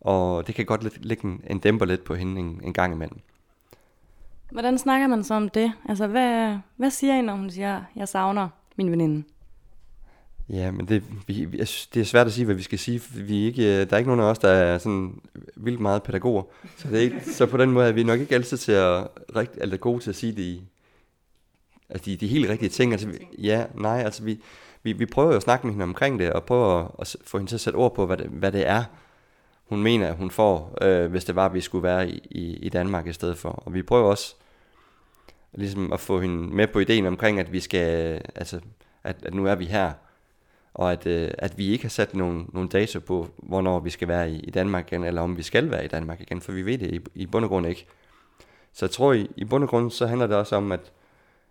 Og 0.00 0.46
det 0.46 0.54
kan 0.54 0.66
godt 0.66 0.82
lidt, 0.82 1.04
lægge 1.04 1.24
en, 1.24 1.40
en 1.50 1.58
dæmper 1.58 1.86
lidt 1.86 2.04
på 2.04 2.14
hende 2.14 2.40
en, 2.40 2.60
en 2.64 2.72
gang 2.72 2.94
imellem. 2.94 3.20
Hvordan 4.50 4.78
snakker 4.78 5.06
man 5.06 5.24
så 5.24 5.34
om 5.34 5.48
det? 5.48 5.72
Altså, 5.88 6.06
hvad, 6.06 6.56
hvad 6.76 6.90
siger 6.90 7.14
I, 7.14 7.22
når 7.22 7.36
hun 7.36 7.50
siger, 7.50 7.82
jeg 7.96 8.08
savner 8.08 8.48
min 8.76 8.90
veninde? 8.90 9.24
Ja, 10.48 10.70
men 10.70 10.88
det, 10.88 11.02
vi, 11.26 11.44
det 11.94 11.96
er 11.96 12.04
svært 12.04 12.26
at 12.26 12.32
sige, 12.32 12.44
hvad 12.44 12.54
vi 12.54 12.62
skal 12.62 12.78
sige. 12.78 13.02
Vi 13.14 13.42
er 13.42 13.46
ikke, 13.46 13.62
øh, 13.62 13.90
der 13.90 13.92
er 13.92 13.98
ikke 13.98 14.08
nogen 14.10 14.24
af 14.24 14.30
os, 14.30 14.38
der 14.38 14.48
er 14.48 14.78
sådan 14.78 15.20
vildt 15.56 15.80
meget 15.80 16.02
pædagoger. 16.02 16.42
Så, 16.76 16.88
det 16.88 16.98
er 16.98 17.02
ikke, 17.02 17.20
så 17.24 17.46
på 17.46 17.56
den 17.56 17.70
måde 17.70 17.88
er 17.88 17.92
vi 17.92 18.02
nok 18.02 18.20
ikke 18.20 18.34
altid 18.34 18.56
til 18.56 18.72
at, 18.72 19.08
rigt, 19.36 19.52
eller 19.56 19.76
gode 19.76 20.02
til 20.02 20.10
at 20.10 20.16
sige 20.16 20.32
det 20.32 20.42
i, 20.42 20.62
altså 21.88 22.04
de, 22.04 22.16
de 22.16 22.26
helt 22.26 22.50
rigtige 22.50 22.68
ting. 22.68 22.92
Altså, 22.92 23.08
ja, 23.38 23.64
nej, 23.74 24.02
altså 24.02 24.24
vi, 24.24 24.40
vi, 24.82 24.92
vi 24.92 25.06
prøver 25.06 25.30
jo 25.30 25.36
at 25.36 25.42
snakke 25.42 25.66
med 25.66 25.74
hende 25.74 25.84
omkring 25.84 26.18
det, 26.18 26.32
og 26.32 26.44
prøver 26.44 26.78
at, 26.78 26.90
at 26.98 27.16
få 27.26 27.38
hende 27.38 27.50
til 27.50 27.56
at 27.56 27.60
sætte 27.60 27.76
ord 27.76 27.94
på, 27.94 28.06
hvad 28.06 28.16
det, 28.16 28.26
hvad 28.26 28.52
det 28.52 28.68
er, 28.68 28.84
hun 29.68 29.82
mener, 29.82 30.08
at 30.08 30.16
hun 30.16 30.30
får, 30.30 30.78
øh, 30.82 31.10
hvis 31.10 31.24
det 31.24 31.36
var, 31.36 31.46
at 31.46 31.54
vi 31.54 31.60
skulle 31.60 31.82
være 31.82 32.08
i, 32.10 32.28
i, 32.30 32.56
i 32.56 32.68
Danmark 32.68 33.06
i 33.06 33.12
stedet 33.12 33.38
for. 33.38 33.48
Og 33.48 33.74
vi 33.74 33.82
prøver 33.82 34.10
også 34.10 34.34
ligesom 35.52 35.92
at 35.92 36.00
få 36.00 36.20
hende 36.20 36.54
med 36.54 36.66
på 36.66 36.78
ideen 36.78 37.06
omkring, 37.06 37.40
at 37.40 37.52
vi 37.52 37.60
skal, 37.60 38.20
altså, 38.34 38.60
at, 39.04 39.16
at 39.22 39.34
nu 39.34 39.46
er 39.46 39.54
vi 39.54 39.64
her, 39.64 39.92
og 40.74 40.92
at, 40.92 41.06
øh, 41.06 41.30
at 41.38 41.58
vi 41.58 41.68
ikke 41.68 41.84
har 41.84 41.88
sat 41.88 42.14
nogle, 42.14 42.44
nogle 42.52 42.68
data 42.68 42.98
på, 42.98 43.28
hvornår 43.36 43.80
vi 43.80 43.90
skal 43.90 44.08
være 44.08 44.30
i, 44.30 44.40
i 44.40 44.50
Danmark 44.50 44.92
igen, 44.92 45.04
eller 45.04 45.22
om 45.22 45.36
vi 45.36 45.42
skal 45.42 45.70
være 45.70 45.84
i 45.84 45.88
Danmark 45.88 46.20
igen, 46.20 46.40
for 46.40 46.52
vi 46.52 46.62
ved 46.62 46.78
det 46.78 46.94
i, 46.94 47.00
i 47.14 47.26
bund 47.26 47.44
og 47.44 47.48
grund 47.48 47.66
ikke. 47.66 47.86
Så 48.72 48.84
jeg 48.84 48.90
tror, 48.90 49.12
i, 49.12 49.30
i 49.36 49.44
bund 49.44 49.64
og 49.64 49.70
grund, 49.70 49.90
så 49.90 50.06
handler 50.06 50.26
det 50.26 50.36
også 50.36 50.56
om, 50.56 50.72
at 50.72 50.92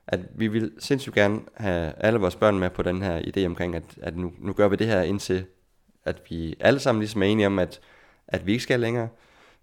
at 0.07 0.19
vi 0.35 0.47
vil 0.47 0.71
sindssygt 0.79 1.15
gerne 1.15 1.39
have 1.53 1.93
alle 1.97 2.19
vores 2.19 2.35
børn 2.35 2.59
med 2.59 2.69
på 2.69 2.83
den 2.83 3.01
her 3.01 3.21
idé 3.21 3.45
omkring, 3.45 3.75
at, 3.75 3.83
at 4.01 4.17
nu, 4.17 4.31
nu 4.39 4.53
gør 4.53 4.67
vi 4.67 4.75
det 4.75 4.87
her 4.87 5.01
indtil, 5.01 5.45
at 6.05 6.21
vi 6.29 6.55
alle 6.59 6.79
sammen 6.79 6.99
ligesom 6.99 7.23
er 7.23 7.27
enige 7.27 7.47
om, 7.47 7.59
at, 7.59 7.79
at 8.27 8.45
vi 8.45 8.51
ikke 8.51 8.63
skal 8.63 8.79
længere, 8.79 9.09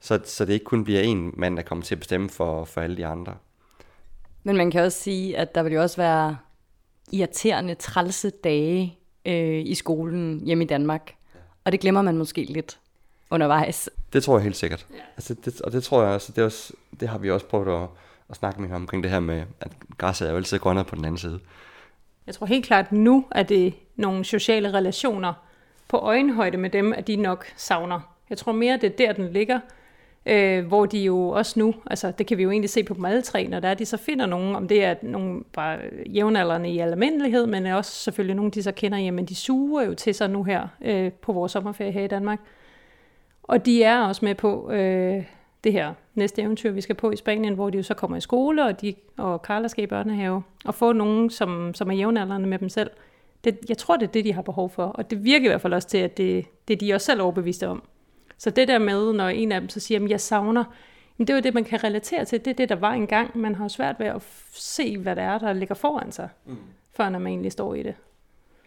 så, 0.01 0.21
så 0.25 0.45
det 0.45 0.53
ikke 0.53 0.65
kun 0.65 0.85
bliver 0.85 1.01
en 1.01 1.35
mand, 1.37 1.57
der 1.57 1.63
kommer 1.63 1.85
til 1.85 1.95
at 1.95 1.99
bestemme 1.99 2.31
for, 2.31 2.65
for 2.65 2.81
alle 2.81 2.97
de 2.97 3.07
andre. 3.07 3.35
Men 4.43 4.57
man 4.57 4.71
kan 4.71 4.83
også 4.83 5.03
sige, 5.03 5.37
at 5.37 5.55
der 5.55 5.63
vil 5.63 5.73
jo 5.73 5.83
også 5.83 5.97
være 5.97 6.37
irriterende, 7.13 7.75
trælse 7.75 8.31
dage 8.31 8.99
øh, 9.25 9.67
i 9.67 9.75
skolen 9.75 10.41
hjemme 10.45 10.65
i 10.65 10.67
Danmark. 10.67 11.15
Og 11.65 11.73
det 11.73 11.81
glemmer 11.81 12.03
man 12.03 12.19
måske 12.19 12.45
lidt 12.45 12.79
undervejs. 13.31 13.91
Det 14.13 14.23
tror 14.23 14.37
jeg 14.37 14.43
helt 14.43 14.57
sikkert. 14.57 14.87
Ja. 14.91 14.97
Altså, 15.17 15.35
det, 15.45 15.61
og 15.61 15.73
det 15.73 15.85
tror 15.85 16.03
jeg 16.03 16.13
også, 16.13 16.33
det, 16.33 16.45
også, 16.45 16.73
det 17.01 17.09
har 17.09 17.19
vi 17.19 17.31
også 17.31 17.47
prøvet 17.47 17.83
at, 17.83 17.89
og 18.29 18.37
snakke 18.37 18.61
med 18.61 18.69
ham 18.69 18.83
omkring 18.83 19.03
det 19.03 19.11
her 19.11 19.21
med, 19.21 19.43
at 19.61 19.73
græsset 19.99 20.27
er 20.27 20.31
jo 20.31 20.37
altid 20.37 20.59
grønnere 20.59 20.85
på 20.85 20.97
den 20.97 21.05
anden 21.05 21.19
side. 21.19 21.41
Jeg 22.27 22.35
tror 22.35 22.47
helt 22.47 22.67
klart, 22.67 22.85
at 22.85 22.93
nu 22.93 23.25
er 23.31 23.43
det 23.43 23.75
nogle 23.97 24.25
sociale 24.25 24.73
relationer 24.73 25.33
på 25.89 25.97
øjenhøjde 25.97 26.59
med 26.59 26.71
dem, 26.71 26.93
at 26.93 27.07
de 27.07 27.17
nok 27.17 27.47
savner. 27.57 28.01
Jeg 28.31 28.39
tror 28.39 28.53
mere, 28.53 28.77
det 28.77 28.85
er 28.85 28.97
der, 28.97 29.13
den 29.13 29.33
ligger. 29.33 29.61
Øh, 30.27 30.67
hvor 30.67 30.87
de 30.87 30.99
jo 30.99 31.29
også 31.29 31.59
nu, 31.59 31.75
altså 31.87 32.11
det 32.19 32.27
kan 32.27 32.39
vi 32.39 32.43
jo 32.43 32.51
egentlig 32.51 32.71
se 32.71 32.85
på 32.85 32.95
dem 32.95 33.05
alle 33.05 33.23
tre, 33.23 33.49
når 33.49 33.61
der 33.61 33.69
er, 33.69 33.75
de 33.75 33.87
så 33.87 33.97
finder 33.97 34.27
nogen, 34.27 34.57
om 34.57 34.69
det 34.69 34.85
er 34.85 34.95
nogen 35.03 35.45
bare 35.53 35.79
jævnaldrende 36.07 36.71
i 36.71 36.79
almindelighed, 36.79 37.47
men 37.47 37.67
også 37.67 37.91
selvfølgelig 37.91 38.37
nogen, 38.37 38.51
de 38.51 38.63
så 38.63 38.73
kender, 38.73 38.99
jamen 38.99 39.25
de 39.25 39.35
suger 39.35 39.83
jo 39.83 39.95
til 39.95 40.15
sig 40.15 40.31
nu 40.31 40.43
her 40.43 40.69
øh, 40.83 41.13
på 41.13 41.33
vores 41.33 41.53
sommerferie 41.53 41.93
her 41.93 42.05
i 42.05 42.09
Danmark. 42.09 42.41
Og 43.43 43.67
de 43.67 43.83
er 43.83 44.01
også 44.01 44.25
med 44.25 44.35
på, 44.35 44.71
øh, 44.71 45.25
det 45.65 45.73
her 45.73 45.95
næste 46.15 46.43
eventyr, 46.43 46.71
vi 46.71 46.81
skal 46.81 46.95
på 46.95 47.11
i 47.11 47.17
Spanien, 47.17 47.55
hvor 47.55 47.71
de 47.71 47.77
jo 47.77 47.83
så 47.83 47.95
kommer 47.95 48.17
i 48.17 48.21
skole, 48.21 48.65
og, 48.65 48.81
de, 48.81 48.95
og 49.19 49.41
Carla 49.45 49.69
skal 49.69 49.85
i 49.85 49.87
børnehave, 49.87 50.43
og 50.65 50.75
få 50.75 50.93
nogen, 50.93 51.31
som, 51.31 51.75
som 51.75 51.91
er 51.91 51.95
jævnaldrende 51.95 52.49
med 52.49 52.59
dem 52.59 52.69
selv. 52.69 52.91
Det, 53.45 53.59
jeg 53.69 53.79
tror, 53.79 53.97
det 53.97 54.07
er 54.07 54.13
det, 54.13 54.25
de 54.25 54.33
har 54.33 54.43
behov 54.43 54.71
for, 54.71 54.85
og 54.85 55.11
det 55.11 55.25
virker 55.25 55.47
i 55.47 55.49
hvert 55.49 55.61
fald 55.61 55.75
også 55.75 55.89
til, 55.89 55.99
at 55.99 56.17
det, 56.17 56.47
det 56.69 56.75
er 56.75 56.79
de 56.79 56.95
også 56.95 57.05
selv 57.05 57.23
overbeviste 57.23 57.69
om. 57.69 57.83
Så 58.39 58.51
det 58.51 58.69
der 58.69 58.79
med, 58.79 59.13
når 59.13 59.29
en 59.29 59.53
af 59.53 59.61
dem 59.61 59.69
så 59.69 59.81
siger, 59.81 60.05
at 60.05 60.11
jeg 60.11 60.21
savner, 60.21 60.65
men 61.17 61.27
det 61.27 61.33
er 61.33 61.37
jo 61.37 61.43
det, 61.43 61.55
man 61.55 61.65
kan 61.65 61.85
relatere 61.85 62.25
til. 62.25 62.45
Det 62.45 62.51
er 62.51 62.55
det, 62.55 62.69
der 62.69 62.75
var 62.75 62.93
engang. 62.93 63.39
Man 63.39 63.55
har 63.55 63.69
svært 63.69 63.97
ved 63.99 64.07
at 64.07 64.23
se, 64.53 64.99
hvad 64.99 65.17
det 65.17 65.25
er, 65.25 65.39
der 65.39 65.53
ligger 65.53 65.75
foran 65.75 66.13
sig, 66.13 66.29
mm. 66.47 66.57
før 66.97 67.09
når 67.09 67.19
man 67.19 67.33
egentlig 67.33 67.53
står 67.53 67.75
i 67.75 67.83
det. 67.83 67.95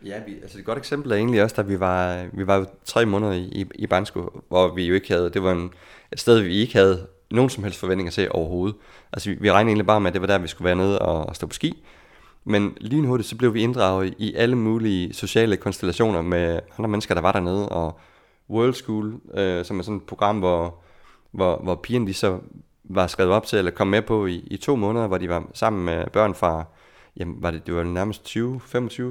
Ja, 0.05 0.21
vi, 0.25 0.33
altså 0.41 0.59
et 0.59 0.65
godt 0.65 0.77
eksempel 0.77 1.11
er 1.11 1.15
egentlig 1.15 1.43
også, 1.43 1.55
da 1.55 1.61
vi 1.61 1.79
var, 1.79 2.25
vi 2.33 2.47
var 2.47 2.57
jo 2.57 2.65
tre 2.85 3.05
måneder 3.05 3.31
i, 3.31 3.43
i, 3.43 3.65
i 3.75 3.87
Bansko, 3.87 4.41
hvor 4.47 4.75
vi 4.75 4.85
jo 4.85 4.93
ikke 4.93 5.13
havde, 5.13 5.29
det 5.29 5.43
var 5.43 5.51
en, 5.51 5.71
et 6.11 6.19
sted, 6.19 6.39
vi 6.39 6.55
ikke 6.55 6.73
havde 6.73 7.07
nogen 7.31 7.49
som 7.49 7.63
helst 7.63 7.79
forventninger 7.79 8.11
til 8.11 8.31
overhovedet. 8.31 8.75
Altså 9.13 9.29
vi, 9.29 9.37
vi 9.39 9.51
regnede 9.51 9.69
egentlig 9.69 9.87
bare 9.87 10.01
med, 10.01 10.07
at 10.07 10.13
det 10.13 10.21
var 10.21 10.27
der, 10.27 10.37
vi 10.37 10.47
skulle 10.47 10.65
være 10.65 10.75
nede 10.75 10.99
og, 10.99 11.25
og 11.25 11.35
stå 11.35 11.47
på 11.47 11.53
ski. 11.53 11.83
Men 12.43 12.77
lynhurtigt, 12.81 13.29
så 13.29 13.37
blev 13.37 13.53
vi 13.53 13.61
inddraget 13.61 14.13
i 14.17 14.33
alle 14.35 14.55
mulige 14.55 15.13
sociale 15.13 15.57
konstellationer 15.57 16.21
med 16.21 16.59
andre 16.77 16.89
mennesker, 16.89 17.15
der 17.15 17.21
var 17.21 17.31
dernede, 17.31 17.69
og 17.69 17.99
World 18.49 18.73
School, 18.73 19.19
øh, 19.33 19.65
som 19.65 19.79
er 19.79 19.83
sådan 19.83 19.97
et 19.97 20.03
program, 20.03 20.39
hvor, 20.39 20.75
hvor, 21.31 21.57
hvor 21.63 21.75
pigerne 21.75 22.07
de 22.07 22.13
så 22.13 22.39
var 22.83 23.07
skrevet 23.07 23.31
op 23.31 23.45
til, 23.45 23.57
eller 23.57 23.71
kom 23.71 23.87
med 23.87 24.01
på 24.01 24.25
i, 24.25 24.35
i 24.35 24.57
to 24.57 24.75
måneder, 24.75 25.07
hvor 25.07 25.17
de 25.17 25.29
var 25.29 25.43
sammen 25.53 25.85
med 25.85 26.05
børn 26.13 26.35
fra, 26.35 26.63
jamen 27.17 27.35
var 27.41 27.51
det, 27.51 27.67
det 27.67 27.75
var 27.75 27.83
nærmest 27.83 28.37
20-25 28.37 28.37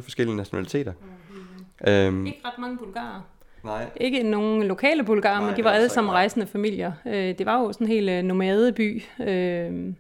forskellige 0.03 0.37
nationaliteter. 0.37 0.93
Mm. 0.93 1.89
Øhm, 1.89 2.27
Ikke 2.27 2.41
ret 2.45 2.59
mange 2.59 2.79
bulgarer. 2.79 3.21
Nej, 3.67 3.91
Ikke 3.97 4.23
nogen 4.23 4.63
lokale 4.63 5.05
bulgarer, 5.05 5.39
Nej, 5.39 5.49
men 5.49 5.57
de 5.57 5.65
var 5.65 5.71
alle 5.71 5.83
altså 5.83 5.95
sammen 5.95 6.13
rejsende 6.13 6.47
familier. 6.47 6.93
Øh, 7.07 7.39
det 7.39 7.47
var 7.47 7.61
jo 7.61 7.73
sådan 7.73 7.87
en 7.87 7.93
hel 7.93 8.09
øh, 8.09 8.23
nomadeby. 8.23 9.03
Øh, 9.21 9.95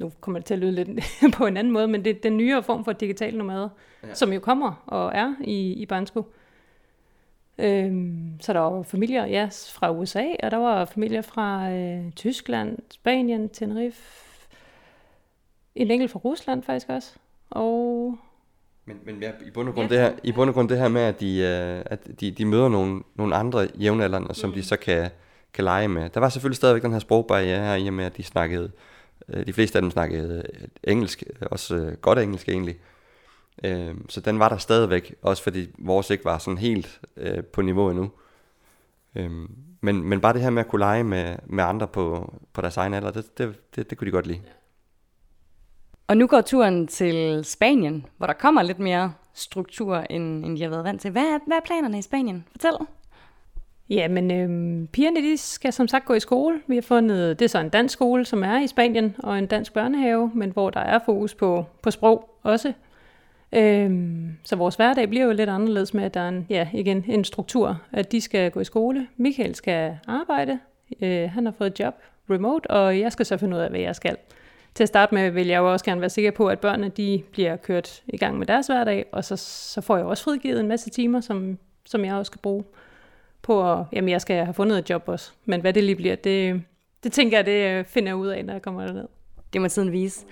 nu 0.00 0.12
kommer 0.20 0.38
det 0.38 0.46
til 0.46 0.54
at 0.54 0.60
lyde 0.60 0.72
lidt 0.72 0.88
på 1.36 1.46
en 1.46 1.56
anden 1.56 1.72
måde, 1.72 1.88
men 1.88 2.04
det 2.04 2.16
er 2.16 2.20
den 2.22 2.36
nyere 2.36 2.62
form 2.62 2.84
for 2.84 2.92
digital 2.92 3.36
nomade, 3.36 3.70
ja. 4.02 4.14
som 4.14 4.32
jo 4.32 4.40
kommer 4.40 4.82
og 4.86 5.12
er 5.14 5.34
i, 5.40 5.72
i 5.72 5.86
Bansko. 5.86 6.32
Øhm, 7.58 8.40
så 8.40 8.52
der 8.52 8.60
var 8.60 8.82
familier 8.82 9.26
ja, 9.26 9.48
fra 9.50 9.92
USA, 9.92 10.24
og 10.42 10.50
der 10.50 10.56
var 10.56 10.84
familier 10.84 11.22
fra 11.22 11.70
øh, 11.70 12.12
Tyskland, 12.12 12.78
Spanien, 12.90 13.48
Tenerife, 13.48 14.26
en 15.74 15.90
enkelt 15.90 16.10
fra 16.10 16.18
Rusland 16.18 16.62
faktisk 16.62 16.88
også. 16.88 17.14
Og 17.50 18.18
Men, 18.86 19.00
men 19.04 19.22
ja, 19.22 19.30
i 19.46 19.50
bund 19.50 19.68
og 19.68 19.74
grund, 19.74 19.88
det 19.88 19.98
her, 19.98 20.12
i 20.22 20.32
bund 20.32 20.50
og 20.50 20.54
grund 20.54 20.68
det 20.68 20.78
her 20.78 20.88
med, 20.88 21.00
at 21.00 21.20
de, 21.20 21.38
øh, 21.38 21.82
at 21.86 22.20
de, 22.20 22.30
de 22.30 22.44
møder 22.44 22.68
nogle, 22.68 23.02
nogle 23.14 23.36
andre 23.36 23.68
jævnaldrende, 23.80 24.34
som 24.34 24.50
mm. 24.50 24.54
de 24.54 24.62
så 24.62 24.76
kan, 24.76 25.10
kan 25.54 25.64
lege 25.64 25.88
med. 25.88 26.10
Der 26.10 26.20
var 26.20 26.28
selvfølgelig 26.28 26.56
stadigvæk 26.56 26.82
den 26.82 26.92
her 26.92 26.98
sprogbarriere 26.98 27.64
her, 27.64 27.74
i 27.74 27.86
og 27.86 27.94
med, 27.94 28.04
at 28.04 28.16
de 28.16 28.22
snakkede, 28.22 28.70
øh, 29.28 29.46
de 29.46 29.52
fleste 29.52 29.78
af 29.78 29.82
dem 29.82 29.90
snakkede 29.90 30.46
øh, 30.54 30.68
engelsk, 30.84 31.22
øh, 31.30 31.46
også 31.50 31.76
øh, 31.76 31.92
godt 31.92 32.18
engelsk 32.18 32.48
egentlig. 32.48 32.76
Øh, 33.64 33.94
så 34.08 34.20
den 34.20 34.38
var 34.38 34.48
der 34.48 34.56
stadigvæk, 34.56 35.14
også 35.22 35.42
fordi 35.42 35.68
vores 35.78 36.10
ikke 36.10 36.24
var 36.24 36.38
sådan 36.38 36.58
helt 36.58 37.00
øh, 37.16 37.44
på 37.44 37.62
niveau 37.62 37.90
endnu. 37.90 38.10
Øh, 39.14 39.30
men, 39.80 40.02
men 40.02 40.20
bare 40.20 40.32
det 40.32 40.42
her 40.42 40.50
med 40.50 40.60
at 40.60 40.68
kunne 40.68 40.80
lege 40.80 41.04
med, 41.04 41.36
med 41.46 41.64
andre 41.64 41.86
på, 41.86 42.34
på 42.52 42.60
deres 42.60 42.76
egen 42.76 42.94
alder, 42.94 43.10
det, 43.10 43.38
det, 43.38 43.54
det, 43.76 43.90
det 43.90 43.98
kunne 43.98 44.06
de 44.06 44.12
godt 44.12 44.26
lide. 44.26 44.40
Og 46.08 46.16
nu 46.16 46.26
går 46.26 46.40
turen 46.40 46.86
til 46.86 47.44
Spanien, 47.44 48.06
hvor 48.16 48.26
der 48.26 48.34
kommer 48.34 48.62
lidt 48.62 48.78
mere 48.78 49.12
struktur, 49.34 49.96
end, 50.10 50.44
end 50.44 50.56
de 50.56 50.62
har 50.62 50.70
været 50.70 50.84
vant 50.84 51.00
til. 51.00 51.10
Hvad 51.10 51.22
er, 51.22 51.38
hvad 51.46 51.56
er 51.56 51.60
planerne 51.64 51.98
i 51.98 52.02
Spanien? 52.02 52.44
Fortæl. 52.50 52.86
Ja, 53.90 54.08
men 54.08 54.30
øhm, 54.30 54.86
pigerne 54.86 55.22
de 55.22 55.36
skal 55.36 55.72
som 55.72 55.88
sagt 55.88 56.04
gå 56.04 56.14
i 56.14 56.20
skole. 56.20 56.60
Vi 56.66 56.74
har 56.74 56.82
fundet, 56.82 57.38
det 57.38 57.44
er 57.44 57.48
så 57.48 57.58
en 57.58 57.68
dansk 57.68 57.92
skole, 57.92 58.24
som 58.24 58.42
er 58.42 58.60
i 58.60 58.66
Spanien, 58.66 59.16
og 59.18 59.38
en 59.38 59.46
dansk 59.46 59.72
børnehave, 59.72 60.30
men 60.34 60.50
hvor 60.50 60.70
der 60.70 60.80
er 60.80 60.98
fokus 61.04 61.34
på, 61.34 61.64
på 61.82 61.90
sprog 61.90 62.30
også. 62.42 62.72
Øhm, 63.52 64.36
så 64.44 64.56
vores 64.56 64.74
hverdag 64.74 65.08
bliver 65.08 65.24
jo 65.24 65.32
lidt 65.32 65.50
anderledes 65.50 65.94
med, 65.94 66.04
at 66.04 66.14
der 66.14 66.20
er 66.20 66.28
en, 66.28 66.46
ja, 66.50 66.68
igen, 66.72 67.04
en 67.08 67.24
struktur, 67.24 67.80
at 67.92 68.12
de 68.12 68.20
skal 68.20 68.50
gå 68.50 68.60
i 68.60 68.64
skole. 68.64 69.06
Michael 69.16 69.54
skal 69.54 69.98
arbejde. 70.06 70.58
Øh, 71.02 71.30
han 71.30 71.44
har 71.44 71.52
fået 71.52 71.70
et 71.70 71.80
job 71.80 71.94
remote, 72.30 72.70
og 72.70 73.00
jeg 73.00 73.12
skal 73.12 73.26
så 73.26 73.36
finde 73.36 73.56
ud 73.56 73.62
af, 73.62 73.70
hvad 73.70 73.80
jeg 73.80 73.96
skal. 73.96 74.16
Til 74.76 74.82
at 74.82 74.88
starte 74.88 75.14
med 75.14 75.30
vil 75.30 75.46
jeg 75.46 75.58
jo 75.58 75.72
også 75.72 75.84
gerne 75.84 76.00
være 76.00 76.10
sikker 76.10 76.30
på, 76.30 76.48
at 76.48 76.60
børnene 76.60 76.88
de 76.88 77.22
bliver 77.32 77.56
kørt 77.56 78.02
i 78.06 78.16
gang 78.16 78.38
med 78.38 78.46
deres 78.46 78.66
hverdag, 78.66 79.06
og 79.12 79.24
så, 79.24 79.36
så 79.36 79.80
får 79.80 79.96
jeg 79.96 80.06
også 80.06 80.24
frigivet 80.24 80.60
en 80.60 80.68
masse 80.68 80.90
timer, 80.90 81.20
som, 81.20 81.58
som 81.84 82.04
jeg 82.04 82.14
også 82.14 82.30
skal 82.30 82.40
bruge 82.40 82.64
på 83.42 83.72
at, 83.72 83.84
jamen 83.92 84.08
jeg 84.08 84.20
skal 84.20 84.44
have 84.44 84.54
fundet 84.54 84.78
et 84.78 84.90
job 84.90 85.02
også. 85.06 85.32
Men 85.44 85.60
hvad 85.60 85.72
det 85.72 85.84
lige 85.84 85.96
bliver, 85.96 86.16
det, 86.16 86.62
det 87.04 87.12
tænker 87.12 87.38
jeg, 87.38 87.46
det 87.46 87.70
øh, 87.70 87.84
finder 87.84 88.08
jeg 88.08 88.16
ud 88.16 88.26
af, 88.26 88.44
når 88.44 88.52
jeg 88.52 88.62
kommer 88.62 88.86
derned. 88.86 89.06
Det 89.52 89.60
må 89.60 89.68
tiden 89.68 89.92
vise. 89.92 90.26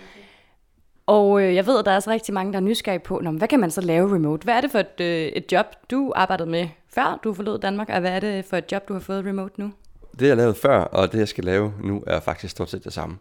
Og 1.07 1.43
øh, 1.43 1.55
jeg 1.55 1.67
ved, 1.67 1.79
at 1.79 1.85
der 1.85 1.91
er 1.91 1.97
også 1.97 2.11
rigtig 2.11 2.35
mange, 2.35 2.53
der 2.53 2.59
er 2.59 2.63
nysgerrige 2.63 3.01
på, 3.01 3.21
Nå, 3.23 3.31
hvad 3.31 3.49
kan 3.49 3.61
man 3.61 3.71
så 3.71 3.81
lave 3.81 4.15
remote? 4.15 4.45
Hvad 4.45 4.55
er 4.55 4.61
det 4.61 4.71
for 4.71 4.79
et, 4.79 5.01
øh, 5.01 5.27
et 5.27 5.53
job, 5.53 5.67
du 5.91 6.13
arbejdede 6.17 6.51
med 6.51 6.69
før 6.89 7.21
du 7.25 7.35
forlod 7.35 7.59
Danmark, 7.59 7.89
og 7.89 8.01
hvad 8.01 8.11
er 8.11 8.21
det 8.21 8.45
for 8.45 8.57
et 8.57 8.73
job, 8.73 8.89
du 8.89 8.93
har 8.93 9.01
fået 9.01 9.27
remote 9.27 9.61
nu? 9.61 9.73
Det 10.19 10.29
jeg 10.29 10.37
lavede 10.37 10.55
før, 10.55 10.79
og 10.79 11.13
det 11.13 11.19
jeg 11.19 11.29
skal 11.29 11.45
lave 11.45 11.73
nu, 11.83 12.05
er 12.07 12.21
faktisk 12.21 12.51
stort 12.51 12.71
set 12.71 12.85
det 12.85 12.93
samme. 12.93 13.19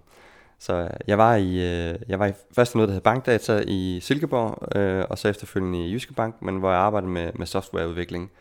Så 0.59 0.89
jeg 1.07 1.17
var 1.17 1.35
i, 1.35 1.49
øh, 1.49 1.99
jeg 2.07 2.19
var 2.19 2.25
i 2.25 2.33
først 2.55 2.75
noget, 2.75 2.87
der 2.87 2.93
hed 2.93 3.01
Bankdata 3.01 3.63
i 3.67 3.99
Silkeborg, 4.01 4.77
øh, 4.77 5.05
og 5.09 5.17
så 5.17 5.27
efterfølgende 5.27 5.87
i 5.87 5.93
Jyske 5.93 6.13
Bank, 6.13 6.41
men 6.41 6.57
hvor 6.57 6.69
jeg 6.71 6.79
arbejdede 6.79 7.11
med, 7.11 7.31
med 7.35 7.45
softwareudvikling, 7.45 8.31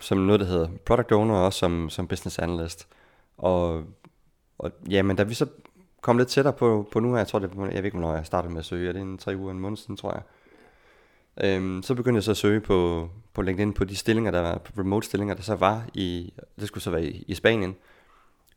som 0.00 0.18
noget, 0.18 0.40
der 0.40 0.46
hedder 0.46 0.68
Product 0.84 1.12
Owner, 1.12 1.34
og 1.34 1.44
også 1.44 1.58
som, 1.58 1.90
som 1.90 2.06
Business 2.06 2.38
Analyst. 2.38 2.88
Og, 3.38 3.84
og 4.58 4.72
ja, 4.90 5.02
men 5.02 5.16
da 5.16 5.22
vi 5.22 5.34
så 5.34 5.46
kom 6.00 6.18
lidt 6.18 6.28
tættere 6.28 6.54
på, 6.54 6.88
på 6.92 7.00
nu 7.00 7.10
her, 7.10 7.16
jeg 7.16 7.26
tror 7.26 7.38
det, 7.38 7.50
jeg 7.56 7.66
ved 7.66 7.84
ikke, 7.84 7.98
hvornår 7.98 8.14
jeg 8.14 8.26
startede 8.26 8.52
med 8.52 8.60
at 8.60 8.64
søge, 8.64 8.88
er 8.88 8.92
det 8.92 9.02
en 9.02 9.18
tre 9.18 9.36
uger, 9.36 9.50
en 9.50 9.60
måned 9.60 9.76
siden, 9.76 9.96
tror 9.96 10.12
jeg. 10.12 10.22
Øhm, 11.44 11.82
så 11.82 11.94
begyndte 11.94 12.16
jeg 12.16 12.22
så 12.22 12.30
at 12.30 12.36
søge 12.36 12.60
på, 12.60 13.08
på 13.34 13.42
LinkedIn 13.42 13.72
på 13.72 13.84
de 13.84 13.96
stillinger, 13.96 14.30
der 14.30 14.40
var, 14.40 14.60
remote 14.78 15.06
stillinger, 15.06 15.34
der 15.34 15.42
så 15.42 15.54
var 15.54 15.84
i, 15.94 16.32
det 16.60 16.68
skulle 16.68 16.84
så 16.84 16.90
være 16.90 17.04
i, 17.04 17.24
i 17.28 17.34
Spanien, 17.34 17.76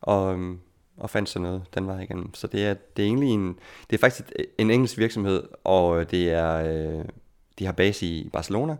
og, 0.02 0.34
øhm, 0.34 0.60
og 1.01 1.09
fandt 1.09 1.29
så 1.29 1.39
noget 1.39 1.63
den 1.73 1.87
vej 1.87 2.01
igennem. 2.01 2.33
Så 2.33 2.47
det 2.47 2.65
er, 2.65 2.73
det 2.73 3.03
er 3.03 3.07
egentlig 3.07 3.29
en, 3.29 3.59
det 3.89 3.95
er 3.95 3.99
faktisk 3.99 4.31
en 4.57 4.71
engelsk 4.71 4.97
virksomhed, 4.97 5.43
og 5.63 6.11
det 6.11 6.31
er, 6.31 6.55
øh, 6.55 7.05
de 7.59 7.65
har 7.65 7.71
base 7.71 8.05
i 8.05 8.29
Barcelona, 8.33 8.75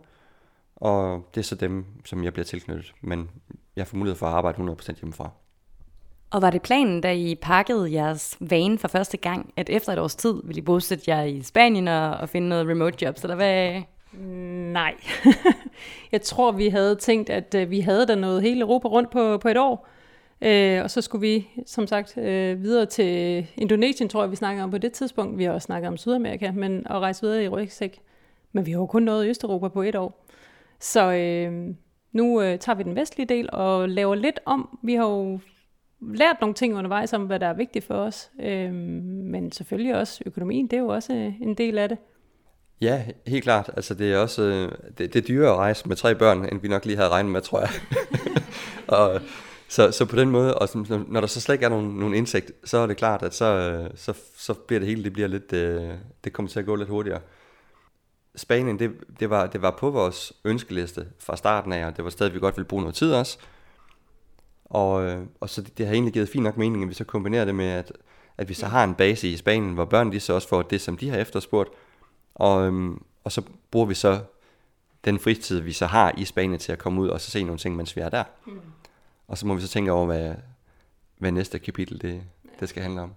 og 0.75 1.25
det 1.36 1.41
er 1.41 1.45
så 1.45 1.55
dem, 1.55 1.86
som 2.05 2.23
jeg 2.23 2.34
bliver 2.34 2.45
tilknyttet, 2.45 2.93
men 3.01 3.29
jeg 3.75 3.88
får 3.88 3.97
mulighed 3.97 4.17
for 4.17 4.27
at 4.27 4.34
arbejde 4.34 4.57
100% 4.57 4.95
hjemmefra. 4.99 5.29
Og 6.31 6.41
var 6.41 6.49
det 6.49 6.62
planen, 6.62 7.01
da 7.01 7.13
I 7.13 7.36
pakkede 7.36 7.93
jeres 7.93 8.38
vane 8.39 8.77
for 8.77 8.88
første 8.88 9.17
gang, 9.17 9.53
at 9.57 9.69
efter 9.69 9.93
et 9.93 9.99
års 9.99 10.15
tid 10.15 10.41
ville 10.43 10.62
I 10.62 10.62
bosætte 10.62 11.03
jer 11.07 11.23
i 11.23 11.41
Spanien 11.41 11.88
og, 11.88 12.12
og 12.12 12.29
finde 12.29 12.49
noget 12.49 12.67
remote 12.67 13.05
jobs, 13.05 13.23
eller 13.23 13.36
hvad? 13.36 13.81
Nej. 14.73 14.95
jeg 16.12 16.21
tror, 16.21 16.51
vi 16.51 16.69
havde 16.69 16.95
tænkt, 16.95 17.29
at 17.29 17.55
øh, 17.55 17.69
vi 17.69 17.79
havde 17.79 18.07
der 18.07 18.15
noget 18.15 18.41
hele 18.41 18.62
Europa 18.62 18.88
rundt 18.88 19.12
på, 19.12 19.38
på 19.38 19.47
et 19.47 19.57
år. 19.57 19.88
Øh, 20.41 20.84
og 20.84 20.91
så 20.91 21.01
skulle 21.01 21.21
vi, 21.21 21.47
som 21.65 21.88
sagt, 21.88 22.17
øh, 22.17 22.63
videre 22.63 22.86
til 22.86 23.47
Indonesien, 23.58 24.10
tror 24.10 24.23
jeg, 24.23 24.32
vi 24.32 24.36
snakkede 24.36 24.63
om 24.63 24.71
på 24.71 24.77
det 24.77 24.93
tidspunkt. 24.93 25.38
Vi 25.38 25.43
har 25.43 25.51
også 25.51 25.65
snakket 25.65 25.88
om 25.88 25.97
Sydamerika, 25.97 26.51
men 26.51 26.88
at 26.89 26.99
rejse 26.99 27.21
videre 27.21 27.43
i 27.43 27.47
rygsæk. 27.47 27.99
Men 28.51 28.65
vi 28.65 28.71
har 28.71 28.80
jo 28.80 28.86
kun 28.86 29.04
nået 29.04 29.27
Østeuropa 29.27 29.67
på 29.67 29.82
et 29.82 29.95
år. 29.95 30.25
Så 30.80 31.12
øh, 31.12 31.75
nu 32.12 32.41
øh, 32.41 32.60
tager 32.60 32.75
vi 32.75 32.84
den 32.84 32.95
vestlige 32.95 33.27
del 33.27 33.49
og 33.54 33.89
laver 33.89 34.15
lidt 34.15 34.39
om. 34.45 34.80
Vi 34.84 34.93
har 34.93 35.10
jo 35.10 35.39
lært 36.01 36.36
nogle 36.41 36.54
ting 36.54 36.75
undervejs 36.75 37.13
om, 37.13 37.25
hvad 37.25 37.39
der 37.39 37.47
er 37.47 37.54
vigtigt 37.54 37.86
for 37.86 37.95
os. 37.95 38.32
Øh, 38.41 38.73
men 38.73 39.51
selvfølgelig 39.51 39.95
også 39.95 40.23
økonomien, 40.25 40.67
det 40.67 40.73
er 40.73 40.82
jo 40.82 40.88
også 40.88 41.13
øh, 41.13 41.41
en 41.41 41.56
del 41.56 41.77
af 41.77 41.89
det. 41.89 41.97
Ja, 42.82 43.04
helt 43.27 43.43
klart. 43.43 43.69
Altså 43.75 43.93
det 43.93 44.13
er 44.13 44.17
også 44.17 44.41
øh, 44.41 44.71
det, 44.97 45.13
det 45.13 45.15
er 45.15 45.27
dyrere 45.27 45.51
at 45.51 45.58
rejse 45.58 45.88
med 45.88 45.95
tre 45.95 46.15
børn, 46.15 46.45
end 46.45 46.62
vi 46.62 46.67
nok 46.67 46.86
lige 46.86 46.97
havde 46.97 47.10
regnet 47.10 47.32
med, 47.32 47.41
tror 47.41 47.60
jeg. 47.60 47.69
og, 48.97 49.21
så, 49.71 49.91
så 49.91 50.05
på 50.05 50.15
den 50.15 50.29
måde, 50.29 50.55
og 50.57 50.69
som- 50.69 51.05
når 51.10 51.19
der 51.19 51.27
så 51.27 51.41
slet 51.41 51.53
ikke 51.55 51.65
er 51.65 51.69
nogen, 51.69 51.88
nogen 51.99 52.13
indsigt, 52.13 52.51
så 52.63 52.77
er 52.77 52.88
det 52.88 52.97
klart, 52.97 53.23
at 53.23 53.34
så, 53.34 53.45
øh, 53.45 53.89
så, 53.95 54.13
så 54.36 54.53
bliver 54.53 54.79
det 54.79 54.88
hele, 54.88 55.03
det 55.03 55.13
bliver 55.13 55.27
lidt, 55.27 55.53
øh, 55.53 55.89
det 56.23 56.34
kommer 56.34 56.49
til 56.49 56.60
at 56.60 56.65
gå 56.65 56.75
lidt 56.75 56.89
hurtigere. 56.89 57.19
Spanien, 58.36 58.79
det, 58.79 58.91
det, 59.19 59.29
var, 59.29 59.47
det 59.47 59.62
var 59.62 59.71
på 59.79 59.89
vores 59.89 60.34
ønskeliste 60.45 61.07
fra 61.19 61.38
starten 61.38 61.73
af, 61.73 61.86
og 61.86 61.97
det 61.97 62.03
var 62.03 62.10
stadig, 62.10 62.34
vi 62.34 62.39
godt 62.39 62.57
ville 62.57 62.67
bruge 62.67 62.81
noget 62.81 62.95
tid 62.95 63.13
også. 63.13 63.38
Og, 64.65 65.03
øh, 65.03 65.25
og 65.39 65.49
så 65.49 65.62
det, 65.62 65.77
det 65.77 65.86
har 65.86 65.93
egentlig 65.93 66.13
givet 66.13 66.29
fint 66.29 66.43
nok 66.43 66.57
mening, 66.57 66.84
at 66.84 66.89
vi 66.89 66.93
så 66.93 67.03
kombinerer 67.03 67.45
det 67.45 67.55
med, 67.55 67.65
at, 67.65 67.91
at 68.38 68.49
vi 68.49 68.53
så 68.53 68.65
har 68.65 68.84
en 68.84 68.95
base 68.95 69.27
i 69.27 69.38
Spanien, 69.38 69.73
hvor 69.73 69.86
børnene 69.86 70.15
de 70.15 70.19
så 70.19 70.34
også 70.34 70.47
får 70.47 70.62
det, 70.62 70.81
som 70.81 70.97
de 70.97 71.10
har 71.10 71.17
efterspurgt. 71.17 71.69
Og, 72.36 72.65
øhm, 72.67 73.01
og 73.23 73.31
så 73.31 73.41
bruger 73.71 73.86
vi 73.86 73.93
så 73.93 74.19
den 75.05 75.19
fritid, 75.19 75.60
vi 75.60 75.71
så 75.71 75.86
har 75.86 76.13
i 76.17 76.25
Spanien 76.25 76.60
til 76.60 76.71
at 76.71 76.79
komme 76.79 77.01
ud 77.01 77.07
og 77.07 77.21
så 77.21 77.31
se 77.31 77.43
nogle 77.43 77.60
ting, 77.60 77.75
mens 77.75 77.95
vi 77.95 78.01
er 78.01 78.10
der. 78.10 78.23
Mm. 78.47 78.60
Og 79.32 79.38
så 79.38 79.48
må 79.48 79.56
vi 79.56 79.62
så 79.62 79.67
tænke 79.67 79.91
over, 79.91 80.06
hvad, 80.06 80.34
hvad 81.17 81.32
næste 81.32 81.60
kapitel 81.60 82.02
det, 82.02 82.22
det 82.60 82.70
skal 82.70 82.84
handle 82.84 83.02
om. 83.02 83.13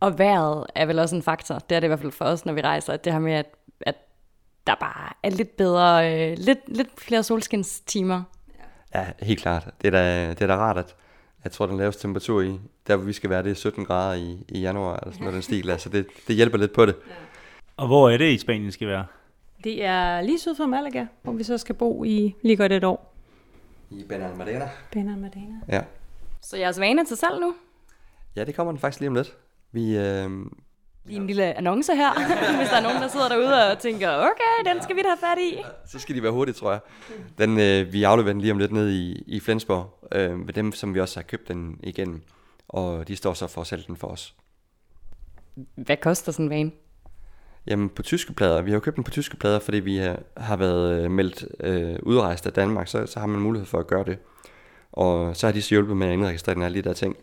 Og 0.00 0.18
vejret 0.18 0.66
er 0.74 0.86
vel 0.86 0.98
også 0.98 1.16
en 1.16 1.22
faktor. 1.22 1.58
Det 1.58 1.76
er 1.76 1.80
det 1.80 1.86
i 1.86 1.88
hvert 1.88 2.00
fald 2.00 2.12
for 2.12 2.24
os, 2.24 2.46
når 2.46 2.52
vi 2.52 2.60
rejser. 2.60 2.92
At 2.92 3.04
det 3.04 3.12
her 3.12 3.20
med, 3.20 3.32
at, 3.32 3.46
at 3.80 3.94
der 4.66 4.74
bare 4.74 5.12
er 5.22 5.30
lidt 5.30 5.56
bedre, 5.56 6.12
øh, 6.12 6.38
lidt, 6.38 6.58
lidt 6.66 6.88
flere 7.00 7.22
solskinstimer. 7.22 8.22
Ja, 8.94 9.06
helt 9.22 9.40
klart. 9.40 9.68
Det 9.82 9.86
er 9.86 9.90
da, 9.90 10.30
det 10.30 10.42
er 10.42 10.46
da 10.46 10.56
rart, 10.56 10.78
at 10.78 10.96
jeg 11.44 11.52
tror, 11.52 11.66
den 11.66 11.76
laveste 11.76 12.02
temperatur 12.02 12.42
i, 12.42 12.60
der 12.86 12.96
hvor 12.96 13.06
vi 13.06 13.12
skal 13.12 13.30
være, 13.30 13.42
det 13.42 13.50
er 13.50 13.54
17 13.54 13.84
grader 13.84 14.14
i, 14.14 14.44
i 14.48 14.60
januar, 14.60 14.96
eller 14.96 15.12
sådan 15.12 15.24
noget 15.24 15.34
den 15.34 15.42
stil. 15.42 15.70
Altså 15.70 15.88
det, 15.88 16.06
det 16.28 16.36
hjælper 16.36 16.58
lidt 16.58 16.72
på 16.72 16.86
det. 16.86 16.96
Og 17.76 17.86
hvor 17.86 18.10
er 18.10 18.16
det 18.16 18.32
i 18.32 18.38
Spanien 18.38 18.72
skal 18.72 18.88
være? 18.88 19.04
Det 19.64 19.84
er 19.84 20.20
lige 20.20 20.38
syd 20.38 20.54
for 20.54 20.66
Malaga, 20.66 21.06
hvor 21.22 21.32
vi 21.32 21.44
så 21.44 21.58
skal 21.58 21.74
bo 21.74 22.04
i 22.04 22.34
lige 22.42 22.56
godt 22.56 22.72
et 22.72 22.84
år. 22.84 23.11
I 23.98 24.04
Benalmadena. 24.08 24.68
Benalmadena. 24.92 25.54
Ja. 25.68 25.82
Så 26.40 26.56
jeres 26.56 26.80
vane 26.80 27.00
er 27.00 27.04
til 27.04 27.16
salg 27.16 27.40
nu? 27.40 27.54
Ja, 28.36 28.44
det 28.44 28.54
kommer 28.54 28.72
den 28.72 28.80
faktisk 28.80 29.00
lige 29.00 29.08
om 29.08 29.14
lidt. 29.14 29.36
Vi, 29.72 29.96
øh, 29.96 30.30
Lige 31.04 31.16
en 31.20 31.26
lille 31.26 31.54
annonce 31.54 31.94
her, 31.96 32.12
hvis 32.58 32.68
der 32.68 32.76
er 32.76 32.82
nogen, 32.82 33.02
der 33.02 33.08
sidder 33.08 33.28
derude 33.28 33.70
og 33.72 33.78
tænker, 33.78 34.10
okay, 34.16 34.72
den 34.74 34.82
skal 34.82 34.96
vi 34.96 35.02
da 35.02 35.08
have 35.08 35.18
fat 35.18 35.38
i. 35.38 35.62
Så 35.86 35.98
skal 35.98 36.16
de 36.16 36.22
være 36.22 36.32
hurtige, 36.32 36.54
tror 36.54 36.70
jeg. 36.70 36.80
Den, 37.38 37.58
øh, 37.60 37.92
vi 37.92 38.02
afleverer 38.02 38.32
den 38.32 38.40
lige 38.40 38.52
om 38.52 38.58
lidt 38.58 38.72
ned 38.72 38.90
i, 38.90 39.22
i 39.26 39.40
Flensborg, 39.40 40.08
øh, 40.12 40.38
med 40.38 40.52
dem, 40.54 40.72
som 40.72 40.94
vi 40.94 41.00
også 41.00 41.20
har 41.20 41.22
købt 41.22 41.48
den 41.48 41.80
igennem. 41.82 42.22
Og 42.68 43.08
de 43.08 43.16
står 43.16 43.34
så 43.34 43.46
for 43.46 43.60
at 43.60 43.66
sælge 43.66 43.84
den 43.86 43.96
for 43.96 44.08
os. 44.08 44.34
Hvad 45.74 45.96
koster 45.96 46.32
sådan 46.32 46.44
en 46.44 46.50
van? 46.50 46.72
Jamen 47.66 47.88
på 47.88 48.02
tyske 48.02 48.32
plader, 48.32 48.62
vi 48.62 48.70
har 48.70 48.76
jo 48.76 48.80
købt 48.80 48.96
den 48.96 49.04
på 49.04 49.10
tyske 49.10 49.36
plader, 49.36 49.58
fordi 49.58 49.80
vi 49.80 49.96
har, 49.96 50.22
har 50.36 50.56
været 50.56 51.04
øh, 51.04 51.10
meldt 51.10 51.44
øh, 51.60 51.98
udrejst 52.02 52.46
af 52.46 52.52
Danmark, 52.52 52.88
så, 52.88 53.06
så 53.06 53.20
har 53.20 53.26
man 53.26 53.40
mulighed 53.40 53.66
for 53.66 53.78
at 53.78 53.86
gøre 53.86 54.04
det. 54.04 54.18
Og 54.92 55.36
så 55.36 55.46
har 55.46 55.52
de 55.52 55.62
så 55.62 55.70
hjulpet 55.70 55.96
med 55.96 56.06
at 56.06 56.12
indregistrere 56.12 56.54
den 56.54 56.62
alle 56.62 56.82
de 56.82 56.88
der 56.88 56.92
ting. 56.92 57.16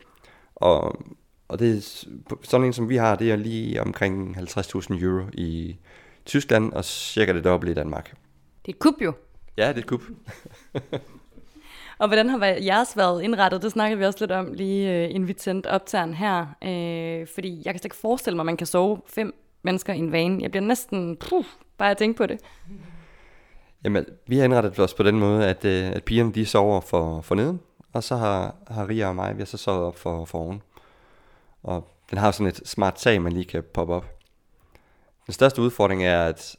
Og, 0.55 1.05
og 1.47 1.59
det 1.59 1.77
er, 1.77 2.05
sådan 2.43 2.65
en 2.65 2.73
som 2.73 2.89
vi 2.89 2.95
har, 2.95 3.15
det 3.15 3.31
er 3.31 3.35
lige 3.35 3.81
omkring 3.81 4.37
50.000 4.37 5.03
euro 5.03 5.25
i 5.33 5.77
Tyskland, 6.25 6.73
og 6.73 6.85
cirka 6.85 7.33
det 7.33 7.43
dobbelte 7.43 7.71
i 7.71 7.75
Danmark. 7.75 8.15
Det 8.65 8.71
er 8.71 8.75
et 8.75 8.79
kub 8.79 9.01
jo. 9.01 9.13
Ja, 9.57 9.67
det 9.67 9.75
er 9.75 9.81
et 9.81 9.87
kub. 9.87 10.01
Og 11.99 12.07
hvordan 12.07 12.29
har 12.29 12.45
jeres 12.45 12.97
været 12.97 13.23
indrettet? 13.23 13.61
Det 13.61 13.71
snakkede 13.71 13.99
vi 13.99 14.05
også 14.05 14.19
lidt 14.19 14.31
om 14.31 14.53
lige 14.53 14.93
øh, 14.93 15.09
inden 15.09 15.27
vi 15.27 15.33
tændte 15.33 15.67
optageren 15.67 16.13
her. 16.13 16.45
Øh, 16.63 17.27
fordi 17.33 17.61
jeg 17.65 17.73
kan 17.73 17.79
slet 17.79 17.85
ikke 17.85 17.95
forestille 17.95 18.35
mig, 18.35 18.41
at 18.41 18.45
man 18.45 18.57
kan 18.57 18.67
sove 18.67 19.01
fem 19.07 19.33
mennesker 19.61 19.93
i 19.93 19.97
en 19.97 20.11
vane. 20.11 20.41
Jeg 20.41 20.51
bliver 20.51 20.63
næsten, 20.65 21.17
puh, 21.17 21.45
bare 21.77 21.91
at 21.91 21.97
tænke 21.97 22.17
på 22.17 22.25
det. 22.25 22.39
Jamen, 23.83 24.05
vi 24.27 24.37
har 24.37 24.43
indrettet 24.43 24.79
os 24.79 24.93
på 24.93 25.03
den 25.03 25.19
måde, 25.19 25.47
at, 25.47 25.65
øh, 25.65 25.91
at 25.91 26.03
pigerne 26.03 26.31
de 26.31 26.45
sover 26.45 26.81
for, 26.81 27.21
for 27.21 27.35
neden, 27.35 27.59
og 27.93 28.03
så 28.03 28.15
har, 28.15 28.55
har 28.67 28.89
Ria 28.89 29.07
og 29.07 29.15
mig, 29.15 29.35
vi 29.35 29.41
har 29.41 29.45
så 29.45 29.57
sovet 29.57 29.83
op 29.83 29.97
for, 29.97 30.25
for 30.25 30.37
oven. 30.37 30.61
Og 31.63 31.87
den 32.09 32.17
har 32.17 32.31
sådan 32.31 32.47
et 32.47 32.61
smart 32.65 32.95
tag, 32.95 33.21
man 33.21 33.31
lige 33.33 33.45
kan 33.45 33.63
poppe 33.73 33.93
op. 33.93 34.05
Den 35.25 35.33
største 35.33 35.61
udfordring 35.61 36.03
er, 36.03 36.25
at, 36.25 36.55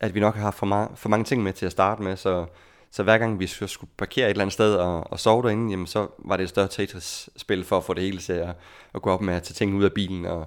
at 0.00 0.14
vi 0.14 0.20
nok 0.20 0.34
har 0.34 0.50
for, 0.50 0.66
ma- 0.66 0.94
for 0.94 1.08
mange 1.08 1.24
ting 1.24 1.42
med 1.42 1.52
til 1.52 1.66
at 1.66 1.72
starte 1.72 2.02
med, 2.02 2.16
så, 2.16 2.46
så 2.90 3.02
hver 3.02 3.18
gang 3.18 3.40
vi 3.40 3.46
skulle 3.46 3.90
parkere 3.96 4.26
et 4.26 4.30
eller 4.30 4.42
andet 4.42 4.52
sted 4.52 4.74
og, 4.74 5.12
og 5.12 5.20
sove 5.20 5.42
derinde, 5.42 5.70
jamen 5.70 5.86
så 5.86 6.08
var 6.18 6.36
det 6.36 6.44
et 6.44 6.50
større 6.50 6.68
Tetris-spil 6.68 7.64
for 7.64 7.76
at 7.76 7.84
få 7.84 7.94
det 7.94 8.02
hele 8.02 8.18
til 8.18 8.32
at, 8.32 8.56
at 8.94 9.02
gå 9.02 9.10
op 9.10 9.20
med 9.20 9.34
at 9.34 9.42
tage 9.42 9.54
ting 9.54 9.74
ud 9.74 9.84
af 9.84 9.92
bilen 9.92 10.24
og, 10.24 10.46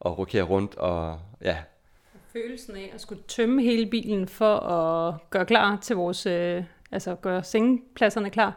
og 0.00 0.18
rokere 0.18 0.42
rundt. 0.42 0.74
Og, 0.74 1.18
ja. 1.42 1.56
Følelsen 2.32 2.76
af 2.76 2.90
at 2.94 3.00
skulle 3.00 3.22
tømme 3.28 3.62
hele 3.62 3.86
bilen 3.86 4.28
for 4.28 4.56
at 4.56 5.14
gøre 5.30 5.46
klar 5.46 5.78
til 5.82 5.96
vores, 5.96 6.26
øh, 6.26 6.64
altså 6.92 7.14
gøre 7.14 7.44
sengepladserne 7.44 8.30
klar, 8.30 8.56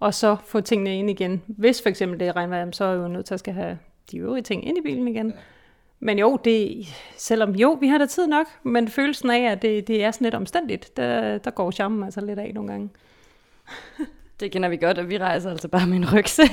og 0.00 0.14
så 0.14 0.36
få 0.46 0.60
tingene 0.60 0.98
ind 0.98 1.10
igen. 1.10 1.42
Hvis 1.46 1.82
for 1.82 1.88
eksempel 1.88 2.20
det 2.20 2.28
er 2.28 2.36
regnvejr, 2.36 2.70
så 2.70 2.84
er 2.84 2.90
jeg 2.92 2.98
jo 2.98 3.08
nødt 3.08 3.26
til 3.26 3.34
at 3.34 3.40
skal 3.40 3.54
have 3.54 3.78
de 4.10 4.18
øvrige 4.18 4.42
ting 4.42 4.68
ind 4.68 4.78
i 4.78 4.80
bilen 4.80 5.08
igen. 5.08 5.28
Ja. 5.28 5.36
Men 6.00 6.18
jo, 6.18 6.38
det, 6.44 6.86
selvom 7.16 7.54
jo, 7.54 7.78
vi 7.80 7.88
har 7.88 7.98
da 7.98 8.06
tid 8.06 8.26
nok, 8.26 8.46
men 8.62 8.88
følelsen 8.88 9.30
af, 9.30 9.52
at 9.52 9.62
det, 9.62 9.88
det 9.88 10.04
er 10.04 10.10
sådan 10.10 10.24
lidt 10.24 10.34
omstændigt, 10.34 10.96
der, 10.96 11.38
der 11.38 11.50
går 11.50 11.70
charmen 11.70 12.04
altså 12.04 12.20
lidt 12.20 12.38
af 12.38 12.54
nogle 12.54 12.70
gange. 12.70 12.90
Det 14.40 14.52
kender 14.52 14.68
vi 14.68 14.76
godt, 14.76 14.98
at 14.98 15.08
vi 15.08 15.18
rejser 15.18 15.50
altså 15.50 15.68
bare 15.68 15.86
med 15.86 15.96
en 15.96 16.14
rygsæk. 16.14 16.48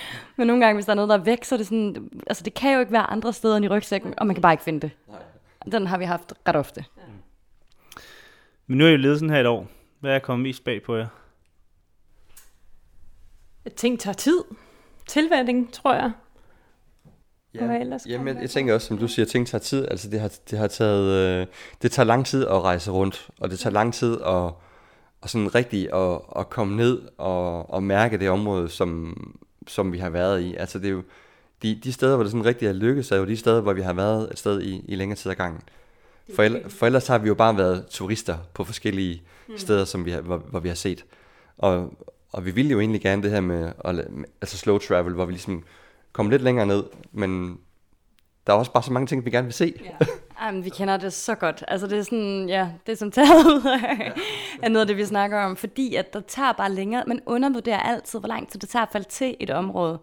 Men 0.36 0.46
nogle 0.46 0.64
gange, 0.64 0.74
hvis 0.76 0.86
der 0.86 0.92
er 0.92 0.96
noget, 0.96 1.08
der 1.08 1.18
er 1.18 1.24
væk, 1.24 1.44
så 1.44 1.54
er 1.54 1.56
det 1.56 1.66
sådan, 1.66 2.10
altså 2.26 2.44
det 2.44 2.54
kan 2.54 2.74
jo 2.74 2.80
ikke 2.80 2.92
være 2.92 3.10
andre 3.10 3.32
steder 3.32 3.56
end 3.56 3.64
i 3.64 3.68
rygsækken, 3.68 4.14
og 4.16 4.26
man 4.26 4.34
kan 4.34 4.42
bare 4.42 4.52
ikke 4.52 4.64
finde 4.64 4.80
det. 4.80 4.90
Den 5.72 5.86
har 5.86 5.98
vi 5.98 6.04
haft 6.04 6.34
ret 6.48 6.56
ofte. 6.56 6.84
Ja. 6.96 7.02
Men 8.66 8.78
nu 8.78 8.84
er 8.84 8.88
I 8.88 8.92
jo 8.92 8.96
levet 8.96 9.18
sådan 9.18 9.30
her 9.30 9.40
et 9.40 9.46
år. 9.46 9.66
Hvad 10.00 10.14
er 10.14 10.18
kommet 10.18 10.42
mest 10.42 10.64
bag 10.64 10.82
på 10.82 10.96
jer? 10.96 11.06
Ting 13.76 14.00
tager 14.00 14.14
tid. 14.14 14.44
Tilvænding, 15.06 15.72
tror 15.72 15.94
jeg. 15.94 16.12
Ja, 17.54 17.60
jamen, 18.06 18.28
jeg, 18.28 18.42
jeg 18.42 18.50
tænker 18.50 18.74
også, 18.74 18.86
som 18.86 18.98
du 18.98 19.08
siger, 19.08 19.26
ting 19.26 19.46
tager 19.46 19.62
tid. 19.62 19.88
Altså 19.90 20.10
det 20.10 20.20
har, 20.20 20.32
det 20.50 20.58
har 20.58 20.66
taget, 20.66 21.40
øh, 21.40 21.46
det 21.82 21.92
tager 21.92 22.06
lang 22.06 22.26
tid 22.26 22.46
at 22.46 22.62
rejse 22.62 22.90
rundt, 22.90 23.28
og 23.40 23.50
det 23.50 23.58
tager 23.58 23.74
lang 23.74 23.94
tid 23.94 24.20
at, 24.20 24.52
og 25.20 25.30
sådan 25.30 25.54
rigtig 25.54 25.94
at, 25.94 26.20
at 26.38 26.50
komme 26.50 26.76
ned 26.76 27.02
og, 27.18 27.70
og 27.70 27.82
mærke 27.82 28.18
det 28.18 28.30
område, 28.30 28.68
som, 28.68 29.16
som 29.66 29.92
vi 29.92 29.98
har 29.98 30.10
været 30.10 30.40
i. 30.40 30.54
Altså 30.54 30.78
det 30.78 30.86
er 30.86 30.90
jo, 30.90 31.02
de, 31.62 31.80
de 31.84 31.92
steder, 31.92 32.14
hvor 32.14 32.24
det 32.24 32.32
sådan 32.32 32.44
rigtig 32.44 32.68
er 32.68 32.72
lykkedes, 32.72 33.12
er 33.12 33.16
jo 33.16 33.24
de 33.24 33.36
steder, 33.36 33.60
hvor 33.60 33.72
vi 33.72 33.82
har 33.82 33.92
været 33.92 34.32
et 34.32 34.38
sted 34.38 34.62
i, 34.62 34.84
i 34.88 34.94
længere 34.94 35.16
tid 35.16 35.30
ad 35.30 35.36
gangen. 35.36 35.60
For, 36.34 36.42
el, 36.42 36.70
for 36.70 36.86
ellers 36.86 37.06
har 37.06 37.18
vi 37.18 37.28
jo 37.28 37.34
bare 37.34 37.56
været 37.56 37.86
turister 37.90 38.38
på 38.54 38.64
forskellige 38.64 39.22
mm. 39.48 39.58
steder, 39.58 39.84
som 39.84 40.04
vi 40.04 40.10
har, 40.10 40.20
hvor, 40.20 40.36
hvor 40.36 40.60
vi 40.60 40.68
har 40.68 40.74
set. 40.74 41.04
Og, 41.58 41.92
og 42.32 42.44
vi 42.44 42.50
ville 42.50 42.70
jo 42.70 42.80
egentlig 42.80 43.00
gerne 43.00 43.22
det 43.22 43.30
her 43.30 43.40
med, 43.40 43.72
at, 43.84 44.08
altså 44.40 44.58
slow 44.58 44.78
travel, 44.78 45.14
hvor 45.14 45.24
vi 45.24 45.32
ligesom 45.32 45.64
kom 46.12 46.30
lidt 46.30 46.42
længere 46.42 46.66
ned, 46.66 46.84
men 47.12 47.58
der 48.46 48.52
er 48.52 48.56
også 48.56 48.72
bare 48.72 48.82
så 48.82 48.92
mange 48.92 49.06
ting, 49.06 49.24
vi 49.24 49.30
gerne 49.30 49.46
vil 49.46 49.54
se. 49.54 49.74
Ja. 49.84 50.06
Jamen, 50.42 50.64
vi 50.64 50.70
kender 50.70 50.96
det 50.96 51.12
så 51.12 51.34
godt. 51.34 51.64
Altså, 51.68 51.86
det 51.86 51.98
er 51.98 52.02
sådan, 52.02 52.48
ja, 52.48 52.68
det 52.86 52.92
er 52.92 52.96
som 52.96 53.10
taget 53.10 53.46
ud 53.46 53.78
af, 54.62 54.70
noget 54.70 54.80
af 54.80 54.86
det, 54.86 54.96
vi 54.96 55.04
snakker 55.04 55.38
om, 55.38 55.56
fordi 55.56 55.94
at 55.94 56.12
der 56.12 56.20
tager 56.20 56.52
bare 56.52 56.72
længere. 56.72 57.04
Man 57.06 57.20
undervurderer 57.26 57.80
altid, 57.80 58.18
hvor 58.18 58.28
lang 58.28 58.48
tid 58.48 58.60
det 58.60 58.68
tager 58.68 58.82
at 58.82 58.92
falde 58.92 59.08
til 59.08 59.36
et 59.40 59.50
område. 59.50 59.98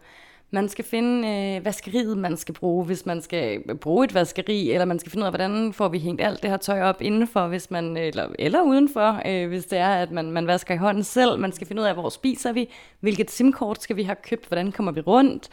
Man 0.52 0.69
skal 0.69 0.86
finde 0.86 1.28
øh, 1.28 1.65
vaskeriet, 1.65 2.17
man 2.17 2.38
skal 2.38 2.54
bruge, 2.54 2.86
hvis 2.86 3.06
man 3.06 3.21
skal 3.21 3.76
bruge 3.82 4.06
et 4.06 4.13
vaskeri, 4.13 4.71
eller 4.71 4.86
man 4.86 5.00
skal 5.00 5.12
finde 5.12 5.24
ud 5.24 5.26
af, 5.26 5.32
hvordan 5.32 5.74
får 5.74 5.88
vi 5.88 6.00
hængt 6.00 6.21
alt 6.21 6.41
det 6.41 6.50
her 6.50 6.58
tøj 6.58 6.82
op 6.82 7.02
indenfor, 7.02 7.48
hvis 7.48 7.71
man, 7.71 7.98
eller, 7.98 8.28
eller 8.39 8.62
udenfor, 8.62 9.21
øh, 9.26 9.48
hvis 9.48 9.65
det 9.65 9.80
er, 9.80 9.89
at 9.89 10.12
man, 10.12 10.32
man 10.32 10.48
vasker 10.48 10.74
i 10.74 10.78
hånden 10.78 11.04
selv. 11.04 11.39
Man 11.39 11.52
skal 11.52 11.67
finde 11.67 11.82
ud 11.82 11.88
af, 11.88 11.93
hvor 11.93 12.10
spiser 12.10 12.52
vi, 12.52 12.69
hvilket 13.00 13.32
SIM-kort 13.32 13.84
skal 13.84 13.95
vi 13.95 14.04
have 14.04 14.15
købt, 14.15 14.48
hvordan 14.48 14.71
kommer 14.71 14.91
vi 14.91 15.02
rundt. 15.02 15.50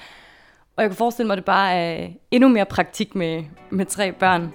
Og 0.76 0.82
jeg 0.82 0.90
kan 0.90 0.96
forestille 0.96 1.26
mig, 1.26 1.34
at 1.34 1.38
det 1.38 1.44
bare 1.44 1.74
er 1.74 2.08
endnu 2.30 2.48
mere 2.48 2.66
praktik 2.66 3.14
med, 3.14 3.44
med 3.70 3.86
tre 3.86 4.12
børn. 4.12 4.52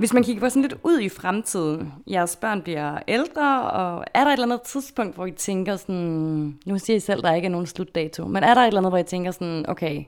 Hvis 0.00 0.12
man 0.12 0.22
kigger 0.22 0.40
på 0.40 0.48
sådan 0.48 0.62
lidt 0.62 0.74
ud 0.82 1.00
i 1.00 1.08
fremtiden, 1.08 1.92
jeres 2.10 2.36
børn 2.36 2.62
bliver 2.62 2.98
ældre, 3.08 3.70
og 3.70 4.04
er 4.14 4.24
der 4.24 4.26
et 4.26 4.32
eller 4.32 4.46
andet 4.46 4.62
tidspunkt, 4.62 5.14
hvor 5.14 5.26
I 5.26 5.30
tænker 5.30 5.76
sådan, 5.76 6.58
nu 6.66 6.78
siger 6.78 6.96
I 6.96 7.00
selv, 7.00 7.18
at 7.18 7.24
der 7.24 7.34
ikke 7.34 7.46
er 7.46 7.50
nogen 7.50 7.66
slutdato, 7.66 8.24
men 8.24 8.42
er 8.42 8.54
der 8.54 8.60
et 8.60 8.66
eller 8.66 8.80
andet, 8.80 8.90
hvor 8.90 8.98
I 8.98 9.02
tænker 9.02 9.30
sådan, 9.30 9.64
okay, 9.68 10.04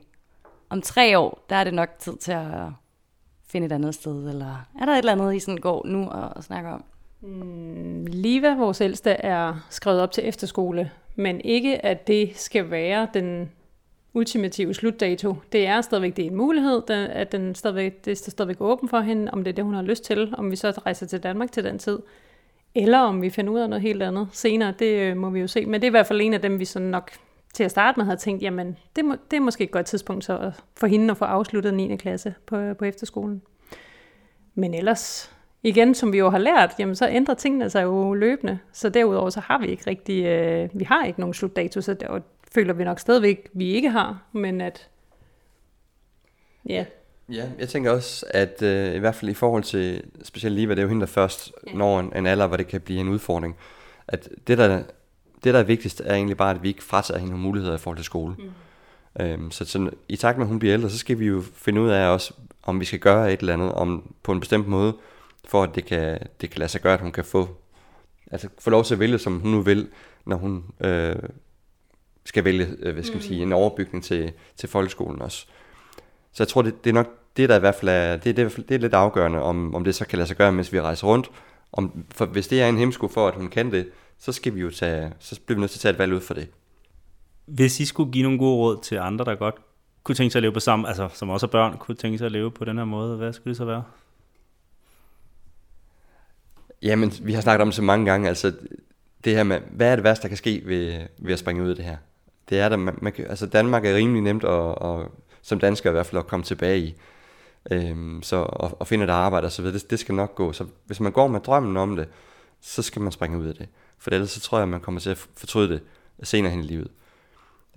om 0.69 0.81
tre 0.81 1.19
år, 1.19 1.45
der 1.49 1.55
er 1.55 1.63
det 1.63 1.73
nok 1.73 1.89
tid 1.99 2.17
til 2.17 2.31
at 2.31 2.49
finde 3.47 3.65
et 3.65 3.71
andet 3.71 3.95
sted, 3.95 4.29
eller 4.29 4.65
er 4.81 4.85
der 4.85 4.93
et 4.93 4.97
eller 4.97 5.11
andet, 5.11 5.35
I 5.35 5.39
sådan 5.39 5.57
går 5.57 5.87
nu 5.87 6.07
og, 6.07 6.29
og 6.35 6.43
snakker 6.43 6.71
om? 6.71 6.83
Mm, 7.21 8.05
Liva, 8.05 8.55
vores 8.55 8.81
ældste, 8.81 9.09
er 9.09 9.65
skrevet 9.69 10.01
op 10.01 10.11
til 10.11 10.27
efterskole, 10.27 10.91
men 11.15 11.41
ikke 11.41 11.85
at 11.85 12.07
det 12.07 12.31
skal 12.35 12.71
være 12.71 13.07
den 13.13 13.51
ultimative 14.13 14.73
slutdato. 14.73 15.35
Det 15.51 15.67
er 15.67 15.81
stadigvæk 15.81 16.17
det 16.17 16.25
er 16.25 16.29
en 16.29 16.35
mulighed, 16.35 16.89
at 16.89 17.31
den 17.31 17.55
stadigvæk, 17.55 18.05
det 18.05 18.11
er 18.11 18.31
stadigvæk 18.31 18.61
åben 18.61 18.89
for 18.89 18.99
hende, 18.99 19.31
om 19.31 19.43
det 19.43 19.51
er 19.51 19.55
det, 19.55 19.65
hun 19.65 19.73
har 19.73 19.81
lyst 19.81 20.03
til, 20.03 20.33
om 20.37 20.51
vi 20.51 20.55
så 20.55 20.81
rejser 20.85 21.05
til 21.05 21.23
Danmark 21.23 21.51
til 21.51 21.63
den 21.63 21.79
tid, 21.79 21.99
eller 22.75 22.99
om 22.99 23.21
vi 23.21 23.29
finder 23.29 23.53
ud 23.53 23.59
af 23.59 23.69
noget 23.69 23.81
helt 23.81 24.03
andet 24.03 24.27
senere, 24.31 24.73
det 24.79 24.99
øh, 24.99 25.17
må 25.17 25.29
vi 25.29 25.39
jo 25.39 25.47
se. 25.47 25.65
Men 25.65 25.73
det 25.73 25.83
er 25.83 25.89
i 25.89 25.91
hvert 25.91 26.07
fald 26.07 26.21
en 26.21 26.33
af 26.33 26.41
dem, 26.41 26.59
vi 26.59 26.65
så 26.65 26.79
nok 26.79 27.11
til 27.53 27.63
at 27.63 27.71
starte 27.71 27.99
med 27.99 28.05
havde 28.05 28.19
tænkt, 28.19 28.43
jamen 28.43 28.77
det, 28.95 29.05
må, 29.05 29.15
det 29.31 29.37
er 29.37 29.41
måske 29.41 29.63
et 29.63 29.71
godt 29.71 29.85
tidspunkt 29.85 30.25
så 30.25 30.51
for 30.77 30.87
hende 30.87 31.11
at 31.11 31.17
få 31.17 31.25
afsluttet 31.25 31.73
9. 31.73 31.95
klasse 31.95 32.35
på, 32.45 32.57
øh, 32.57 32.75
på 32.75 32.85
efterskolen. 32.85 33.41
Men 34.55 34.73
ellers, 34.73 35.31
igen, 35.63 35.95
som 35.95 36.13
vi 36.13 36.17
jo 36.17 36.29
har 36.29 36.37
lært, 36.37 36.75
jamen 36.79 36.95
så 36.95 37.07
ændrer 37.09 37.35
tingene 37.35 37.69
sig 37.69 37.83
jo 37.83 38.13
løbende. 38.13 38.59
Så 38.71 38.89
derudover 38.89 39.29
så 39.29 39.39
har 39.39 39.59
vi 39.59 39.67
ikke 39.67 39.83
rigtig, 39.87 40.25
øh, 40.25 40.69
vi 40.73 40.83
har 40.83 41.05
ikke 41.05 41.19
nogen 41.19 41.33
slutdato, 41.33 41.81
så 41.81 41.93
det, 41.93 42.07
føler 42.53 42.73
vi 42.73 42.83
nok 42.83 42.99
stadigvæk, 42.99 43.49
vi 43.53 43.71
ikke 43.71 43.89
har, 43.89 44.23
men 44.31 44.61
at, 44.61 44.89
ja. 46.69 46.85
Ja, 47.29 47.49
jeg 47.59 47.69
tænker 47.69 47.91
også, 47.91 48.25
at 48.29 48.61
øh, 48.61 48.95
i 48.95 48.99
hvert 48.99 49.15
fald 49.15 49.31
i 49.31 49.33
forhold 49.33 49.63
til, 49.63 50.03
specielt 50.23 50.55
lige, 50.55 50.65
hvad 50.65 50.75
det 50.75 50.81
er 50.81 50.83
jo 50.83 50.89
hende, 50.89 51.01
der 51.01 51.07
først 51.07 51.51
ja. 51.67 51.73
når 51.73 51.99
en, 51.99 52.13
en 52.15 52.25
alder, 52.25 52.47
hvor 52.47 52.57
det 52.57 52.67
kan 52.67 52.81
blive 52.81 52.99
en 52.99 53.09
udfordring, 53.09 53.57
at 54.07 54.29
det 54.47 54.57
der, 54.57 54.83
det, 55.43 55.53
der 55.53 55.59
er 55.59 55.63
vigtigst, 55.63 56.01
er 56.05 56.15
egentlig 56.15 56.37
bare, 56.37 56.55
at 56.55 56.63
vi 56.63 56.67
ikke 56.67 56.83
fratager 56.83 57.17
hende 57.17 57.31
nogle 57.31 57.43
muligheder 57.43 57.75
i 57.75 57.77
forhold 57.77 57.97
til 57.97 58.05
skole. 58.05 58.35
Mm. 58.37 59.23
Øhm, 59.23 59.51
så 59.51 59.65
sådan, 59.65 59.89
i 60.09 60.15
takt 60.15 60.37
med, 60.37 60.45
at 60.45 60.49
hun 60.49 60.59
bliver 60.59 60.73
ældre, 60.73 60.89
så 60.89 60.97
skal 60.97 61.19
vi 61.19 61.25
jo 61.25 61.41
finde 61.53 61.81
ud 61.81 61.89
af 61.89 62.07
også, 62.07 62.33
om 62.63 62.79
vi 62.79 62.85
skal 62.85 62.99
gøre 62.99 63.33
et 63.33 63.39
eller 63.39 63.53
andet 63.53 63.71
om, 63.71 64.13
på 64.23 64.31
en 64.31 64.39
bestemt 64.39 64.67
måde, 64.67 64.95
for 65.45 65.63
at 65.63 65.69
det 65.75 65.85
kan, 65.85 66.19
det 66.41 66.49
kan 66.49 66.59
lade 66.59 66.69
sig 66.69 66.81
gøre, 66.81 66.93
at 66.93 67.01
hun 67.01 67.11
kan 67.11 67.25
få, 67.25 67.49
altså 68.31 68.49
få 68.59 68.69
lov 68.69 68.83
til 68.83 68.93
at 68.93 68.99
vælge, 68.99 69.17
som 69.17 69.39
hun 69.39 69.51
nu 69.51 69.61
vil, 69.61 69.87
når 70.25 70.35
hun 70.35 70.63
øh, 70.79 71.15
skal 72.25 72.43
vælge 72.43 72.67
øh, 72.79 72.93
hvad 72.93 73.03
skal 73.03 73.15
man 73.15 73.23
sige, 73.23 73.41
en 73.41 73.53
overbygning 73.53 74.03
til, 74.03 74.31
til 74.55 74.69
folkeskolen 74.69 75.21
også. 75.21 75.45
Så 76.33 76.43
jeg 76.43 76.47
tror, 76.47 76.61
det, 76.61 76.83
det 76.83 76.89
er 76.89 76.93
nok 76.93 77.07
det, 77.37 77.49
der 77.49 77.55
i 77.55 77.59
hvert 77.59 77.75
fald 77.75 77.89
er, 77.89 78.17
det, 78.17 78.37
det, 78.37 78.55
det 78.69 78.75
er 78.75 78.79
lidt 78.79 78.93
afgørende, 78.93 79.41
om, 79.41 79.75
om 79.75 79.83
det 79.83 79.95
så 79.95 80.05
kan 80.05 80.17
lade 80.17 80.27
sig 80.27 80.37
gøre, 80.37 80.51
mens 80.51 80.73
vi 80.73 80.81
rejser 80.81 81.07
rundt. 81.07 81.31
Om, 81.71 82.05
for 82.11 82.25
hvis 82.25 82.47
det 82.47 82.61
er 82.61 82.69
en 82.69 82.77
hemsko 82.77 83.07
for, 83.07 83.27
at 83.27 83.35
hun 83.35 83.47
kan 83.47 83.71
det, 83.71 83.89
så 84.19 84.31
skal 84.31 84.55
vi 84.55 84.61
jo 84.61 84.69
tage, 84.69 85.13
så 85.19 85.39
bliver 85.45 85.57
vi 85.57 85.59
nødt 85.59 85.71
til 85.71 85.77
at 85.77 85.81
tage 85.81 85.91
et 85.91 85.99
valg 85.99 86.13
ud 86.13 86.21
for 86.21 86.33
det. 86.33 86.47
Hvis 87.45 87.79
I 87.79 87.85
skulle 87.85 88.11
give 88.11 88.23
nogle 88.23 88.37
gode 88.37 88.55
råd 88.55 88.83
til 88.83 88.95
andre, 88.95 89.25
der 89.25 89.35
godt 89.35 89.55
kunne 90.03 90.15
tænke 90.15 90.31
sig 90.31 90.39
at 90.39 90.43
leve 90.43 90.53
på 90.53 90.59
samme, 90.59 90.87
altså 90.87 91.09
som 91.13 91.29
også 91.29 91.45
er 91.45 91.49
børn, 91.49 91.77
kunne 91.77 91.95
tænke 91.95 92.17
sig 92.17 92.25
at 92.25 92.31
leve 92.31 92.51
på 92.51 92.65
den 92.65 92.77
her 92.77 92.85
måde, 92.85 93.17
hvad 93.17 93.33
skulle 93.33 93.51
det 93.51 93.57
så 93.57 93.65
være? 93.65 93.83
Jamen, 96.81 97.11
vi 97.21 97.33
har 97.33 97.41
snakket 97.41 97.61
om 97.61 97.67
det 97.67 97.75
så 97.75 97.81
mange 97.81 98.05
gange, 98.05 98.27
altså 98.27 98.53
det 99.23 99.35
her 99.35 99.43
med, 99.43 99.59
hvad 99.71 99.91
er 99.91 99.95
det 99.95 100.03
værste, 100.03 100.23
der 100.23 100.27
kan 100.27 100.37
ske 100.37 100.61
ved, 100.65 101.01
ved 101.17 101.33
at 101.33 101.39
springe 101.39 101.63
ud 101.63 101.69
af 101.69 101.75
det 101.75 101.85
her? 101.85 101.97
Det 102.49 102.59
er 102.59 102.69
der, 102.69 102.77
man, 102.77 102.97
man 103.01 103.13
kan, 103.13 103.27
altså 103.27 103.47
Danmark 103.47 103.85
er 103.85 103.95
rimelig 103.95 104.21
nemt 104.21 104.43
at, 104.43 104.75
at, 104.81 105.07
som 105.41 105.59
dansker 105.59 105.89
i 105.89 105.93
hvert 105.93 106.05
fald 106.05 106.19
at 106.19 106.27
komme 106.27 106.43
tilbage 106.43 106.79
i. 106.79 106.95
Øhm, 107.71 108.23
så 108.23 108.35
og, 108.35 108.77
og 108.79 108.87
finde 108.87 109.05
et 109.05 109.09
arbejde 109.09 109.45
og 109.45 109.51
så 109.51 109.61
videre, 109.61 109.77
det, 109.77 109.89
det 109.89 109.99
skal 109.99 110.15
nok 110.15 110.35
gå. 110.35 110.53
Så 110.53 110.65
hvis 110.85 110.99
man 110.99 111.11
går 111.11 111.27
med 111.27 111.39
drømmen 111.39 111.77
om 111.77 111.95
det, 111.95 112.07
så 112.61 112.81
skal 112.81 113.01
man 113.01 113.11
springe 113.11 113.37
ud 113.37 113.45
af 113.45 113.55
det. 113.55 113.67
For 113.97 114.11
ellers 114.11 114.31
så 114.31 114.39
tror 114.39 114.57
jeg, 114.57 114.63
at 114.63 114.69
man 114.69 114.81
kommer 114.81 115.01
til 115.01 115.09
at 115.09 115.27
fortryde 115.37 115.69
det 115.69 115.81
senere 116.23 116.51
hen 116.51 116.59
i 116.59 116.67
livet. 116.67 116.87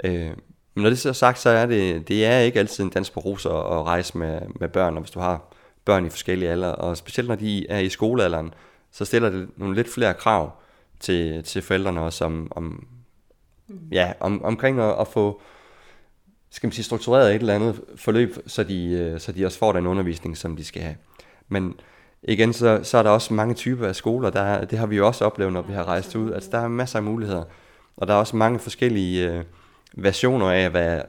Øh, 0.04 0.30
men 0.74 0.82
når 0.82 0.88
det 0.90 0.98
så 0.98 1.08
er 1.08 1.12
sagt, 1.12 1.38
så 1.38 1.50
er 1.50 1.66
det, 1.66 2.08
det 2.08 2.26
er 2.26 2.38
ikke 2.38 2.58
altid 2.58 2.84
en 2.84 2.90
dans 2.90 3.10
på 3.10 3.20
roser 3.20 3.50
at 3.50 3.86
rejse 3.86 4.18
med, 4.18 4.40
med 4.60 4.68
børn, 4.68 4.94
og 4.94 5.00
hvis 5.00 5.10
du 5.10 5.20
har 5.20 5.54
børn 5.84 6.06
i 6.06 6.10
forskellige 6.10 6.50
alder, 6.50 6.68
og 6.68 6.96
specielt 6.96 7.28
når 7.28 7.34
de 7.34 7.66
er 7.70 7.78
i 7.78 7.88
skolealderen, 7.88 8.54
så 8.92 9.04
stiller 9.04 9.30
det 9.30 9.48
nogle 9.56 9.74
lidt 9.74 9.88
flere 9.94 10.14
krav 10.14 10.52
til, 11.00 11.44
til 11.44 11.62
forældrene 11.62 12.00
også 12.00 12.24
om, 12.24 12.48
om, 12.50 12.86
ja, 13.92 14.12
om, 14.20 14.44
omkring 14.44 14.80
at, 14.80 15.00
at 15.00 15.08
få 15.08 15.40
skal 16.50 16.66
man 16.66 16.72
sige, 16.72 16.84
struktureret 16.84 17.34
et 17.34 17.40
eller 17.40 17.54
andet 17.54 17.80
forløb, 17.96 18.36
så 18.46 18.62
de, 18.64 18.90
øh, 18.90 19.20
så 19.20 19.32
de 19.32 19.46
også 19.46 19.58
får 19.58 19.72
den 19.72 19.86
undervisning, 19.86 20.36
som 20.36 20.56
de 20.56 20.64
skal 20.64 20.82
have. 20.82 20.96
Men 21.48 21.80
igen, 22.22 22.52
så, 22.52 22.80
så 22.82 22.98
er 22.98 23.02
der 23.02 23.10
også 23.10 23.34
mange 23.34 23.54
typer 23.54 23.88
af 23.88 23.96
skoler, 23.96 24.30
der 24.30 24.40
er, 24.40 24.64
det 24.64 24.78
har 24.78 24.86
vi 24.86 24.96
jo 24.96 25.06
også 25.06 25.24
oplevet, 25.24 25.52
når 25.52 25.62
vi 25.62 25.72
har 25.72 25.84
rejst 25.84 26.16
ud, 26.16 26.32
altså 26.32 26.50
der 26.50 26.58
er 26.58 26.68
masser 26.68 26.98
af 26.98 27.02
muligheder, 27.02 27.44
og 27.96 28.06
der 28.06 28.14
er 28.14 28.18
også 28.18 28.36
mange 28.36 28.58
forskellige 28.58 29.32
øh, 29.32 29.44
versioner 29.92 30.50
af, 30.50 30.70
hvad 30.70 31.02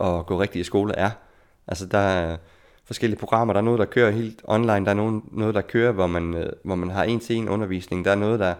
at 0.00 0.26
gå 0.26 0.40
rigtig 0.40 0.60
i 0.60 0.64
skole 0.64 0.94
er. 0.94 1.10
Altså 1.66 1.86
der 1.86 1.98
er 1.98 2.36
forskellige 2.84 3.18
programmer, 3.18 3.54
der 3.54 3.60
er 3.60 3.64
noget, 3.64 3.78
der 3.78 3.84
kører 3.84 4.10
helt 4.10 4.42
online, 4.44 4.84
der 4.84 4.90
er 4.90 4.94
noget, 4.94 5.22
noget 5.32 5.54
der 5.54 5.60
kører, 5.60 5.92
hvor 5.92 6.06
man, 6.06 6.34
øh, 6.34 6.52
hvor 6.64 6.74
man 6.74 6.90
har 6.90 7.04
en 7.04 7.20
til 7.20 7.36
en 7.36 7.48
undervisning, 7.48 8.04
der 8.04 8.10
er 8.10 8.14
noget, 8.14 8.40
der 8.40 8.54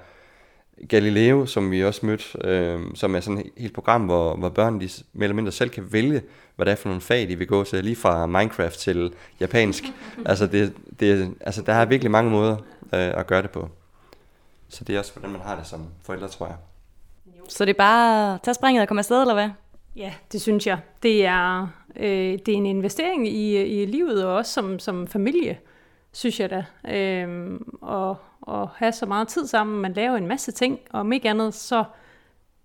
Galileo, 0.88 1.46
som 1.46 1.70
vi 1.70 1.84
også 1.84 2.06
mødte, 2.06 2.24
øh, 2.44 2.80
som 2.94 3.14
er 3.14 3.20
sådan 3.20 3.38
et 3.38 3.50
helt 3.56 3.74
program, 3.74 4.02
hvor, 4.02 4.36
hvor 4.36 4.48
børn 4.48 4.80
de 4.80 4.88
mere 5.12 5.24
eller 5.24 5.34
mindre 5.34 5.52
selv 5.52 5.70
kan 5.70 5.92
vælge, 5.92 6.22
hvad 6.56 6.66
det 6.66 6.72
er 6.72 6.76
for 6.76 6.88
nogle 6.88 7.00
fag, 7.00 7.28
de 7.28 7.36
vil 7.36 7.46
gå 7.46 7.64
til, 7.64 7.84
lige 7.84 7.96
fra 7.96 8.26
Minecraft 8.26 8.78
til 8.78 9.12
japansk. 9.40 9.84
altså, 10.26 10.46
det, 10.46 10.72
det, 11.00 11.34
altså, 11.40 11.62
der 11.62 11.72
er 11.72 11.84
virkelig 11.84 12.10
mange 12.10 12.30
måder 12.30 12.56
øh, 12.82 13.20
at 13.20 13.26
gøre 13.26 13.42
det 13.42 13.50
på. 13.50 13.68
Så 14.68 14.84
det 14.84 14.94
er 14.94 14.98
også, 14.98 15.12
hvordan 15.12 15.30
man 15.30 15.40
har 15.40 15.56
det 15.56 15.66
som 15.66 15.86
forældre, 16.02 16.28
tror 16.28 16.46
jeg. 16.46 16.56
Så 17.48 17.64
det 17.64 17.70
er 17.70 17.78
bare 17.78 18.34
at 18.34 18.42
tage 18.42 18.54
springet 18.54 18.82
og 18.82 18.88
komme 18.88 19.00
afsted, 19.00 19.20
eller 19.20 19.34
hvad? 19.34 19.48
Ja, 19.96 20.12
det 20.32 20.40
synes 20.40 20.66
jeg. 20.66 20.78
Det 21.02 21.26
er, 21.26 21.68
øh, 21.96 22.38
det 22.46 22.48
er 22.48 22.56
en 22.56 22.66
investering 22.66 23.28
i, 23.28 23.62
i 23.82 23.86
livet, 23.86 24.24
og 24.24 24.34
også 24.34 24.52
som, 24.52 24.78
som 24.78 25.06
familie, 25.06 25.58
synes 26.12 26.40
jeg 26.40 26.50
da. 26.50 26.64
Øh, 26.94 27.60
og, 27.80 28.16
og 28.48 28.68
have 28.68 28.92
så 28.92 29.06
meget 29.06 29.28
tid 29.28 29.46
sammen, 29.46 29.80
man 29.80 29.92
laver 29.92 30.16
en 30.16 30.26
masse 30.26 30.52
ting, 30.52 30.78
og 30.90 31.00
om 31.00 31.12
ikke 31.12 31.30
andet, 31.30 31.54
så 31.54 31.84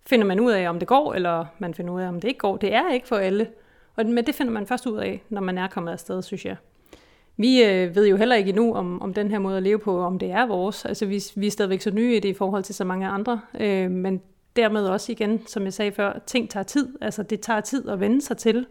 finder 0.06 0.26
man 0.26 0.40
ud 0.40 0.52
af, 0.52 0.70
om 0.70 0.80
det 0.80 0.88
går, 0.88 1.14
eller 1.14 1.46
man 1.60 1.74
finder 1.74 1.94
ud 1.94 2.02
af, 2.02 2.08
om 2.08 2.22
det 2.22 2.28
ikke 2.28 2.40
går. 2.40 2.58
Det 2.58 2.74
er 2.74 2.92
ikke 2.94 3.08
for 3.08 3.16
alle. 3.16 3.48
Og 3.96 4.06
men 4.06 4.26
det 4.26 4.36
finder 4.36 4.54
man 4.54 4.68
først 4.68 4.86
ud 4.86 4.98
af, 4.98 5.24
når 5.30 5.42
man 5.42 5.58
er 5.58 5.68
kommet 5.68 5.92
afsted, 5.92 6.22
synes 6.22 6.46
jeg. 6.46 6.56
Vi 7.38 7.64
øh, 7.64 7.96
ved 7.96 8.08
jo 8.08 8.16
heller 8.16 8.36
ikke 8.36 8.50
endnu, 8.50 8.74
om, 8.74 9.02
om 9.02 9.14
den 9.14 9.32
her 9.32 9.40
måde 9.40 9.58
at 9.58 9.64
leve 9.64 9.80
på, 9.80 10.00
om 10.00 10.20
det 10.20 10.32
er 10.32 10.46
vores. 10.46 10.86
Altså, 10.86 11.06
vi, 11.06 11.24
vi 11.36 11.48
er 11.48 11.52
stadigvæk 11.52 11.82
så 11.82 11.92
nye 11.92 12.16
i 12.16 12.20
det 12.20 12.30
i 12.30 12.34
forhold 12.34 12.64
til 12.64 12.76
så 12.76 12.84
mange 12.84 13.08
andre. 13.08 13.42
Øh, 13.60 13.92
men 13.92 14.22
dermed 14.56 14.86
også 14.86 15.12
igen, 15.12 15.48
som 15.48 15.64
jeg 15.64 15.74
sagde 15.74 15.92
før, 15.92 16.20
ting 16.26 16.50
tager 16.50 16.64
tid. 16.64 16.88
Altså, 17.02 17.24
det 17.24 17.40
tager 17.42 17.62
tid 17.62 17.90
at 17.90 18.00
vende 18.00 18.22
sig 18.22 18.38
til 18.38 18.66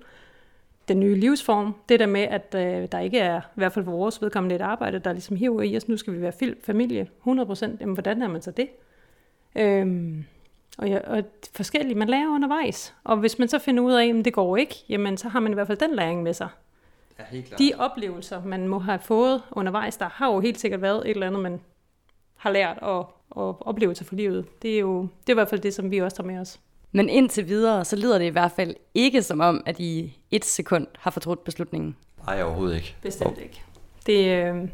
den 0.88 1.00
nye 1.00 1.14
livsform. 1.14 1.74
Det 1.88 2.00
der 2.00 2.06
med, 2.06 2.20
at 2.20 2.54
øh, 2.54 2.88
der 2.92 2.98
ikke 2.98 3.18
er, 3.18 3.40
i 3.40 3.54
hvert 3.54 3.72
fald 3.72 3.84
for 3.84 3.92
vores 3.92 4.22
vedkommende, 4.22 4.54
et 4.54 4.60
arbejde, 4.60 4.98
der 4.98 5.12
ligesom 5.12 5.36
hiver 5.36 5.62
i 5.62 5.76
os, 5.76 5.88
nu 5.88 5.96
skal 5.96 6.12
vi 6.12 6.20
være 6.20 6.54
familie 6.62 7.08
100%. 7.26 7.66
Jamen, 7.80 7.94
hvordan 7.94 8.22
er 8.22 8.28
man 8.28 8.42
så 8.42 8.50
det? 8.50 8.68
Øhm, 9.56 10.24
og, 10.78 10.88
ja, 10.88 10.98
og 11.06 11.24
forskelligt, 11.54 11.98
man 11.98 12.08
lærer 12.08 12.28
undervejs. 12.28 12.94
Og 13.04 13.16
hvis 13.16 13.38
man 13.38 13.48
så 13.48 13.58
finder 13.58 13.82
ud 13.82 13.92
af, 13.92 14.06
at 14.18 14.24
det 14.24 14.32
går 14.32 14.56
ikke, 14.56 14.84
jamen 14.88 15.16
så 15.16 15.28
har 15.28 15.40
man 15.40 15.52
i 15.52 15.54
hvert 15.54 15.66
fald 15.66 15.78
den 15.78 15.94
læring 15.94 16.22
med 16.22 16.32
sig. 16.32 16.48
Ja, 17.18 17.24
helt 17.24 17.46
klart. 17.46 17.58
De 17.58 17.72
oplevelser, 17.78 18.44
man 18.44 18.68
må 18.68 18.78
have 18.78 18.98
fået 18.98 19.42
undervejs, 19.50 19.96
der 19.96 20.08
har 20.08 20.32
jo 20.32 20.40
helt 20.40 20.60
sikkert 20.60 20.82
været 20.82 21.02
et 21.04 21.10
eller 21.10 21.26
andet, 21.26 21.42
man 21.42 21.60
har 22.36 22.50
lært 22.50 22.78
og, 22.78 23.14
og 23.30 23.66
oplevelser 23.66 24.04
for 24.04 24.14
livet. 24.14 24.62
Det 24.62 24.74
er 24.74 24.78
jo 24.78 25.00
det 25.00 25.28
er 25.28 25.32
i 25.32 25.34
hvert 25.34 25.48
fald 25.48 25.60
det, 25.60 25.74
som 25.74 25.90
vi 25.90 25.98
også 25.98 26.16
tager 26.16 26.26
med 26.26 26.38
os. 26.38 26.60
Men 26.92 27.08
indtil 27.08 27.48
videre, 27.48 27.84
så 27.84 27.96
lyder 27.96 28.18
det 28.18 28.24
i 28.24 28.28
hvert 28.28 28.52
fald 28.56 28.74
ikke 28.94 29.22
som 29.22 29.40
om, 29.40 29.62
at 29.66 29.80
I 29.80 30.18
et 30.30 30.44
sekund 30.44 30.86
har 30.98 31.10
fortrudt 31.10 31.44
beslutningen. 31.44 31.96
Nej, 32.26 32.42
overhovedet 32.42 32.76
ikke. 32.76 32.96
Bestemt 33.02 33.38
ikke. 33.38 33.62
Det, 34.06 34.26
øh, 34.26 34.68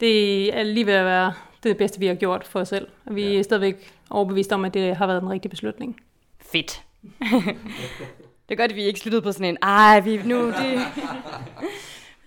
det 0.00 0.56
er 0.58 0.62
lige 0.62 0.86
ved 0.86 0.94
at 0.94 1.04
være 1.04 1.32
det 1.62 1.76
bedste, 1.76 1.98
vi 1.98 2.06
har 2.06 2.14
gjort 2.14 2.46
for 2.46 2.60
os 2.60 2.68
selv. 2.68 2.88
Og 3.06 3.14
vi 3.14 3.22
ja. 3.22 3.38
er 3.38 3.42
stadigvæk 3.42 3.92
overbevist 4.10 4.52
om, 4.52 4.64
at 4.64 4.74
det 4.74 4.96
har 4.96 5.06
været 5.06 5.22
en 5.22 5.30
rigtig 5.30 5.50
beslutning. 5.50 6.00
Fedt. 6.40 6.82
det 8.48 8.54
er 8.54 8.56
godt, 8.56 8.70
at 8.70 8.76
vi 8.76 8.82
ikke 8.82 9.00
sluttede 9.00 9.22
på 9.22 9.32
sådan 9.32 9.46
en, 9.46 9.58
ej, 9.62 10.00
vi 10.00 10.20
nu, 10.24 10.46
det... 10.46 10.54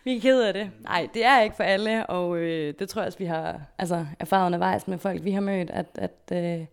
vi 0.06 0.18
er 0.18 0.22
ked 0.22 0.42
af 0.42 0.54
det. 0.54 0.72
Nej, 0.82 1.08
det 1.14 1.26
er 1.26 1.42
ikke 1.42 1.56
for 1.56 1.64
alle, 1.64 2.06
og 2.06 2.38
øh, 2.38 2.74
det 2.80 2.90
tror 2.90 3.02
jeg 3.02 3.08
også, 3.08 3.20
vi 3.20 3.26
har 3.26 3.62
altså, 3.78 4.06
erfaret 4.20 4.46
undervejs 4.46 4.88
med 4.88 4.98
folk, 4.98 5.24
vi 5.24 5.32
har 5.32 5.42
mødt, 5.42 5.70
at, 5.70 5.86
at, 5.96 6.32
øh, 6.32 6.66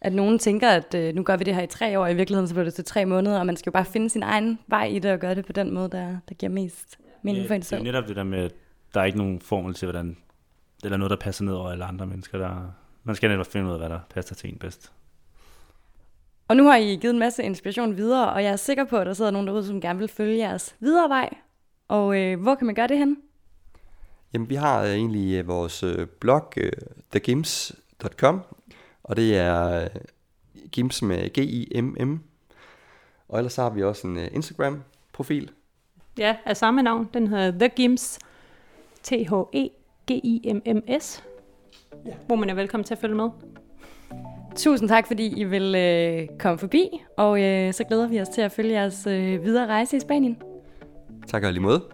at 0.00 0.12
nogen 0.12 0.38
tænker, 0.38 0.68
at 0.68 0.94
øh, 0.94 1.14
nu 1.14 1.22
gør 1.22 1.36
vi 1.36 1.44
det 1.44 1.54
her 1.54 1.62
i 1.62 1.66
tre 1.66 1.98
år, 1.98 2.02
og 2.02 2.12
i 2.12 2.14
virkeligheden 2.14 2.48
så 2.48 2.54
bliver 2.54 2.64
det 2.64 2.74
til 2.74 2.84
tre 2.84 3.04
måneder, 3.04 3.38
og 3.38 3.46
man 3.46 3.56
skal 3.56 3.70
jo 3.70 3.72
bare 3.72 3.84
finde 3.84 4.10
sin 4.10 4.22
egen 4.22 4.58
vej 4.66 4.84
i 4.84 4.98
det, 4.98 5.12
og 5.12 5.18
gøre 5.18 5.34
det 5.34 5.46
på 5.46 5.52
den 5.52 5.74
måde, 5.74 5.88
der, 5.90 6.16
der 6.28 6.34
giver 6.34 6.52
mest 6.52 6.98
mening 7.22 7.46
for 7.46 7.54
en 7.54 7.60
det 7.60 7.66
er 7.66 7.68
selv. 7.68 7.82
netop 7.82 8.08
det 8.08 8.16
der 8.16 8.24
med, 8.24 8.38
at 8.38 8.52
der 8.94 9.00
er 9.00 9.04
ikke 9.04 9.18
nogen 9.18 9.40
formel 9.40 9.74
til, 9.74 9.86
hvordan, 9.86 10.16
eller 10.84 10.96
noget, 10.96 11.10
der 11.10 11.16
passer 11.16 11.44
ned 11.44 11.52
over 11.52 11.70
alle 11.70 11.84
andre 11.84 12.06
mennesker. 12.06 12.38
Der, 12.38 12.72
man 13.04 13.16
skal 13.16 13.30
netop 13.30 13.46
finde 13.46 13.66
ud 13.66 13.72
af, 13.72 13.78
hvad 13.78 13.88
der 13.88 14.00
passer 14.14 14.34
til 14.34 14.50
en 14.50 14.58
bedst. 14.58 14.92
Og 16.48 16.56
nu 16.56 16.64
har 16.64 16.76
I 16.76 16.96
givet 16.96 17.12
en 17.12 17.18
masse 17.18 17.42
inspiration 17.42 17.96
videre, 17.96 18.32
og 18.32 18.42
jeg 18.42 18.52
er 18.52 18.56
sikker 18.56 18.84
på, 18.84 18.96
at 18.96 19.06
der 19.06 19.12
sidder 19.12 19.30
nogen 19.30 19.46
derude, 19.46 19.66
som 19.66 19.80
gerne 19.80 19.98
vil 19.98 20.08
følge 20.08 20.38
jeres 20.38 20.76
videre 20.80 21.08
vej. 21.08 21.34
Og 21.88 22.20
øh, 22.20 22.40
hvor 22.40 22.54
kan 22.54 22.66
man 22.66 22.74
gøre 22.74 22.88
det 22.88 22.98
hen? 22.98 23.16
Jamen, 24.32 24.50
vi 24.50 24.54
har 24.54 24.82
øh, 24.82 24.90
egentlig 24.90 25.38
øh, 25.38 25.48
vores 25.48 25.82
øh, 25.82 26.06
blog, 26.20 26.52
øh, 26.56 26.72
thegims.com, 27.10 28.42
og 29.08 29.16
det 29.16 29.36
er 29.36 29.84
øh, 29.84 29.90
Gims 30.72 31.02
med 31.02 31.30
G-I-M-M. 31.30 32.20
Og 33.28 33.38
ellers 33.38 33.52
så 33.52 33.62
har 33.62 33.70
vi 33.70 33.82
også 33.82 34.06
en 34.06 34.18
øh, 34.18 34.28
Instagram-profil. 34.32 35.50
Ja, 36.18 36.36
af 36.44 36.56
samme 36.56 36.82
navn. 36.82 37.08
Den 37.14 37.26
hedder 37.26 37.50
The 37.50 37.68
Gims. 37.68 38.18
T-H-E-G-I-M-M-S. 39.02 39.64
Ja. 42.06 42.12
Hvor 42.26 42.36
man 42.36 42.50
er 42.50 42.54
velkommen 42.54 42.84
til 42.84 42.94
at 42.94 42.98
følge 43.00 43.14
med. 43.14 43.28
Tusind 44.56 44.88
tak, 44.88 45.06
fordi 45.06 45.40
I 45.40 45.44
vil 45.44 45.74
øh, 45.74 46.28
komme 46.38 46.58
forbi, 46.58 47.02
og 47.16 47.42
øh, 47.42 47.72
så 47.72 47.84
glæder 47.84 48.08
vi 48.08 48.20
os 48.20 48.28
til 48.28 48.40
at 48.40 48.52
følge 48.52 48.72
jeres 48.72 49.06
øh, 49.06 49.44
videre 49.44 49.66
rejse 49.66 49.96
i 49.96 50.00
Spanien. 50.00 50.42
Tak 51.26 51.44
og 51.44 51.52
lige 51.52 51.62
måde. 51.62 51.84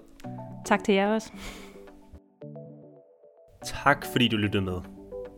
Tak 0.64 0.84
til 0.84 0.94
jer 0.94 1.14
også. 1.14 1.32
Tak 3.64 4.06
fordi 4.06 4.28
du 4.28 4.36
lyttede 4.36 4.62
med. 4.62 4.80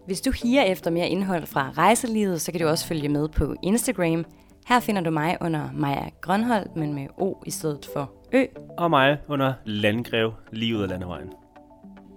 Hvis 0.07 0.21
du 0.21 0.33
higer 0.43 0.63
efter 0.63 0.91
mere 0.91 1.09
indhold 1.09 1.47
fra 1.47 1.71
rejselivet, 1.79 2.41
så 2.41 2.53
kan 2.53 2.61
du 2.61 2.67
også 2.67 2.87
følge 2.87 3.09
med 3.09 3.29
på 3.29 3.55
Instagram. 3.63 4.25
Her 4.67 4.81
finder 4.81 5.03
du 5.03 5.11
mig 5.11 5.37
under 5.41 5.69
Maja 5.75 6.09
Grønholdt, 6.21 6.77
men 6.77 6.95
med 6.95 7.07
O 7.19 7.43
i 7.47 7.51
stedet 7.51 7.89
for 7.95 8.13
Ø. 8.33 8.45
Og 8.79 8.91
mig 8.91 9.19
under 9.29 9.53
Landgrev 9.65 10.33
lige 10.53 10.77
ud 10.77 10.83
af 10.83 10.89
landevejen. 10.89 11.29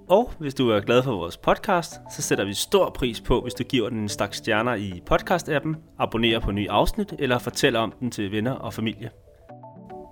Og 0.09 0.31
hvis 0.39 0.53
du 0.53 0.69
er 0.69 0.79
glad 0.79 1.03
for 1.03 1.11
vores 1.11 1.37
podcast, 1.37 1.93
så 2.15 2.21
sætter 2.21 2.45
vi 2.45 2.53
stor 2.53 2.89
pris 2.89 3.21
på, 3.21 3.41
hvis 3.41 3.53
du 3.53 3.63
giver 3.63 3.89
den 3.89 3.99
en 3.99 4.09
stak 4.09 4.33
stjerner 4.33 4.75
i 4.75 5.03
podcast-appen, 5.11 5.75
abonnerer 5.99 6.39
på 6.39 6.51
nye 6.51 6.71
afsnit 6.71 7.13
eller 7.19 7.39
fortæller 7.39 7.79
om 7.79 7.93
den 7.99 8.11
til 8.11 8.31
venner 8.31 8.51
og 8.51 8.73
familie. 8.73 9.09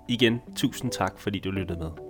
Igen, 0.08 0.40
tusind 0.56 0.90
tak, 0.90 1.18
fordi 1.18 1.38
du 1.38 1.50
lyttede 1.50 1.78
med. 1.78 2.07